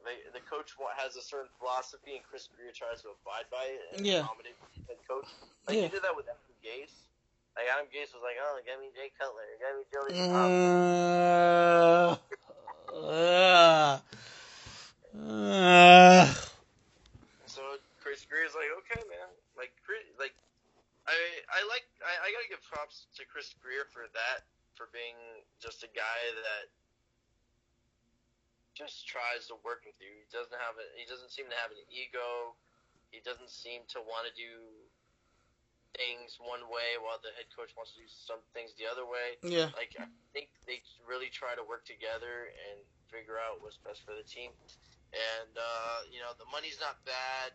the, 0.04 0.14
the 0.32 0.40
coach 0.48 0.72
has 0.96 1.16
a 1.16 1.22
certain 1.22 1.50
philosophy, 1.58 2.16
and 2.16 2.24
Chris 2.24 2.48
Grier 2.52 2.72
tries 2.72 3.02
to 3.02 3.08
abide 3.22 3.48
by 3.50 3.64
it 3.68 3.80
and 3.96 4.06
Yeah. 4.06 4.20
accommodate 4.24 4.56
the 4.88 4.94
coach. 5.06 5.28
Like 5.66 5.76
Yeah. 5.76 5.82
he 5.88 5.94
did 5.94 6.02
that 6.02 6.16
with 6.16 6.26
Adam 6.28 6.54
Gase. 6.64 7.06
Like 7.56 7.66
Adam 7.68 7.86
Gase 7.92 8.14
was 8.14 8.22
like, 8.22 8.36
"Oh, 8.40 8.60
get 8.64 8.78
me 8.80 8.90
Jay 8.94 9.10
Cutler, 9.18 9.42
get 9.58 9.74
me 9.76 9.84
Joey." 9.90 10.14
Uh, 10.16 12.16
uh, 12.94 13.98
uh, 15.18 16.26
So 17.46 17.60
Chris 18.00 18.24
Grier's 18.24 18.54
like, 18.54 18.70
"Okay, 18.86 19.02
man." 19.10 19.28
Like, 19.58 19.72
like 20.18 20.34
I 21.06 21.16
I 21.50 21.62
like 21.66 21.84
I, 22.06 22.12
I 22.24 22.30
gotta 22.32 22.48
give 22.48 22.62
props 22.62 23.06
to 23.18 23.24
Chris 23.26 23.52
Grier 23.60 23.84
for 23.92 24.06
that, 24.14 24.46
for 24.78 24.86
being 24.94 25.16
just 25.60 25.82
a 25.82 25.88
guy 25.90 26.20
that 26.38 26.70
just 28.74 29.06
tries 29.06 29.50
to 29.50 29.58
work 29.66 29.82
with 29.84 29.98
you. 29.98 30.10
He 30.10 30.26
doesn't 30.30 30.56
have 30.56 30.78
a, 30.78 30.84
he 30.96 31.04
doesn't 31.06 31.30
seem 31.30 31.46
to 31.50 31.58
have 31.58 31.70
an 31.74 31.82
ego. 31.90 32.54
He 33.10 33.18
doesn't 33.22 33.50
seem 33.50 33.82
to 33.94 33.98
want 34.06 34.30
to 34.30 34.32
do 34.38 34.54
things 35.98 36.38
one 36.38 36.62
way 36.70 36.94
while 37.02 37.18
the 37.18 37.34
head 37.34 37.50
coach 37.50 37.74
wants 37.74 37.98
to 37.98 38.06
do 38.06 38.06
some 38.06 38.38
things 38.54 38.70
the 38.78 38.86
other 38.86 39.02
way. 39.02 39.34
yeah. 39.42 39.74
Like 39.74 39.98
I 39.98 40.06
think 40.30 40.54
they 40.64 40.78
really 41.02 41.28
try 41.28 41.58
to 41.58 41.64
work 41.66 41.82
together 41.82 42.50
and 42.70 42.78
figure 43.10 43.42
out 43.42 43.58
what's 43.58 43.78
best 43.82 44.06
for 44.06 44.14
the 44.14 44.22
team. 44.22 44.54
And 45.10 45.52
uh, 45.58 46.06
you 46.06 46.22
know 46.22 46.30
the 46.38 46.46
money's 46.54 46.78
not 46.78 47.02
bad. 47.02 47.50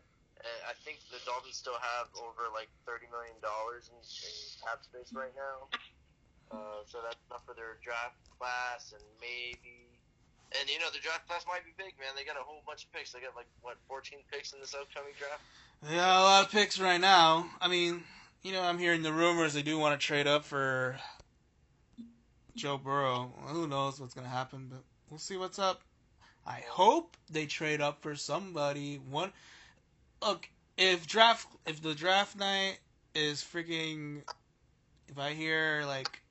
I 0.45 0.75
think 0.83 0.99
the 1.09 1.17
Dolphins 1.23 1.55
still 1.55 1.79
have 1.79 2.11
over 2.19 2.51
like 2.51 2.67
thirty 2.83 3.07
million 3.07 3.39
dollars 3.39 3.87
in, 3.87 3.97
in 3.97 4.35
cap 4.59 4.83
space 4.83 5.15
right 5.15 5.31
now. 5.33 5.71
Uh, 6.51 6.83
so 6.85 6.99
that's 7.01 7.17
enough 7.31 7.41
for 7.47 7.55
their 7.55 7.79
draft 7.79 8.19
class 8.35 8.91
and 8.91 9.01
maybe. 9.23 9.94
And 10.53 10.69
you 10.69 10.79
know 10.79 10.87
the 10.93 10.99
draft 10.99 11.27
class 11.27 11.45
might 11.47 11.65
be 11.65 11.71
big, 11.77 11.93
man. 11.99 12.15
They 12.15 12.23
got 12.23 12.37
a 12.37 12.43
whole 12.43 12.61
bunch 12.65 12.85
of 12.85 12.93
picks. 12.93 13.11
They 13.11 13.19
got 13.19 13.35
like 13.35 13.47
what, 13.61 13.75
14 13.87 14.19
picks 14.31 14.53
in 14.53 14.59
this 14.59 14.73
upcoming 14.73 15.13
draft. 15.17 15.41
They 15.83 15.95
got 15.95 16.21
a 16.21 16.23
lot 16.23 16.45
of 16.45 16.51
picks 16.51 16.79
right 16.79 17.01
now. 17.01 17.49
I 17.59 17.67
mean, 17.67 18.03
you 18.43 18.53
know, 18.53 18.61
I'm 18.61 18.77
hearing 18.77 19.01
the 19.01 19.11
rumors 19.11 19.53
they 19.53 19.63
do 19.63 19.77
want 19.77 19.99
to 19.99 20.05
trade 20.05 20.27
up 20.27 20.45
for 20.45 20.97
Joe 22.55 22.77
Burrow. 22.77 23.33
Well, 23.37 23.53
who 23.53 23.67
knows 23.67 23.99
what's 23.99 24.13
to 24.13 24.21
happen, 24.23 24.67
but 24.69 24.81
we'll 25.09 25.19
see 25.19 25.37
what's 25.37 25.59
up. 25.59 25.81
I 26.45 26.63
hope 26.69 27.17
they 27.29 27.47
trade 27.47 27.81
up 27.81 28.01
for 28.01 28.15
somebody. 28.15 28.97
One, 29.09 29.31
look, 30.21 30.47
if 30.77 31.07
draft, 31.07 31.47
if 31.65 31.81
the 31.81 31.95
draft 31.95 32.37
night 32.37 32.77
is 33.15 33.41
freaking, 33.41 34.21
if 35.07 35.17
I 35.17 35.33
hear 35.33 35.83
like 35.87 36.21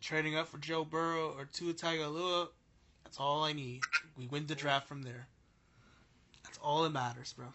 trading 0.00 0.36
up 0.36 0.48
for 0.48 0.58
Joe 0.58 0.84
Burrow 0.84 1.34
or 1.38 1.44
Tua 1.44 1.72
Tagovailoa, 1.72 2.48
that's 3.08 3.24
all 3.24 3.40
I 3.40 3.56
need. 3.56 3.80
We 4.20 4.28
win 4.28 4.44
the 4.44 4.52
draft 4.52 4.84
from 4.84 5.00
there. 5.00 5.24
That's 6.44 6.60
all 6.60 6.84
that 6.84 6.92
matters, 6.92 7.32
bro. 7.32 7.48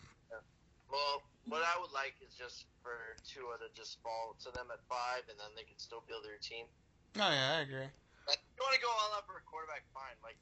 Well, 0.90 1.22
what 1.46 1.62
I 1.62 1.78
would 1.78 1.94
like 1.94 2.18
is 2.26 2.34
just 2.34 2.66
for 2.82 2.98
Tua 3.22 3.62
to 3.62 3.70
just 3.78 4.02
fall 4.02 4.34
to 4.42 4.50
them 4.50 4.74
at 4.74 4.82
five, 4.90 5.30
and 5.30 5.38
then 5.38 5.54
they 5.54 5.62
can 5.62 5.78
still 5.78 6.02
build 6.10 6.26
their 6.26 6.42
team. 6.42 6.66
Oh 7.22 7.30
yeah, 7.30 7.62
I 7.62 7.70
agree. 7.70 7.86
Like, 8.26 8.42
if 8.42 8.50
you 8.58 8.66
want 8.66 8.74
to 8.74 8.82
go 8.82 8.90
all 8.90 9.14
out 9.14 9.30
for 9.30 9.38
a 9.38 9.46
quarterback, 9.46 9.86
fine. 9.94 10.18
Like, 10.26 10.42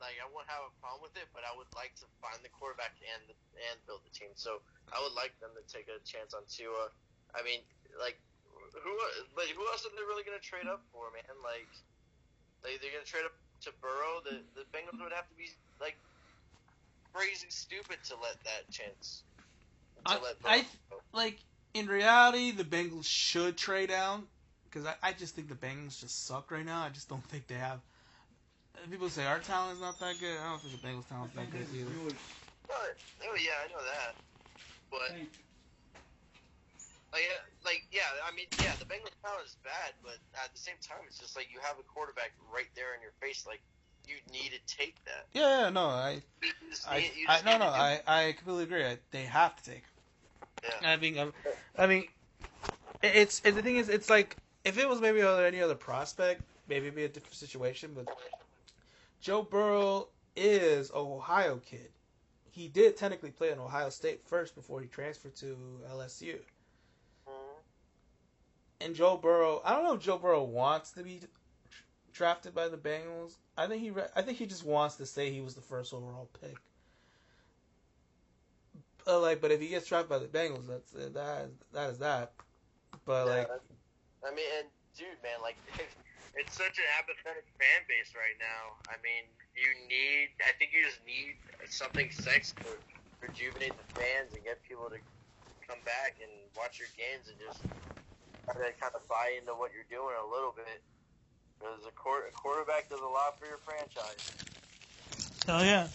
like 0.00 0.16
I 0.16 0.24
won't 0.32 0.48
have 0.48 0.64
a 0.64 0.72
problem 0.80 1.04
with 1.04 1.12
it, 1.20 1.28
but 1.36 1.44
I 1.44 1.52
would 1.52 1.68
like 1.76 1.92
to 2.00 2.08
find 2.24 2.40
the 2.40 2.48
quarterback 2.48 2.96
and 3.04 3.20
the, 3.28 3.36
and 3.68 3.76
build 3.84 4.00
the 4.08 4.12
team. 4.16 4.32
So 4.32 4.64
I 4.88 4.96
would 5.04 5.12
like 5.12 5.36
them 5.44 5.52
to 5.52 5.64
take 5.68 5.92
a 5.92 6.00
chance 6.08 6.32
on 6.32 6.48
Tua. 6.48 6.88
I 7.36 7.44
mean, 7.44 7.60
like, 8.00 8.16
who? 8.72 8.92
Like, 9.36 9.52
who 9.52 9.60
else 9.68 9.84
are 9.84 9.92
they 9.92 10.08
really 10.08 10.24
gonna 10.24 10.40
trade 10.40 10.64
up 10.64 10.88
for, 10.88 11.12
man? 11.12 11.36
Like, 11.44 11.68
like 12.64 12.80
they're 12.80 12.96
gonna 12.96 13.04
trade 13.04 13.28
up 13.28 13.36
to 13.62 13.72
Burrow. 13.80 14.20
The 14.24 14.38
the 14.54 14.64
Bengals 14.76 15.02
would 15.02 15.12
have 15.12 15.28
to 15.28 15.34
be 15.36 15.48
like 15.80 15.96
crazy 17.12 17.46
stupid 17.50 17.98
to 18.04 18.14
let 18.22 18.42
that 18.44 18.70
chance. 18.70 19.22
To 20.06 20.12
I- 20.12 20.22
let 20.22 20.36
I- 20.44 20.60
Burrow 20.60 20.64
go. 20.90 20.96
Like 21.12 21.38
in 21.74 21.86
reality, 21.86 22.50
the 22.52 22.64
Bengals 22.64 23.06
should 23.06 23.56
trade 23.56 23.88
down 23.88 24.24
because 24.64 24.86
I, 24.86 24.94
I 25.02 25.12
just 25.12 25.34
think 25.34 25.48
the 25.48 25.54
Bengals 25.54 26.00
just 26.00 26.26
suck 26.26 26.50
right 26.50 26.64
now. 26.64 26.82
I 26.82 26.90
just 26.90 27.08
don't 27.08 27.24
think 27.24 27.46
they 27.46 27.54
have. 27.54 27.80
People 28.90 29.08
say 29.08 29.24
our 29.26 29.40
talent 29.40 29.74
is 29.74 29.80
not 29.80 29.98
that 29.98 30.20
good. 30.20 30.38
I 30.38 30.50
don't 30.50 30.62
think 30.62 30.80
the 30.80 30.86
Bengals 30.86 31.08
talent 31.08 31.30
is 31.30 31.36
that 31.36 31.50
good 31.50 31.66
either. 31.74 31.90
But, 32.68 32.96
oh 33.24 33.36
yeah, 33.36 33.58
I 33.64 33.72
know 33.72 33.82
that. 33.82 34.14
But 34.90 35.16
like, 37.12 37.22
uh, 37.28 37.40
like 37.64 37.82
yeah, 37.90 38.06
I 38.26 38.34
mean, 38.34 38.46
yeah, 38.58 38.76
the 38.78 38.84
Bengals 38.84 39.14
talent 39.22 39.46
is 39.46 39.56
bad, 39.64 39.94
but 40.02 40.18
at 40.44 40.52
the 40.52 40.58
same 40.60 40.76
time, 40.82 41.00
it's 41.06 41.18
just 41.18 41.36
like 41.36 41.48
you 41.52 41.58
have 41.62 41.76
a 41.78 41.86
quarterback 41.86 42.32
right 42.52 42.68
there 42.74 42.94
in 42.94 43.00
your 43.02 43.12
face. 43.20 43.44
Like 43.46 43.62
you 44.06 44.16
need 44.32 44.52
to 44.52 44.60
take 44.76 44.96
that. 45.04 45.26
Yeah, 45.32 45.64
yeah, 45.64 45.70
no, 45.70 45.86
I, 45.86 46.22
You 46.42 46.52
just 46.70 46.88
I, 46.88 47.10
I 47.28 47.40
no, 47.44 47.58
no, 47.58 47.66
I, 47.66 48.00
I 48.06 48.32
completely 48.32 48.64
agree. 48.64 48.84
I, 48.84 48.98
they 49.10 49.24
have 49.24 49.56
to 49.62 49.70
take. 49.70 49.84
Yeah. 50.62 50.90
I 50.90 50.96
mean, 50.96 51.18
I'm- 51.18 51.32
I 51.78 51.86
mean, 51.86 52.04
it's 53.02 53.40
and 53.44 53.56
the 53.56 53.62
thing 53.62 53.76
is, 53.76 53.88
it's 53.88 54.10
like 54.10 54.36
if 54.64 54.78
it 54.78 54.88
was 54.88 55.00
maybe 55.00 55.22
other, 55.22 55.46
any 55.46 55.60
other 55.60 55.74
prospect, 55.74 56.42
maybe 56.68 56.86
it'd 56.86 56.96
be 56.96 57.04
a 57.04 57.08
different 57.08 57.34
situation. 57.34 57.92
But 57.94 58.06
Joe 59.20 59.42
Burrow 59.42 60.08
is 60.36 60.90
a 60.90 60.96
Ohio 60.96 61.56
kid. 61.58 61.90
He 62.50 62.68
did 62.68 62.96
technically 62.96 63.30
play 63.30 63.50
in 63.52 63.58
Ohio 63.60 63.88
State 63.90 64.20
first 64.26 64.54
before 64.54 64.80
he 64.80 64.88
transferred 64.88 65.36
to 65.36 65.56
LSU. 65.92 66.38
And 68.80 68.94
Joe 68.94 69.16
Burrow, 69.16 69.60
I 69.64 69.72
don't 69.74 69.84
know 69.84 69.94
if 69.94 70.00
Joe 70.02 70.18
Burrow 70.18 70.42
wants 70.44 70.92
to 70.92 71.02
be 71.02 71.20
drafted 72.12 72.54
by 72.54 72.68
the 72.68 72.76
Bengals. 72.78 73.36
I 73.56 73.66
think 73.66 73.82
he, 73.82 73.92
I 74.14 74.22
think 74.22 74.38
he 74.38 74.46
just 74.46 74.64
wants 74.64 74.96
to 74.96 75.06
say 75.06 75.30
he 75.30 75.40
was 75.40 75.54
the 75.54 75.62
first 75.62 75.92
overall 75.92 76.30
pick. 76.40 76.58
But 79.04 79.20
like, 79.20 79.40
but 79.40 79.50
if 79.50 79.60
he 79.60 79.68
gets 79.68 79.86
drafted 79.88 80.10
by 80.10 80.18
the 80.18 80.28
Bengals, 80.28 80.66
that's 80.66 80.94
uh, 80.94 81.10
that. 81.14 81.50
That 81.72 81.90
is 81.90 81.98
that. 81.98 82.32
But 83.04 83.26
Yeah, 83.26 83.44
like, 83.48 83.48
I 84.24 84.30
mean, 84.34 84.46
and 84.58 84.68
dude, 84.96 85.18
man, 85.22 85.40
like 85.42 85.58
it's 86.34 86.54
such 86.54 86.78
an 86.78 86.88
apathetic 86.98 87.46
fan 87.58 87.80
base 87.88 88.14
right 88.14 88.36
now. 88.38 88.78
I 88.88 88.96
mean, 89.02 89.24
you 89.56 89.70
need. 89.88 90.34
I 90.44 90.52
think 90.58 90.72
you 90.72 90.84
just 90.84 91.02
need 91.04 91.36
something 91.66 92.10
sex 92.10 92.54
to 92.62 92.68
rejuvenate 93.22 93.76
the 93.78 93.88
fans 93.96 94.34
and 94.34 94.44
get 94.44 94.62
people 94.62 94.88
to 94.90 94.98
come 95.66 95.82
back 95.84 96.18
and 96.22 96.30
watch 96.56 96.78
your 96.78 96.90
games 96.96 97.28
and 97.28 97.38
just 97.38 97.66
to 98.54 98.72
kind 98.80 98.94
of 98.94 99.06
buy 99.08 99.34
into 99.38 99.52
what 99.52 99.70
you're 99.74 99.88
doing 99.90 100.14
a 100.22 100.26
little 100.34 100.52
bit. 100.56 100.82
Because 101.58 101.78
a, 101.84 101.88
a 101.88 102.32
quarterback 102.32 102.88
does 102.88 103.00
a 103.00 103.06
lot 103.06 103.38
for 103.38 103.46
your 103.46 103.58
franchise. 103.58 104.32
oh 105.48 105.62
yeah, 105.62 105.88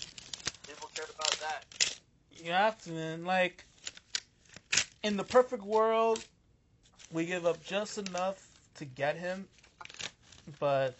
People 0.67 0.89
care 0.95 1.05
about 1.05 1.31
that. 1.39 1.97
you 2.43 2.51
have 2.51 2.81
to, 2.83 2.91
man. 2.91 3.23
Like, 3.25 3.65
in 5.03 5.17
the 5.17 5.23
perfect 5.23 5.63
world, 5.63 6.23
we 7.11 7.25
give 7.25 7.45
up 7.45 7.63
just 7.63 7.97
enough 7.97 8.45
to 8.75 8.85
get 8.85 9.15
him, 9.17 9.45
but 10.59 10.95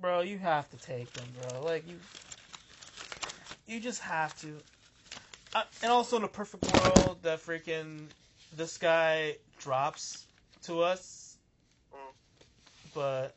bro, 0.00 0.20
you 0.20 0.38
have 0.38 0.70
to 0.70 0.76
take 0.78 1.14
him, 1.16 1.26
bro. 1.42 1.62
Like 1.64 1.88
you, 1.88 1.96
you 3.66 3.80
just 3.80 4.00
have 4.00 4.38
to. 4.40 4.54
Uh, 5.54 5.62
and 5.82 5.90
also 5.90 6.16
in 6.16 6.22
a 6.24 6.28
perfect 6.28 6.64
world, 6.72 7.18
that 7.22 7.40
freaking 7.40 8.04
this 8.56 8.78
guy 8.78 9.36
drops 9.58 10.26
to 10.62 10.82
us, 10.82 11.36
Mm. 11.92 12.12
but 12.94 13.34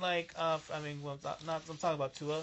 like, 0.00 0.32
uh, 0.36 0.58
I 0.72 0.80
mean, 0.80 1.02
well, 1.02 1.18
not, 1.22 1.44
not 1.46 1.62
I'm 1.68 1.76
talking 1.76 1.96
about 1.96 2.14
Tua. 2.14 2.42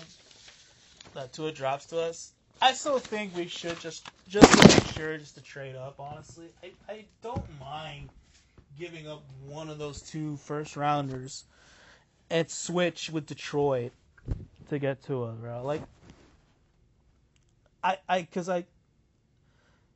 That 1.14 1.34
Tua 1.34 1.52
drops 1.52 1.86
to 1.88 2.00
us. 2.00 2.34
I 2.62 2.74
still 2.74 3.00
think 3.00 3.36
we 3.36 3.48
should 3.48 3.80
just 3.80 4.08
just 4.28 4.52
to 4.52 4.68
make 4.68 4.94
sure, 4.94 5.18
just 5.18 5.36
to 5.36 5.42
trade 5.42 5.76
up. 5.76 6.00
Honestly, 6.00 6.48
I 6.64 6.72
I 6.92 7.06
don't 7.22 7.60
mind 7.60 8.10
giving 8.78 9.08
up 9.08 9.24
one 9.46 9.70
of 9.70 9.78
those 9.78 10.02
two 10.02 10.38
first 10.38 10.76
rounders 10.76 11.46
and 12.30 12.50
switch 12.50 13.10
with 13.10 13.26
Detroit 13.26 13.92
to 14.70 14.80
get 14.80 15.04
Tua, 15.04 15.32
bro. 15.34 15.64
Like, 15.64 15.82
I, 17.84 17.98
I, 18.10 18.24
cause 18.24 18.50
I, 18.50 18.66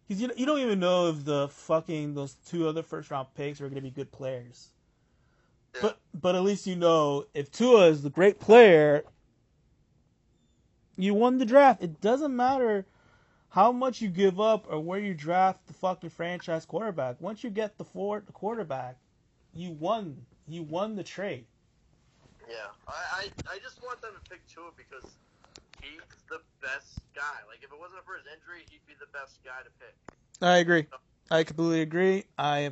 cause 0.09 0.19
you, 0.19 0.29
you 0.35 0.45
don't 0.45 0.59
even 0.59 0.79
know 0.79 1.07
if 1.07 1.23
the 1.23 1.47
fucking 1.49 2.15
those 2.15 2.33
two 2.47 2.67
other 2.67 2.83
first 2.83 3.11
round 3.11 3.27
picks 3.35 3.61
are 3.61 3.69
gonna 3.69 3.81
be 3.81 3.91
good 3.91 4.11
players. 4.11 4.69
Yeah. 5.75 5.81
But, 5.83 5.99
but 6.19 6.35
at 6.35 6.43
least 6.43 6.67
you 6.67 6.75
know 6.75 7.25
if 7.33 7.51
Tua 7.51 7.87
is 7.87 8.01
the 8.01 8.09
great 8.09 8.39
player, 8.39 9.03
you 10.97 11.13
won 11.13 11.37
the 11.37 11.45
draft. 11.45 11.81
It 11.81 12.01
doesn't 12.01 12.35
matter 12.35 12.85
how 13.49 13.71
much 13.71 14.01
you 14.01 14.09
give 14.09 14.39
up 14.39 14.65
or 14.69 14.79
where 14.79 14.99
you 14.99 15.13
draft 15.13 15.65
the 15.67 15.73
fucking 15.73 16.09
franchise 16.09 16.65
quarterback. 16.65 17.19
Once 17.21 17.43
you 17.43 17.49
get 17.49 17.77
the 17.77 17.85
four 17.85 18.21
the 18.25 18.31
quarterback, 18.31 18.97
you 19.53 19.71
won. 19.71 20.17
You 20.47 20.63
won 20.63 20.95
the 20.95 21.03
trade. 21.03 21.45
Yeah, 22.49 22.55
I, 22.87 22.91
I, 22.91 23.53
I 23.53 23.59
just 23.59 23.81
want 23.83 24.01
them 24.01 24.11
to 24.15 24.29
pick 24.29 24.45
Tua 24.47 24.71
because 24.75 25.11
he's 25.81 26.03
the 26.29 26.39
best 26.61 27.01
guy. 27.15 27.39
Like, 27.47 27.63
if 27.63 27.71
it 27.71 27.79
wasn't 27.79 28.03
for 28.05 28.15
his 28.15 28.27
injury, 28.29 28.67
he'd 28.69 28.83
be 28.87 28.95
the 28.99 29.09
best 29.11 29.39
guy 29.43 29.59
to 29.63 29.71
pick. 29.79 29.95
I 30.41 30.57
agree. 30.59 30.85
I 31.31 31.43
completely 31.43 31.81
agree. 31.81 32.25
I 32.37 32.71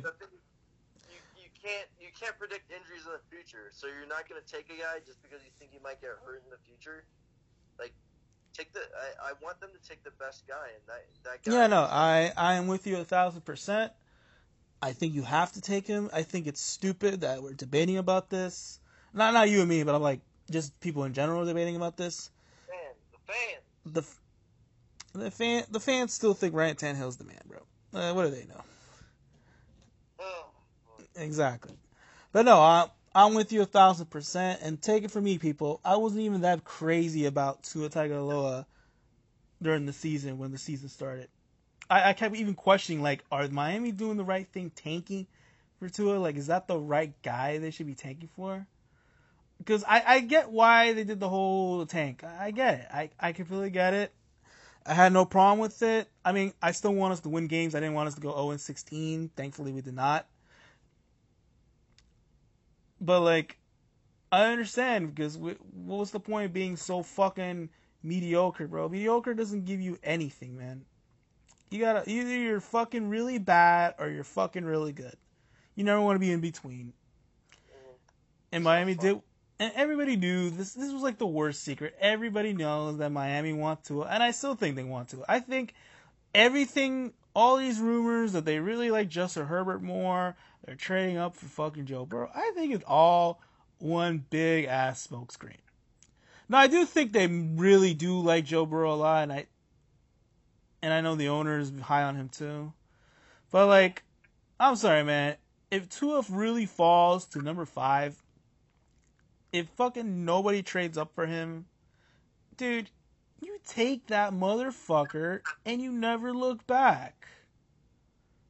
you 1.36 1.50
can't 1.54 1.88
you 2.00 2.08
can't 2.18 2.36
predict 2.38 2.70
injuries 2.72 3.06
in 3.06 3.12
the 3.12 3.24
future, 3.30 3.70
so 3.70 3.86
you're 3.86 4.08
not 4.08 4.28
gonna 4.28 4.44
take 4.46 4.66
a 4.72 4.78
guy 4.78 4.98
just 5.06 5.22
because 5.22 5.38
you 5.44 5.52
think 5.58 5.70
he 5.72 5.78
might 5.82 6.00
get 6.00 6.10
hurt 6.24 6.42
in 6.44 6.50
the 6.50 6.60
future. 6.66 7.04
Like, 7.78 7.94
take 8.52 8.72
the 8.72 8.80
I, 8.80 9.30
I 9.30 9.32
want 9.42 9.60
them 9.60 9.70
to 9.70 9.88
take 9.88 10.02
the 10.02 10.10
best 10.18 10.46
guy, 10.48 10.74
and 10.74 10.82
that 10.88 11.04
that 11.24 11.44
guy. 11.44 11.52
yeah 11.52 11.66
no 11.66 11.82
I 11.82 12.32
I 12.36 12.54
am 12.54 12.66
with 12.66 12.86
you 12.86 12.96
a 12.98 13.04
thousand 13.04 13.42
percent. 13.44 13.92
I 14.82 14.92
think 14.92 15.14
you 15.14 15.22
have 15.22 15.52
to 15.52 15.60
take 15.60 15.86
him. 15.86 16.08
I 16.12 16.22
think 16.22 16.46
it's 16.46 16.60
stupid 16.60 17.22
that 17.22 17.42
we're 17.42 17.54
debating 17.54 17.98
about 17.98 18.30
this. 18.30 18.80
Not 19.12 19.34
not 19.34 19.50
you 19.50 19.60
and 19.60 19.68
me, 19.68 19.82
but 19.82 19.94
I'm 19.94 20.02
like 20.02 20.20
just 20.50 20.78
people 20.80 21.04
in 21.04 21.12
general 21.12 21.44
debating 21.44 21.76
about 21.76 21.96
this. 21.96 22.30
Fan, 23.28 23.60
the. 23.86 24.02
The 24.02 24.08
the 25.14 25.30
fan 25.30 25.64
the 25.70 25.80
fans 25.80 26.12
still 26.12 26.34
think 26.34 26.54
Ryan 26.54 26.76
Tannehill's 26.76 27.16
the 27.16 27.24
man, 27.24 27.40
bro. 27.46 27.58
Uh, 27.94 28.12
what 28.12 28.24
do 28.24 28.30
they 28.30 28.44
know? 28.44 28.60
Oh, 30.20 30.46
Exactly. 31.16 31.74
But 32.32 32.44
no, 32.44 32.58
I, 32.58 32.88
I'm 33.14 33.34
with 33.34 33.52
you 33.52 33.62
a 33.62 33.66
thousand 33.66 34.06
percent. 34.10 34.60
And 34.62 34.80
take 34.80 35.04
it 35.04 35.10
from 35.10 35.24
me, 35.24 35.38
people. 35.38 35.80
I 35.84 35.96
wasn't 35.96 36.22
even 36.22 36.42
that 36.42 36.64
crazy 36.64 37.24
about 37.26 37.62
Tua 37.62 37.88
Tagovailoa 37.88 38.66
during 39.62 39.86
the 39.86 39.92
season 39.92 40.38
when 40.38 40.52
the 40.52 40.58
season 40.58 40.88
started. 40.88 41.28
I, 41.90 42.10
I 42.10 42.12
kept 42.12 42.36
even 42.36 42.54
questioning, 42.54 43.02
like, 43.02 43.24
are 43.32 43.48
Miami 43.48 43.92
doing 43.92 44.18
the 44.18 44.24
right 44.24 44.46
thing, 44.46 44.70
tanking 44.70 45.26
for 45.78 45.88
Tua? 45.88 46.18
Like, 46.18 46.36
is 46.36 46.48
that 46.48 46.68
the 46.68 46.78
right 46.78 47.14
guy 47.22 47.58
they 47.58 47.70
should 47.70 47.86
be 47.86 47.94
tanking 47.94 48.28
for? 48.36 48.66
Because 49.58 49.84
I, 49.84 50.02
I 50.06 50.20
get 50.20 50.50
why 50.50 50.92
they 50.92 51.04
did 51.04 51.20
the 51.20 51.28
whole 51.28 51.84
tank. 51.84 52.22
I, 52.24 52.52
get 52.52 52.80
it. 52.80 52.86
I, 52.92 53.10
I 53.18 53.32
completely 53.32 53.70
get 53.70 53.92
it. 53.92 54.12
I 54.86 54.94
had 54.94 55.12
no 55.12 55.24
problem 55.24 55.58
with 55.58 55.82
it. 55.82 56.08
I 56.24 56.32
mean, 56.32 56.54
I 56.62 56.72
still 56.72 56.94
want 56.94 57.12
us 57.12 57.20
to 57.20 57.28
win 57.28 57.46
games. 57.46 57.74
I 57.74 57.80
didn't 57.80 57.94
want 57.94 58.08
us 58.08 58.14
to 58.14 58.20
go 58.20 58.32
0 58.32 58.56
16. 58.56 59.30
Thankfully, 59.36 59.72
we 59.72 59.82
did 59.82 59.94
not. 59.94 60.26
But 63.00 63.20
like, 63.20 63.58
I 64.32 64.46
understand 64.52 65.14
because 65.14 65.36
we, 65.36 65.52
what 65.72 65.98
was 65.98 66.10
the 66.10 66.20
point 66.20 66.46
of 66.46 66.52
being 66.52 66.76
so 66.76 67.02
fucking 67.02 67.70
mediocre, 68.02 68.66
bro? 68.66 68.88
Mediocre 68.88 69.34
doesn't 69.34 69.64
give 69.64 69.80
you 69.80 69.98
anything, 70.02 70.56
man. 70.56 70.84
You 71.70 71.80
gotta 71.80 72.08
either 72.10 72.36
you're 72.36 72.60
fucking 72.60 73.08
really 73.08 73.38
bad 73.38 73.94
or 73.98 74.08
you're 74.08 74.24
fucking 74.24 74.64
really 74.64 74.92
good. 74.92 75.16
You 75.74 75.84
never 75.84 76.00
want 76.00 76.16
to 76.16 76.20
be 76.20 76.32
in 76.32 76.40
between. 76.40 76.92
Mm-hmm. 77.52 77.92
And 78.52 78.64
Miami 78.64 78.94
did, 78.94 79.20
and 79.58 79.72
everybody 79.74 80.16
knew 80.16 80.50
this. 80.50 80.72
This 80.74 80.92
was 80.92 81.02
like 81.02 81.18
the 81.18 81.26
worst 81.26 81.62
secret. 81.62 81.96
Everybody 82.00 82.52
knows 82.52 82.98
that 82.98 83.10
Miami 83.10 83.52
want 83.52 83.84
to, 83.84 84.04
and 84.04 84.22
I 84.22 84.30
still 84.30 84.54
think 84.54 84.76
they 84.76 84.84
want 84.84 85.08
to. 85.10 85.24
I 85.28 85.40
think 85.40 85.74
everything, 86.34 87.12
all 87.34 87.56
these 87.56 87.80
rumors 87.80 88.32
that 88.32 88.44
they 88.44 88.60
really 88.60 88.90
like 88.90 89.08
Justin 89.08 89.46
Herbert 89.46 89.82
more, 89.82 90.36
they're 90.64 90.76
trading 90.76 91.16
up 91.16 91.34
for 91.34 91.46
fucking 91.46 91.86
Joe 91.86 92.06
Burrow. 92.06 92.30
I 92.34 92.52
think 92.54 92.74
it's 92.74 92.84
all 92.86 93.40
one 93.78 94.24
big 94.30 94.66
ass 94.66 95.06
smokescreen. 95.06 95.56
Now 96.48 96.58
I 96.58 96.66
do 96.66 96.84
think 96.84 97.12
they 97.12 97.26
really 97.26 97.94
do 97.94 98.20
like 98.20 98.44
Joe 98.44 98.64
Burrow 98.64 98.94
a 98.94 98.96
lot, 98.96 99.22
and 99.24 99.32
I 99.32 99.46
and 100.82 100.92
I 100.92 101.00
know 101.00 101.16
the 101.16 101.28
owner 101.28 101.58
is 101.58 101.72
high 101.82 102.04
on 102.04 102.14
him 102.14 102.28
too. 102.28 102.72
But 103.50 103.66
like, 103.66 104.04
I'm 104.60 104.76
sorry, 104.76 105.02
man. 105.02 105.36
If 105.70 105.88
Tua 105.88 106.24
really 106.30 106.64
falls 106.64 107.26
to 107.26 107.42
number 107.42 107.66
five, 107.66 108.22
if 109.52 109.68
fucking 109.70 110.24
nobody 110.24 110.62
trades 110.62 110.98
up 110.98 111.14
for 111.14 111.26
him, 111.26 111.66
dude, 112.56 112.90
you 113.40 113.58
take 113.66 114.06
that 114.08 114.32
motherfucker 114.32 115.40
and 115.64 115.80
you 115.80 115.92
never 115.92 116.32
look 116.32 116.66
back. 116.66 117.28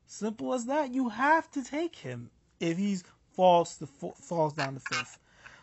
Simple 0.06 0.54
as 0.54 0.66
that. 0.66 0.92
You 0.92 1.10
have 1.10 1.50
to 1.52 1.62
take 1.62 1.96
him 1.96 2.30
if 2.60 2.78
he's 2.78 3.04
falls 3.32 3.76
to 3.76 3.86
falls 3.86 4.54
down 4.54 4.74
to 4.74 4.80
fifth. 4.80 5.18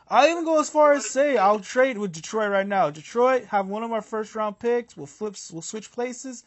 I'll 0.07 0.29
even 0.29 0.45
go 0.45 0.59
as 0.59 0.69
far 0.69 0.93
as 0.93 1.05
say 1.05 1.35
I'll 1.35 1.59
trade 1.59 1.97
with 1.97 2.11
Detroit 2.11 2.51
right 2.51 2.67
now. 2.67 2.91
Detroit 2.91 3.45
have 3.45 3.67
one 3.67 3.83
of 3.83 3.91
our 3.91 4.03
first 4.03 4.35
round 4.35 4.59
picks. 4.59 4.95
We'll 4.95 5.07
flip. 5.07 5.35
We'll 5.51 5.63
switch 5.63 5.91
places. 5.91 6.43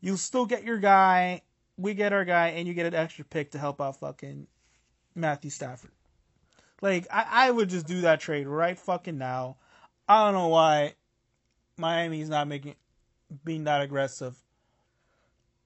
You'll 0.00 0.16
still 0.16 0.46
get 0.46 0.64
your 0.64 0.78
guy. 0.78 1.42
We 1.76 1.94
get 1.94 2.12
our 2.12 2.24
guy, 2.24 2.48
and 2.48 2.66
you 2.66 2.74
get 2.74 2.86
an 2.86 2.94
extra 2.94 3.24
pick 3.24 3.50
to 3.52 3.58
help 3.58 3.80
out 3.80 4.00
fucking 4.00 4.46
Matthew 5.14 5.50
Stafford. 5.50 5.92
Like 6.82 7.06
I, 7.10 7.46
I 7.46 7.50
would 7.50 7.70
just 7.70 7.86
do 7.86 8.02
that 8.02 8.20
trade 8.20 8.46
right 8.46 8.78
fucking 8.78 9.16
now. 9.16 9.56
I 10.08 10.24
don't 10.24 10.34
know 10.34 10.48
why 10.48 10.94
Miami's 11.78 12.28
not 12.28 12.48
making 12.48 12.74
being 13.44 13.64
that 13.64 13.80
aggressive. 13.80 14.36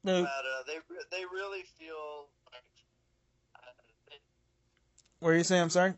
The, 0.05 0.23
But 0.23 0.29
uh, 0.29 0.62
they 0.69 0.79
they 1.11 1.25
really 1.25 1.64
feel 1.81 2.29
like 2.53 2.62
uh, 3.57 3.73
they, 4.11 4.17
what 5.19 5.31
are 5.31 5.37
you 5.37 5.43
saying? 5.43 5.62
I'm 5.62 5.71
sorry. 5.71 5.95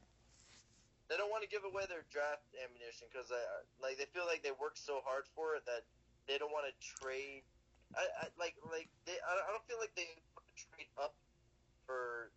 they 1.11 1.17
don't 1.19 1.29
want 1.31 1.43
to 1.43 1.51
give 1.51 1.65
away 1.67 1.83
their 1.91 2.07
draft 2.09 2.47
ammunition 2.65 3.09
because 3.13 3.29
like 3.83 3.99
they 3.99 4.07
feel 4.15 4.25
like 4.25 4.43
they 4.47 4.55
worked 4.57 4.79
so 4.79 5.01
hard 5.05 5.25
for 5.35 5.57
it 5.57 5.67
that 5.67 5.83
they 6.31 6.39
don't 6.39 6.53
want 6.53 6.65
to 6.71 6.75
trade. 6.79 7.43
I, 7.97 8.07
I 8.23 8.25
like 8.39 8.55
like 8.71 8.89
they 9.05 9.19
I 9.19 9.33
I 9.35 9.51
don't 9.51 9.67
feel 9.67 9.83
like 9.83 9.93
they 9.99 10.09
want 10.33 10.47
to 10.47 10.55
trade 10.57 10.89
up 10.97 11.13
for 11.85 12.31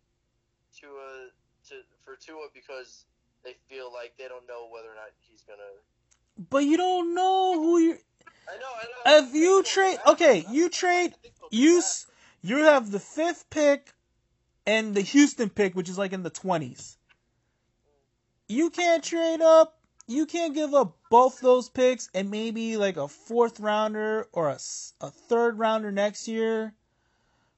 Tua 0.76 1.30
to 1.72 1.80
for 2.04 2.16
Tua 2.16 2.48
because 2.54 3.04
they 3.44 3.56
feel 3.68 3.92
like 3.92 4.14
they 4.18 4.28
don't 4.28 4.46
know 4.46 4.68
whether 4.72 4.88
or 4.88 4.94
not 4.94 5.10
he's 5.28 5.42
gonna. 5.42 5.62
But 6.50 6.64
you 6.64 6.76
don't 6.76 7.14
know 7.14 7.54
who 7.54 7.78
you. 7.78 7.98
I 8.48 8.56
know, 8.58 8.66
I 9.08 9.20
know. 9.20 9.26
If 9.28 9.34
you 9.34 9.62
trade, 9.62 9.98
okay, 10.06 10.44
you 10.50 10.68
trade, 10.68 11.14
you 11.50 11.78
s- 11.78 12.06
you 12.42 12.58
have 12.64 12.90
the 12.90 13.00
fifth 13.00 13.48
pick 13.50 13.92
and 14.66 14.94
the 14.94 15.00
Houston 15.00 15.48
pick, 15.50 15.74
which 15.74 15.88
is 15.88 15.98
like 15.98 16.12
in 16.12 16.22
the 16.22 16.30
twenties. 16.30 16.96
You 18.48 18.70
can't 18.70 19.02
trade 19.02 19.40
up. 19.40 19.78
You 20.08 20.26
can't 20.26 20.54
give 20.54 20.74
up 20.74 20.98
both 21.10 21.40
those 21.40 21.68
picks 21.70 22.10
and 22.12 22.30
maybe 22.30 22.76
like 22.76 22.96
a 22.96 23.08
fourth 23.08 23.60
rounder 23.60 24.28
or 24.32 24.50
a, 24.50 24.58
a 25.00 25.10
third 25.10 25.58
rounder 25.58 25.92
next 25.92 26.26
year 26.28 26.74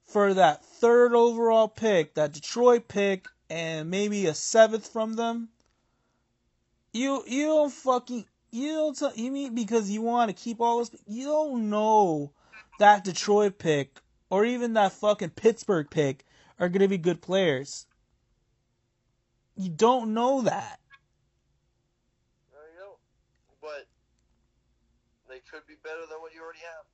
for 0.05 0.35
that 0.35 0.65
third 0.65 1.15
overall 1.15 1.67
pick, 1.69 2.15
that 2.15 2.33
Detroit 2.33 2.87
pick, 2.87 3.27
and 3.51 3.90
maybe 3.90 4.26
a 4.26 4.34
seventh 4.34 4.86
from 4.88 5.14
them. 5.14 5.49
You 6.92 7.24
you 7.26 7.47
don't 7.47 7.72
fucking 7.72 8.24
you 8.51 8.72
don't 8.72 8.97
t- 8.97 9.22
you 9.22 9.30
mean 9.30 9.55
because 9.55 9.90
you 9.90 10.03
want 10.03 10.28
to 10.28 10.34
keep 10.34 10.61
all 10.61 10.78
those 10.78 10.90
you 11.07 11.26
don't 11.26 11.70
know 11.70 12.32
that 12.78 13.05
Detroit 13.05 13.59
pick 13.59 14.01
or 14.30 14.45
even 14.45 14.74
that 14.74 14.92
fucking 14.92 15.30
Pittsburgh 15.30 15.88
pick 15.90 16.24
are 16.59 16.68
gonna 16.68 16.88
be 16.88 16.99
good 16.99 17.20
players. 17.20 17.86
You 19.57 19.70
don't 19.70 20.14
know 20.14 20.42
that. 20.42 20.80
But 23.61 23.86
they 25.28 25.40
could 25.51 25.66
be 25.66 25.74
better 25.82 26.05
than 26.11 26.20
what 26.20 26.34
you 26.34 26.42
already 26.42 26.61
have. 26.61 26.84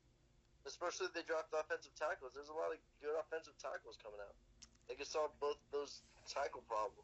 Especially 0.64 1.06
if 1.06 1.14
they 1.14 1.24
dropped 1.26 1.52
offensive 1.56 1.92
tackles. 1.96 2.32
There's 2.32 2.52
a 2.52 2.56
lot 2.56 2.70
of 2.70 2.78
good 3.00 3.16
offensive 3.16 3.56
tackles 3.58 3.96
coming 3.98 4.20
out. 4.20 4.36
They 4.88 4.94
can 4.94 5.06
solve 5.06 5.32
both 5.40 5.56
those 5.72 6.02
tackle 6.32 6.62
problems. 6.68 6.96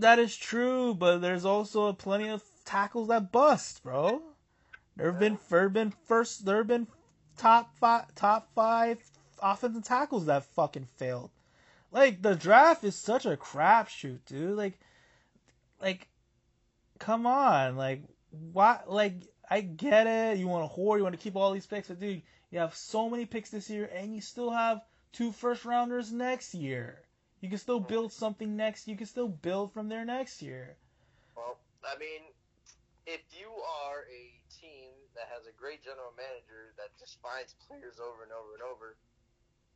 That 0.00 0.18
is 0.18 0.36
true, 0.36 0.94
but 0.94 1.18
there's 1.18 1.44
also 1.44 1.92
plenty 1.92 2.28
of 2.28 2.42
tackles 2.64 3.08
that 3.08 3.32
bust, 3.32 3.82
bro. 3.82 4.22
There 4.96 5.10
have 5.10 5.20
been 5.20 5.38
there 5.48 5.62
have 5.62 5.72
been 5.72 5.92
first 6.06 6.44
there 6.44 6.58
have 6.58 6.66
been 6.66 6.88
top 7.36 7.76
five 7.76 8.12
top 8.14 8.48
five 8.54 8.98
offensive 9.40 9.84
tackles 9.84 10.26
that 10.26 10.44
fucking 10.44 10.88
failed. 10.96 11.30
Like 11.90 12.20
the 12.20 12.34
draft 12.34 12.84
is 12.84 12.96
such 12.96 13.24
a 13.24 13.36
crapshoot, 13.36 14.18
dude. 14.26 14.56
Like, 14.56 14.78
like, 15.80 16.08
come 16.98 17.26
on, 17.26 17.76
like, 17.76 18.02
what? 18.52 18.90
Like, 18.90 19.14
I 19.48 19.60
get 19.60 20.06
it. 20.06 20.38
You 20.38 20.48
want 20.48 20.64
to 20.64 20.68
hoard, 20.68 20.98
you 20.98 21.04
want 21.04 21.16
to 21.16 21.22
keep 21.22 21.36
all 21.36 21.52
these 21.52 21.66
picks, 21.66 21.88
but 21.88 22.00
dude, 22.00 22.22
you 22.50 22.58
have 22.58 22.74
so 22.74 23.08
many 23.08 23.24
picks 23.24 23.50
this 23.50 23.70
year, 23.70 23.88
and 23.94 24.14
you 24.14 24.20
still 24.20 24.50
have 24.50 24.82
two 25.12 25.32
first 25.32 25.64
rounders 25.64 26.12
next 26.12 26.54
year. 26.54 27.00
You 27.40 27.48
can 27.48 27.58
still 27.58 27.80
build 27.80 28.12
something 28.12 28.56
next. 28.56 28.88
You 28.88 28.96
can 28.96 29.06
still 29.06 29.28
build 29.28 29.72
from 29.72 29.88
there 29.88 30.04
next 30.04 30.42
year. 30.42 30.76
Well, 31.36 31.56
I 31.84 31.98
mean, 31.98 32.22
if 33.06 33.20
you 33.32 33.48
are 33.48 34.02
a 34.10 34.24
team 34.60 34.90
that 35.14 35.28
has 35.32 35.46
a 35.46 35.54
great 35.58 35.82
general 35.82 36.12
manager 36.16 36.74
that 36.76 36.90
just 36.98 37.18
finds 37.22 37.54
players 37.68 38.00
over 38.00 38.22
and 38.22 38.32
over 38.32 38.54
and 38.54 38.62
over, 38.62 38.96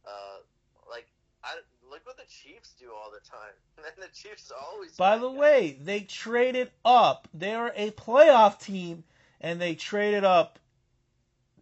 uh, 0.06 0.42
like 0.90 1.06
I 1.44 1.54
look 1.88 2.04
what 2.04 2.16
the 2.16 2.28
Chiefs 2.28 2.74
do 2.78 2.90
all 2.92 3.10
the 3.10 3.26
time, 3.28 3.54
and 3.78 4.02
the 4.02 4.12
Chiefs 4.14 4.52
always. 4.52 4.96
By 4.96 5.18
the 5.18 5.30
way, 5.30 5.78
they 5.80 6.00
traded 6.00 6.70
up. 6.84 7.28
They're 7.32 7.72
a 7.76 7.90
playoff 7.92 8.58
team, 8.58 9.04
and 9.40 9.60
they 9.60 9.74
traded 9.74 10.24
up 10.24 10.58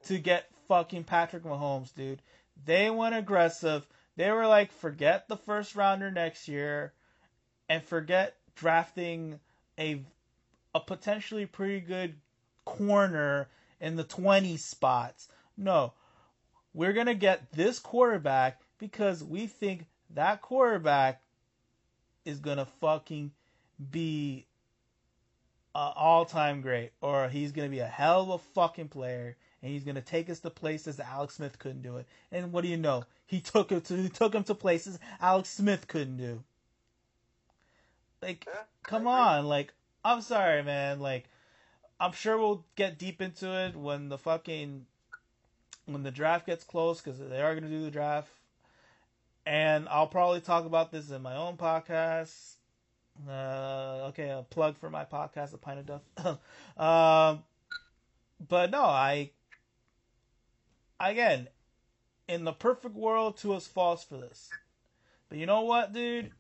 to 0.05 0.19
get 0.19 0.51
fucking 0.67 1.05
Patrick 1.05 1.45
Mahomes, 1.45 1.95
dude. 1.95 2.23
They 2.65 2.91
went 2.91 3.15
aggressive. 3.15 3.87
They 4.21 4.31
were 4.33 4.47
like, 4.47 4.71
forget 4.71 5.29
the 5.29 5.37
first 5.39 5.75
rounder 5.75 6.11
next 6.11 6.47
year, 6.47 6.93
and 7.71 7.83
forget 7.83 8.37
drafting 8.55 9.41
a 9.79 10.03
a 10.75 10.81
potentially 10.81 11.47
pretty 11.47 11.81
good 11.81 12.17
corner 12.67 13.49
in 13.81 13.97
the 13.97 14.05
20 14.05 14.59
spots. 14.59 15.29
No, 15.57 15.95
we're 16.75 16.93
gonna 16.93 17.15
get 17.15 17.51
this 17.53 17.79
quarterback 17.79 18.61
because 18.77 19.25
we 19.25 19.47
think 19.47 19.87
that 20.11 20.43
quarterback 20.43 21.23
is 22.27 22.41
gonna 22.41 22.67
fucking 22.67 23.33
be 23.91 24.45
all-time 25.75 26.61
great, 26.61 26.93
or 27.01 27.31
he's 27.31 27.53
gonna 27.53 27.71
be 27.71 27.79
a 27.79 27.87
hell 27.87 28.25
of 28.25 28.29
a 28.29 28.39
fucking 28.53 28.89
player, 28.89 29.39
and 29.63 29.73
he's 29.73 29.85
gonna 29.85 30.03
take 30.03 30.29
us 30.29 30.41
to 30.41 30.51
places 30.51 30.97
that 30.97 31.09
Alex 31.09 31.37
Smith 31.37 31.59
couldn't 31.59 31.81
do 31.81 31.97
it. 31.97 32.07
And 32.31 32.53
what 32.53 32.65
do 32.65 32.69
you 32.69 32.77
know? 32.77 33.05
He 33.31 33.41
took 33.41 33.71
him 33.71 33.81
to 33.83 33.97
he 33.97 34.09
took 34.09 34.35
him 34.35 34.43
to 34.43 34.57
places 34.57 34.99
Alex 35.21 35.51
Smith 35.51 35.87
couldn't 35.87 36.17
do. 36.17 36.43
Like, 38.21 38.45
Yeah, 38.45 38.63
come 38.83 39.07
on, 39.07 39.47
like, 39.47 39.73
I'm 40.05 40.21
sorry, 40.21 40.65
man. 40.65 40.99
Like, 40.99 41.29
I'm 42.01 42.11
sure 42.11 42.37
we'll 42.37 42.65
get 42.75 42.99
deep 42.99 43.23
into 43.23 43.49
it 43.49 43.77
when 43.77 44.09
the 44.09 44.19
fucking 44.19 44.85
when 45.87 46.03
the 46.03 46.11
draft 46.11 46.45
gets 46.45 46.65
close 46.65 47.01
because 47.01 47.21
they 47.21 47.41
are 47.41 47.55
gonna 47.55 47.69
do 47.69 47.85
the 47.85 47.91
draft, 47.93 48.33
and 49.47 49.89
I'll 49.89 50.09
probably 50.09 50.41
talk 50.41 50.65
about 50.67 50.91
this 50.91 51.13
in 51.13 51.23
my 51.23 51.37
own 51.37 51.57
podcast. 51.57 52.57
Uh, 53.29 54.07
okay, 54.09 54.31
a 54.31 54.45
plug 54.51 54.77
for 54.77 54.91
my 54.91 55.05
podcast, 55.05 55.53
The 55.53 55.59
pint 55.59 55.79
of 55.79 55.87
duff. 55.87 56.03
um, 56.77 57.45
but 58.49 58.73
no, 58.73 58.83
I 58.83 59.31
again, 60.99 61.49
in 62.31 62.45
the 62.45 62.53
perfect 62.53 62.95
world, 62.95 63.37
Tua's 63.37 63.67
false 63.67 64.05
for 64.05 64.17
this. 64.17 64.51
But 65.29 65.39
you 65.39 65.47
know 65.47 65.63
what, 65.63 65.93
dude? 65.93 66.31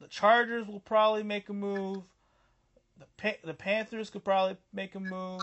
The 0.00 0.08
Chargers 0.08 0.66
will 0.66 0.80
probably 0.80 1.22
make 1.22 1.48
a 1.48 1.52
move. 1.52 2.02
The 2.98 3.06
pa- 3.16 3.46
the 3.46 3.54
Panthers 3.54 4.10
could 4.10 4.24
probably 4.24 4.56
make 4.72 4.94
a 4.94 5.00
move. 5.00 5.42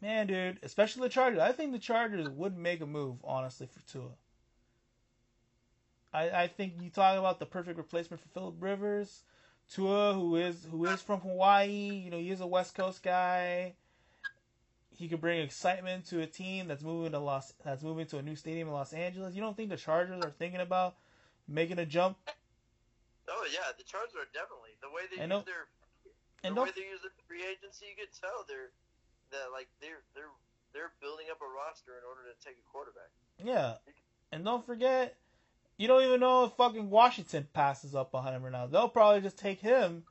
Man, 0.00 0.26
dude, 0.26 0.58
especially 0.62 1.02
the 1.02 1.08
Chargers. 1.10 1.40
I 1.40 1.52
think 1.52 1.72
the 1.72 1.78
Chargers 1.78 2.28
would 2.28 2.56
make 2.56 2.80
a 2.80 2.86
move, 2.86 3.18
honestly, 3.22 3.66
for 3.66 3.80
Tua. 3.90 4.10
I, 6.12 6.42
I 6.42 6.46
think 6.48 6.74
you 6.80 6.90
talk 6.90 7.18
about 7.18 7.38
the 7.38 7.46
perfect 7.46 7.78
replacement 7.78 8.20
for 8.22 8.28
Philip 8.28 8.56
Rivers, 8.58 9.22
Tua, 9.70 10.14
who 10.14 10.36
is 10.36 10.66
who 10.70 10.86
is 10.86 11.02
from 11.02 11.20
Hawaii. 11.20 12.02
You 12.04 12.10
know, 12.10 12.18
he 12.18 12.30
is 12.30 12.40
a 12.40 12.46
West 12.46 12.74
Coast 12.74 13.02
guy. 13.02 13.74
He 14.96 15.08
could 15.08 15.20
bring 15.20 15.40
excitement 15.40 16.06
to 16.06 16.20
a 16.20 16.26
team 16.26 16.68
that's 16.68 16.82
moving 16.82 17.12
to 17.12 17.18
Los 17.18 17.52
that's 17.64 17.82
moving 17.82 18.06
to 18.06 18.18
a 18.18 18.22
new 18.22 18.36
stadium 18.36 18.68
in 18.68 18.74
Los 18.74 18.92
Angeles. 18.92 19.34
You 19.34 19.42
don't 19.42 19.56
think 19.56 19.70
the 19.70 19.76
Chargers 19.76 20.22
are 20.24 20.30
thinking 20.30 20.60
about 20.60 20.96
making 21.48 21.78
a 21.78 21.86
jump? 21.86 22.18
Oh 23.28 23.46
yeah, 23.52 23.72
the 23.76 23.84
Chargers 23.84 24.14
are 24.14 24.28
definitely 24.32 24.76
the 24.82 24.90
way 24.90 25.02
they 25.10 25.22
And 25.22 25.32
use 25.32 25.44
their 25.44 25.66
And 26.44 26.56
the 26.56 26.62
way 26.62 26.70
they 26.74 26.82
use 26.82 27.00
their 27.02 27.12
free 27.26 27.42
agency. 27.42 27.86
You 27.88 27.96
could 27.98 28.12
tell 28.12 28.44
they're 28.48 28.70
that 29.30 29.50
like 29.52 29.68
they're 29.80 30.04
they're 30.14 30.32
they're 30.72 30.92
building 31.00 31.26
up 31.30 31.40
a 31.40 31.48
roster 31.48 31.92
in 31.96 32.04
order 32.04 32.22
to 32.28 32.34
take 32.44 32.56
a 32.56 32.66
quarterback. 32.70 33.10
Yeah, 33.42 33.80
and 34.30 34.44
don't 34.44 34.64
forget, 34.64 35.16
you 35.76 35.88
don't 35.88 36.04
even 36.04 36.20
know 36.20 36.44
if 36.44 36.52
fucking 36.52 36.90
Washington 36.90 37.48
passes 37.52 37.94
up 37.94 38.14
on 38.14 38.32
him 38.32 38.44
or 38.44 38.50
not. 38.50 38.70
They'll 38.70 38.88
probably 38.88 39.20
just 39.20 39.38
take 39.38 39.60
him 39.60 40.04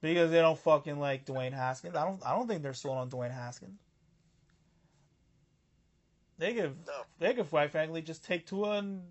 because 0.00 0.30
they 0.30 0.38
don't 0.38 0.58
fucking 0.58 0.98
like 0.98 1.24
Dwayne 1.24 1.52
Haskins. 1.52 1.96
I 1.96 2.04
don't. 2.04 2.24
I 2.24 2.34
don't 2.34 2.46
think 2.46 2.62
they're 2.62 2.74
sold 2.74 2.98
on 2.98 3.10
Dwayne 3.10 3.34
Haskins. 3.34 3.80
They 6.38 6.54
could. 6.54 6.76
No. 6.86 6.92
They 7.18 7.34
could 7.34 7.48
quite 7.48 7.70
frankly 7.70 8.02
just 8.02 8.24
take 8.24 8.46
Tua 8.46 8.78
and 8.78 9.02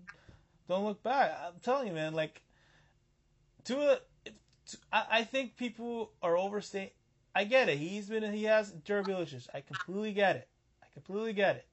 don't 0.68 0.84
look 0.84 1.02
back. 1.02 1.38
I'm 1.46 1.60
telling 1.62 1.88
you, 1.88 1.94
man. 1.94 2.14
Like 2.14 2.42
Tua, 3.64 3.98
I, 4.92 5.04
I 5.10 5.24
think 5.24 5.56
people 5.56 6.12
are 6.22 6.36
overstating. 6.36 6.90
I 7.34 7.44
get 7.44 7.68
it. 7.68 7.78
He's 7.78 8.08
been. 8.08 8.30
He 8.32 8.44
has 8.44 8.70
durability 8.70 9.24
issues. 9.24 9.48
I 9.54 9.60
completely 9.60 10.12
get 10.12 10.36
it. 10.36 10.48
I 10.82 10.86
completely 10.92 11.32
get 11.32 11.56
it. 11.56 11.66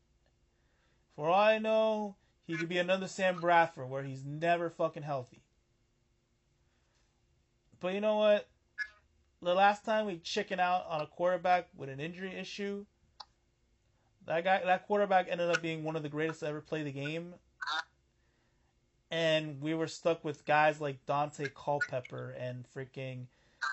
For 1.16 1.28
all 1.30 1.40
I 1.40 1.60
know, 1.60 2.16
he 2.48 2.58
could 2.58 2.70
be 2.70 2.78
another 2.78 3.08
Sam 3.08 3.40
Bradford 3.40 3.90
where 3.90 4.04
he's 4.04 4.26
never 4.26 4.70
fucking 4.70 5.04
healthy. 5.04 5.44
But 7.80 7.94
you 7.94 8.02
know 8.02 8.18
what? 8.18 8.48
The 9.42 9.54
last 9.54 9.84
time 9.84 10.06
we 10.06 10.18
chicken 10.18 10.60
out 10.60 10.86
on 10.88 11.02
a 11.02 11.08
quarterback 11.08 11.68
with 11.76 11.90
an 11.90 12.00
injury 12.00 12.34
issue, 12.36 12.86
that 14.28 14.44
guy, 14.44 14.62
that 14.66 14.88
quarterback 14.88 15.28
ended 15.30 15.50
up 15.50 15.62
being 15.62 15.84
one 15.84 15.96
of 15.96 16.04
the 16.04 16.10
greatest 16.10 16.42
to 16.42 16.48
ever 16.48 16.62
play 16.62 16.84
the 16.84 16.92
game. 16.92 17.34
And 19.10 19.62
we 19.62 19.74
were 19.74 19.88
stuck 19.88 20.24
with 20.24 20.46
guys 20.46 20.80
like 20.80 21.06
Daunte 21.06 21.54
Culpepper 21.54 22.34
and 22.40 22.66
freaking 22.76 23.26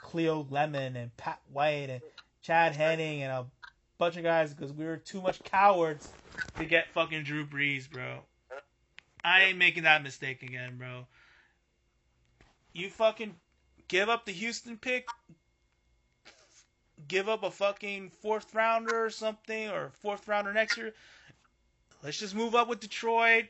Cleo 0.03 0.47
Lemon 0.51 0.97
and 0.97 1.17
Pat 1.17 1.41
White 1.53 1.91
and 1.91 2.01
Chad 2.43 2.75
Henne 2.75 3.23
and 3.23 3.33
a 3.33 3.47
bunch 3.99 4.17
of 4.17 4.23
guys 4.23 4.55
because 4.55 4.73
we 4.73 4.85
were 4.85 4.97
too 4.97 5.21
much 5.21 5.43
cowards 5.45 6.09
to 6.57 6.65
get 6.65 6.91
fucking 6.93 7.23
Drew 7.23 7.47
Brees, 7.47 7.89
bro. 7.91 8.21
I 9.25 9.45
ain't 9.45 9.59
making 9.59 9.83
that 9.85 10.03
mistake 10.03 10.43
again, 10.43 10.77
bro. 10.77 11.07
You 12.73 12.91
fucking 12.91 13.35
give 13.89 14.09
up 14.09 14.25
the 14.25 14.33
Houston 14.33 14.77
pick, 14.77 15.07
give 17.09 17.29
up 17.29 17.43
a 17.43 17.51
fucking 17.51 18.11
fourth 18.11 18.55
rounder 18.55 19.05
or 19.05 19.11
something, 19.11 19.69
or 19.71 19.91
fourth 20.03 20.29
rounder 20.29 20.53
next 20.53 20.77
year. 20.77 20.93
Let's 22.03 22.19
just 22.19 22.35
move 22.35 22.55
up 22.55 22.69
with 22.69 22.81
Detroit. 22.81 23.47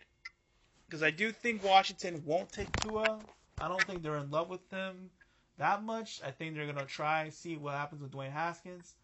Because 0.87 1.03
I 1.03 1.11
do 1.11 1.33
think 1.33 1.63
Washington 1.63 2.23
won't 2.25 2.51
take 2.51 2.75
Tua. 2.81 3.21
I 3.61 3.69
don't 3.69 3.83
think 3.83 4.03
they're 4.03 4.17
in 4.17 4.31
love 4.31 4.49
with 4.49 4.71
him 4.71 5.11
that 5.59 5.83
much. 5.83 6.21
I 6.25 6.31
think 6.31 6.55
they're 6.55 6.73
to 6.73 6.87
try 6.87 7.29
see 7.29 7.57
what 7.57 7.75
happens 7.75 8.01
with 8.01 8.13
Dwayne 8.13 8.33
Haskins. 8.33 8.95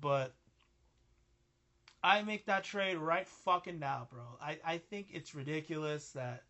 But 0.00 0.32
I 2.02 2.22
make 2.22 2.46
that 2.46 2.64
trade 2.64 2.96
right 2.96 3.26
fucking 3.26 3.78
now, 3.78 4.08
bro. 4.10 4.22
I, 4.40 4.58
I 4.64 4.78
think 4.78 5.08
it's 5.12 5.34
ridiculous 5.34 6.10
that 6.12 6.44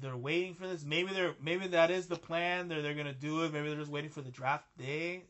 they're 0.00 0.16
waiting 0.16 0.54
for 0.54 0.66
this. 0.66 0.84
Maybe 0.84 1.12
they're 1.12 1.34
maybe 1.42 1.68
that 1.68 1.90
is 1.90 2.06
the 2.06 2.16
plan. 2.16 2.68
They're 2.68 2.82
they're 2.82 2.94
gonna 2.94 3.12
do 3.12 3.44
it. 3.44 3.52
Maybe 3.52 3.68
they're 3.68 3.78
just 3.78 3.90
waiting 3.90 4.10
for 4.10 4.22
the 4.22 4.30
draft 4.30 4.66
day. 4.78 5.24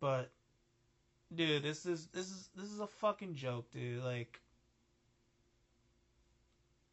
But 0.00 0.30
dude, 1.34 1.62
this 1.62 1.86
is 1.86 2.06
this 2.08 2.26
is 2.30 2.48
this 2.56 2.70
is 2.70 2.80
a 2.80 2.86
fucking 2.86 3.34
joke, 3.34 3.70
dude. 3.70 4.02
Like 4.02 4.40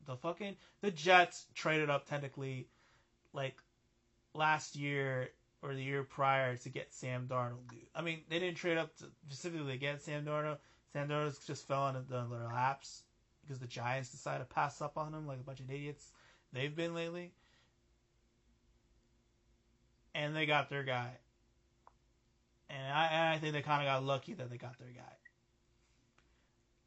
the 0.06 0.16
fucking 0.18 0.56
the 0.82 0.92
Jets 0.92 1.46
traded 1.56 1.90
up 1.90 2.08
technically 2.08 2.68
like 3.34 3.56
last 4.34 4.76
year 4.76 5.30
or 5.64 5.74
the 5.74 5.84
year 5.84 6.04
prior 6.04 6.56
to 6.58 6.70
get 6.70 6.94
Sam 6.94 7.28
Darnold, 7.28 7.68
dude. 7.70 7.88
I 7.96 8.02
mean, 8.02 8.22
they 8.30 8.40
didn't 8.40 8.58
trade 8.58 8.78
up 8.78 8.96
to 8.98 9.06
specifically 9.28 9.74
to 9.74 9.78
get 9.78 10.02
Sam 10.02 10.26
Darnold. 10.26 10.58
Sam 10.94 11.08
Darnold 11.08 11.46
just 11.46 11.68
fell 11.68 11.88
into 11.88 12.02
their 12.02 12.26
laps 12.54 13.04
because 13.42 13.60
the 13.60 13.68
Giants 13.68 14.10
decided 14.10 14.40
to 14.48 14.54
pass 14.54 14.82
up 14.82 14.98
on 14.98 15.14
him 15.14 15.26
like 15.28 15.40
a 15.40 15.44
bunch 15.44 15.60
of 15.60 15.70
idiots 15.70 16.12
they've 16.54 16.76
been 16.76 16.94
lately. 16.94 17.32
And 20.14 20.36
they 20.36 20.46
got 20.46 20.70
their 20.70 20.84
guy. 20.84 21.12
And 22.70 22.94
I, 22.94 23.34
I 23.34 23.38
think 23.38 23.54
they 23.54 23.62
kind 23.62 23.82
of 23.82 23.92
got 23.92 24.04
lucky 24.04 24.34
that 24.34 24.50
they 24.50 24.58
got 24.58 24.78
their 24.78 24.90
guy. 24.90 25.14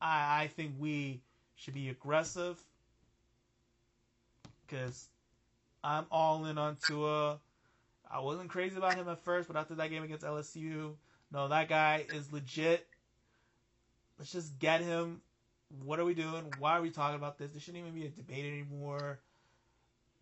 I, 0.01 0.45
I 0.45 0.47
think 0.49 0.75
we 0.79 1.23
should 1.55 1.75
be 1.75 1.89
aggressive 1.89 2.63
because 4.67 5.09
I'm 5.83 6.07
all 6.11 6.45
in 6.47 6.59
on 6.59 6.77
Tua. 6.77 7.39
I 8.11 8.21
wasn't 8.21 8.51
crazy 8.51 8.77
about 8.77 8.95
him 8.95 9.09
at 9.09 9.23
first, 9.25 9.49
but 9.49 9.57
after 9.57 9.75
that 9.77 9.91
game 9.91 10.03
against 10.03 10.25
LSU, 10.25 10.93
no, 11.33 11.49
that 11.49 11.69
guy 11.69 12.05
is 12.13 12.33
legit. 12.33 12.87
Let's 14.19 14.33
just 14.33 14.59
get 14.59 14.81
him. 14.81 15.21
What 15.85 16.01
are 16.01 16.05
we 16.05 16.15
doing? 16.15 16.53
Why 16.59 16.77
are 16.77 16.83
we 16.83 16.91
talking 16.91 17.17
about 17.17 17.39
this? 17.39 17.53
This 17.53 17.63
shouldn't 17.63 17.83
even 17.83 17.99
be 17.99 18.07
a 18.07 18.11
debate 18.11 18.45
anymore. 18.45 19.21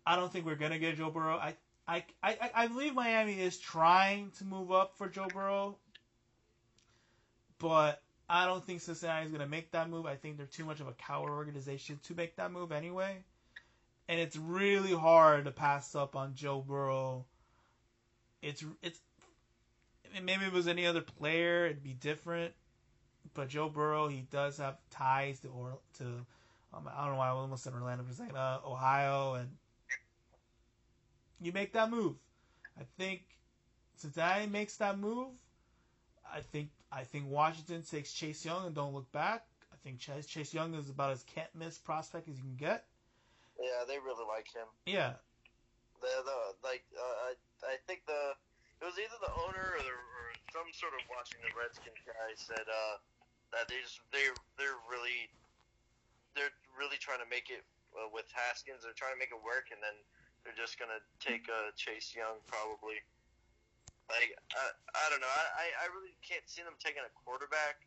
I 0.05 0.15
don't 0.15 0.31
think 0.31 0.45
we're 0.45 0.55
gonna 0.55 0.79
get 0.79 0.97
Joe 0.97 1.09
Burrow. 1.09 1.37
I, 1.37 1.55
I, 1.89 2.03
I, 2.21 2.51
I 2.53 2.67
believe 2.67 2.93
Miami 2.93 3.39
is 3.39 3.57
trying 3.57 4.29
to 4.37 4.45
move 4.45 4.71
up 4.71 4.95
for 4.95 5.09
Joe 5.09 5.25
Burrow, 5.33 5.75
but 7.57 8.03
I 8.29 8.45
don't 8.45 8.63
think 8.63 8.81
Cincinnati 8.81 9.25
is 9.25 9.31
gonna 9.31 9.47
make 9.47 9.71
that 9.71 9.89
move. 9.89 10.05
I 10.05 10.15
think 10.15 10.37
they're 10.37 10.45
too 10.45 10.65
much 10.65 10.81
of 10.81 10.87
a 10.87 10.93
coward 10.93 11.31
organization 11.31 11.99
to 12.03 12.13
make 12.13 12.35
that 12.35 12.51
move 12.51 12.71
anyway, 12.71 13.23
and 14.07 14.19
it's 14.19 14.37
really 14.37 14.93
hard 14.93 15.45
to 15.45 15.51
pass 15.51 15.95
up 15.95 16.15
on 16.15 16.35
Joe 16.35 16.61
Burrow. 16.61 17.25
It's 18.43 18.63
it's 18.83 18.99
maybe 20.13 20.43
if 20.43 20.49
it 20.49 20.53
was 20.53 20.67
any 20.67 20.85
other 20.85 21.01
player, 21.01 21.65
it'd 21.65 21.81
be 21.81 21.93
different. 21.93 22.53
But 23.33 23.49
Joe 23.49 23.67
Burrow, 23.67 24.07
he 24.07 24.27
does 24.29 24.57
have 24.57 24.77
ties 24.91 25.39
to 25.39 25.47
or 25.47 25.79
to 25.97 26.03
um, 26.71 26.87
I 26.95 27.05
don't 27.05 27.13
know 27.13 27.19
why 27.19 27.29
I 27.29 27.31
almost 27.31 27.63
said 27.63 27.73
Orlando, 27.73 28.05
it's 28.07 28.19
like 28.19 28.35
uh, 28.35 28.59
Ohio, 28.63 29.33
and 29.33 29.49
you 31.41 31.51
make 31.51 31.73
that 31.73 31.89
move. 31.89 32.15
I 32.79 32.83
think 32.97 33.21
Cincinnati 33.95 34.47
makes 34.47 34.77
that 34.77 34.97
move. 34.97 35.33
I 36.31 36.41
think 36.41 36.69
I 36.91 37.03
think 37.03 37.27
Washington 37.27 37.83
takes 37.83 38.13
Chase 38.13 38.45
Young 38.45 38.65
and 38.65 38.75
don't 38.75 38.93
look 38.93 39.11
back. 39.11 39.45
I 39.71 39.75
think 39.83 39.99
Chase, 39.99 40.25
Chase 40.25 40.53
Young 40.53 40.73
is 40.73 40.89
about 40.89 41.11
as 41.11 41.23
can't 41.23 41.53
miss 41.55 41.77
prospect 41.77 42.27
as 42.27 42.37
you 42.37 42.43
can 42.43 42.55
get. 42.57 42.85
Yeah, 43.59 43.83
they 43.87 43.99
really 43.99 44.25
like 44.27 44.47
him. 44.53 44.67
Yeah, 44.85 45.19
The 46.01 46.11
the 46.23 46.37
like 46.63 46.83
uh, 46.95 47.15
I 47.29 47.75
I 47.75 47.75
think 47.87 48.05
the 48.07 48.35
it 48.79 48.85
was 48.87 48.95
either 48.95 49.19
the 49.19 49.33
owner 49.43 49.75
or, 49.75 49.81
the, 49.83 49.91
or 49.91 50.25
some 50.55 50.67
sort 50.71 50.95
of 50.95 51.03
Washington 51.11 51.51
the 51.51 51.59
Redskins 51.59 51.99
guy 52.07 52.31
said 52.39 52.63
uh, 52.63 52.95
that 53.51 53.67
they 53.67 53.83
just 53.83 53.99
they 54.15 54.23
they're 54.55 54.79
really 54.87 55.27
they're 56.35 56.55
really 56.79 56.95
trying 56.95 57.19
to 57.19 57.27
make 57.27 57.51
it 57.51 57.67
uh, 57.97 58.07
with 58.15 58.31
Haskins. 58.31 58.87
They're 58.87 58.95
trying 58.95 59.11
to 59.11 59.19
make 59.19 59.35
it 59.35 59.41
work, 59.43 59.75
and 59.75 59.83
then 59.83 59.97
they're 60.43 60.55
just 60.57 60.79
gonna 60.79 60.99
take 61.19 61.47
uh, 61.49 61.71
Chase 61.75 62.13
Young 62.15 62.39
probably. 62.47 62.99
Like 64.09 64.33
I, 64.53 64.63
I 64.95 65.09
don't 65.09 65.21
know. 65.21 65.29
I, 65.29 65.85
I- 65.85 65.93
really 65.93 66.15
can't 66.27 66.41
see 66.47 66.61
them 66.63 66.73
taking 66.79 67.03
a 67.05 67.11
quarterback. 67.25 67.77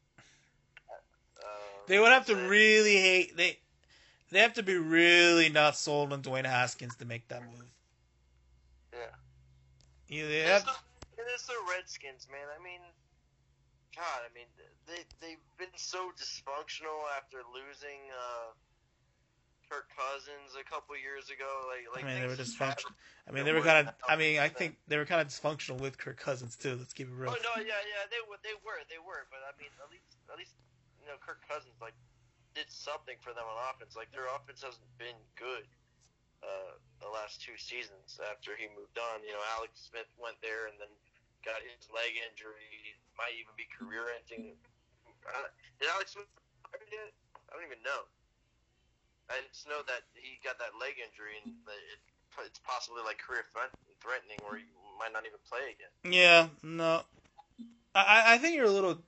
Uh, 1.42 1.46
they 1.88 1.98
would 1.98 2.12
have 2.12 2.26
to 2.26 2.34
say- 2.34 2.46
really 2.46 2.96
hate 2.96 3.36
they. 3.36 3.58
They 4.30 4.38
have 4.40 4.54
to 4.54 4.62
be 4.62 4.78
really 4.78 5.50
not 5.50 5.76
sold 5.76 6.10
on 6.12 6.22
Dwayne 6.22 6.46
Haskins 6.46 6.96
to 6.96 7.04
make 7.04 7.28
that 7.28 7.42
move. 7.44 7.68
Yeah. 8.94 9.12
You 10.08 10.26
they 10.26 10.40
It's 10.40 10.64
have, 10.64 10.64
the, 10.64 11.20
it 11.20 11.26
is 11.36 11.42
the 11.44 11.52
Redskins, 11.68 12.28
man. 12.32 12.48
I 12.48 12.62
mean, 12.64 12.80
God, 13.94 14.24
I 14.24 14.32
mean, 14.32 14.48
they 14.86 15.04
they've 15.20 15.44
been 15.58 15.74
so 15.76 16.12
dysfunctional 16.16 17.04
after 17.16 17.44
losing 17.52 18.08
uh, 18.08 18.56
Kirk 19.72 19.88
Cousins 19.96 20.52
a 20.52 20.64
couple 20.68 20.92
years 21.00 21.32
ago. 21.32 21.48
Like, 21.64 21.88
like 21.88 22.04
I 22.04 22.12
mean, 22.12 22.20
they 22.20 22.28
were 22.28 22.36
dysfunctional. 22.36 22.92
I 23.24 23.32
mean, 23.32 23.48
They 23.48 23.56
were 23.56 23.64
kind 23.64 23.88
of. 23.88 23.96
I 24.04 24.20
mean, 24.20 24.36
I 24.36 24.52
think 24.52 24.76
they 24.84 25.00
were 25.00 25.08
kind 25.08 25.24
of 25.24 25.32
dysfunctional 25.32 25.80
with 25.80 25.96
Kirk 25.96 26.20
Cousins 26.20 26.60
too. 26.60 26.76
Let's 26.76 26.92
keep 26.92 27.08
it 27.08 27.16
real. 27.16 27.32
Oh 27.32 27.40
no, 27.40 27.56
yeah, 27.64 27.80
yeah, 27.80 28.04
they 28.12 28.20
were, 28.28 28.36
they 28.44 28.52
were, 28.60 28.84
they 28.92 29.00
were. 29.00 29.24
But 29.32 29.40
I 29.48 29.56
mean, 29.56 29.72
at 29.80 29.88
least, 29.88 30.12
at 30.28 30.36
least, 30.36 30.52
you 31.00 31.08
know, 31.08 31.16
Kirk 31.24 31.40
Cousins 31.48 31.72
like 31.80 31.96
did 32.52 32.68
something 32.68 33.16
for 33.24 33.32
them 33.32 33.48
on 33.48 33.56
offense. 33.72 33.96
Like 33.96 34.12
their 34.12 34.28
offense 34.28 34.60
hasn't 34.60 34.92
been 35.00 35.16
good 35.40 35.64
uh, 36.44 36.76
the 37.00 37.08
last 37.08 37.40
two 37.40 37.56
seasons 37.56 38.20
after 38.28 38.52
he 38.58 38.68
moved 38.76 39.00
on. 39.00 39.24
You 39.24 39.32
know, 39.32 39.44
Alex 39.56 39.88
Smith 39.88 40.10
went 40.20 40.36
there 40.44 40.68
and 40.68 40.76
then 40.76 40.92
got 41.46 41.64
his 41.64 41.88
leg 41.88 42.12
injury. 42.28 42.92
Might 43.16 43.36
even 43.40 43.56
be 43.56 43.68
career-ending. 43.72 44.56
Uh, 45.24 45.48
did 45.78 45.88
Alex 45.92 46.16
Smith 46.16 46.28
yet? 46.90 47.12
I 47.48 47.56
don't 47.56 47.64
even 47.64 47.80
know. 47.84 48.08
I 49.30 49.34
just 49.52 49.68
know 49.68 49.80
that 49.86 50.02
he 50.14 50.38
got 50.44 50.58
that 50.58 50.74
leg 50.80 50.94
injury 50.98 51.38
and 51.44 51.54
it, 51.66 52.00
it's 52.46 52.60
possibly 52.64 53.02
like 53.04 53.18
career 53.18 53.44
threat- 53.52 53.74
threatening, 54.00 54.38
where 54.48 54.58
he 54.58 54.64
might 54.98 55.12
not 55.12 55.24
even 55.26 55.38
play 55.48 55.74
again. 55.74 56.12
Yeah, 56.12 56.48
no. 56.62 57.02
I 57.94 58.34
I 58.34 58.38
think 58.38 58.56
you're 58.56 58.66
a 58.66 58.70
little 58.70 58.98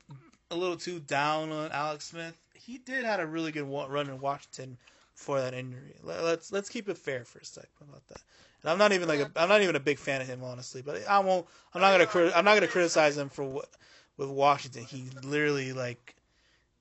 a 0.50 0.56
little 0.56 0.76
too 0.76 1.00
down 1.00 1.50
on 1.52 1.72
Alex 1.72 2.06
Smith. 2.06 2.36
He 2.54 2.78
did 2.78 3.04
had 3.04 3.20
a 3.20 3.26
really 3.26 3.52
good 3.52 3.64
run 3.64 4.08
in 4.08 4.20
Washington 4.20 4.78
before 5.14 5.40
that 5.40 5.54
injury. 5.54 5.96
Let- 6.02 6.22
Let's 6.24 6.52
let's 6.52 6.68
keep 6.68 6.88
it 6.88 6.98
fair 6.98 7.24
for 7.24 7.38
a 7.38 7.44
second 7.44 7.70
about 7.88 8.06
that. 8.08 8.20
And 8.62 8.70
I'm 8.70 8.78
not 8.78 8.92
even 8.92 9.08
like 9.08 9.20
a, 9.20 9.30
I'm 9.36 9.48
not 9.48 9.62
even 9.62 9.76
a 9.76 9.80
big 9.80 9.98
fan 9.98 10.20
of 10.20 10.26
him 10.26 10.42
honestly, 10.42 10.82
but 10.82 11.06
I 11.06 11.18
won't. 11.20 11.46
I'm 11.74 11.80
not 11.80 12.12
gonna 12.12 12.32
I'm 12.34 12.44
not 12.44 12.54
gonna 12.54 12.68
criticize 12.68 13.16
him 13.16 13.28
for 13.28 13.44
what 13.44 13.68
with 14.16 14.28
Washington. 14.28 14.84
He 14.84 15.08
literally 15.22 15.72
like 15.72 16.14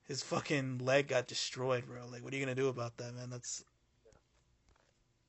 his 0.06 0.22
fucking 0.22 0.78
leg 0.78 1.08
got 1.08 1.26
destroyed, 1.26 1.86
bro. 1.86 2.06
Like, 2.06 2.22
what 2.22 2.32
are 2.32 2.36
you 2.36 2.44
gonna 2.44 2.54
do 2.54 2.68
about 2.68 2.96
that, 2.98 3.14
man? 3.14 3.30
That's 3.30 3.64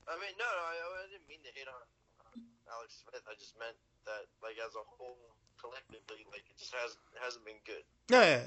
I 0.07 0.13
mean, 0.21 0.37
no, 0.37 0.45
no, 0.45 0.63
I, 0.69 0.75
I 1.01 1.09
didn't 1.09 1.25
mean 1.25 1.41
to 1.41 1.51
hate 1.53 1.65
on 1.65 1.81
uh, 1.81 2.77
Alex 2.77 3.01
Smith. 3.01 3.25
I 3.25 3.33
just 3.41 3.57
meant 3.57 3.77
that, 4.05 4.29
like, 4.45 4.53
as 4.61 4.77
a 4.77 4.85
whole, 4.85 5.17
collectively, 5.57 6.21
like, 6.29 6.45
it 6.45 6.57
just 6.57 6.73
hasn't 6.77 7.01
hasn't 7.17 7.45
been 7.45 7.57
good. 7.65 7.81
Yeah, 8.09 8.21
yeah, 8.21 8.45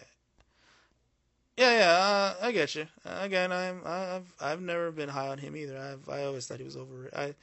yeah. 1.58 1.78
yeah, 1.82 1.92
uh, 1.92 2.46
I 2.46 2.52
get 2.52 2.74
you. 2.74 2.86
Uh, 3.04 3.18
again, 3.22 3.50
I'm 3.50 3.82
I've 3.84 4.30
I've 4.40 4.62
never 4.62 4.92
been 4.92 5.08
high 5.08 5.28
on 5.28 5.38
him 5.38 5.56
either. 5.56 5.76
I've 5.76 6.08
I 6.08 6.24
always 6.24 6.46
thought 6.46 6.62
he 6.62 6.64
was 6.64 6.76
overrated. 6.76 7.18
I 7.18 7.34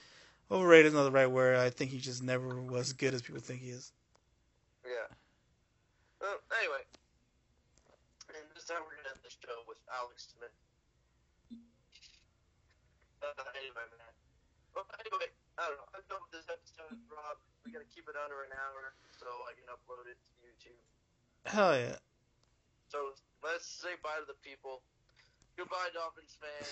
overrated 0.49 0.87
is 0.87 0.93
not 0.93 1.03
the 1.03 1.11
right 1.11 1.29
word. 1.29 1.57
I 1.57 1.69
think 1.69 1.91
he 1.91 1.99
just 1.99 2.23
never 2.23 2.61
was 2.61 2.93
good 2.93 3.13
as 3.13 3.21
people 3.21 3.41
think 3.41 3.59
he 3.61 3.69
is. 3.69 3.91
Yeah. 4.85 5.11
Well, 6.21 6.39
anyway, 6.63 6.87
and 8.31 8.47
this 8.55 8.63
time 8.63 8.79
we're 8.87 8.95
gonna 8.95 9.11
end 9.11 9.19
the 9.27 9.31
Alex 9.95 10.35
Smith. 10.35 10.53
Uh, 13.23 13.31
anyway, 13.57 13.85
man. 13.95 14.13
Well, 14.75 14.85
anyway, 15.01 15.31
I 15.57 15.71
don't 15.71 15.79
know. 15.79 15.89
I'm 15.95 16.03
done 16.11 16.21
with 16.27 16.35
this 16.35 16.47
episode, 16.51 16.99
Rob. 17.09 17.39
We 17.63 17.71
gotta 17.71 17.87
keep 17.89 18.05
it 18.11 18.15
under 18.19 18.43
an 18.45 18.53
hour 18.53 18.93
so 19.17 19.25
I 19.47 19.55
can 19.57 19.65
upload 19.71 20.05
it 20.11 20.19
to 20.19 20.31
YouTube. 20.45 20.81
Hell 21.47 21.73
yeah. 21.79 21.97
So 22.91 23.15
let's 23.41 23.65
say 23.65 23.95
bye 24.03 24.19
to 24.21 24.27
the 24.27 24.37
people. 24.45 24.83
Goodbye, 25.57 25.89
Dolphins 25.95 26.35
fans. 26.37 26.69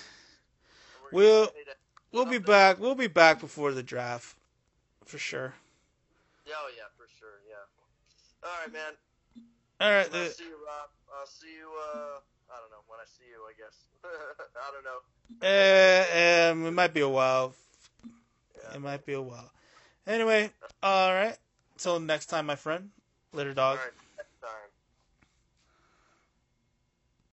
We'll- 1.11 1.47
gonna 1.47 1.57
say 1.57 1.63
that- 1.67 1.79
We'll 2.11 2.25
be 2.29 2.37
back. 2.37 2.77
We'll 2.77 2.93
be 2.93 3.07
back 3.07 3.39
before 3.39 3.71
the 3.73 3.81
draft, 3.81 4.37
for 5.03 5.17
sure. 5.17 5.55
Yeah, 6.45 6.53
oh 6.61 6.69
yeah, 6.77 6.85
for 6.95 7.07
sure. 7.17 7.41
Yeah. 7.49 7.65
All 8.47 8.53
right, 8.61 8.71
man. 8.71 8.93
All 9.81 9.89
right. 9.89 10.13
I'll 10.13 10.21
Uh, 10.27 10.29
see 10.29 10.45
you, 10.45 10.63
Rob. 10.63 10.89
I'll 11.11 11.25
see 11.25 11.55
you. 11.55 11.73
Uh, 11.73 12.19
I 12.53 12.59
don't 12.61 12.69
know 12.69 12.83
when 12.87 12.99
I 13.01 13.07
see 13.09 13.25
you. 13.25 13.41
I 13.49 13.53
guess. 13.57 13.77
I 14.55 14.69
don't 14.71 14.85
know. 14.85 15.01
uh, 15.41 16.51
um, 16.51 16.65
it 16.67 16.71
might 16.71 16.93
be 16.93 17.01
a 17.01 17.09
while. 17.09 17.55
Yeah. 18.55 18.75
It 18.75 18.81
might 18.81 19.05
be 19.05 19.13
a 19.13 19.21
while. 19.21 19.51
Anyway, 20.05 20.51
all 20.83 21.13
right. 21.13 21.37
Till 21.77 21.99
next 21.99 22.27
time, 22.27 22.45
my 22.45 22.55
friend. 22.55 22.89
Later, 23.33 23.53
dog. 23.53 23.79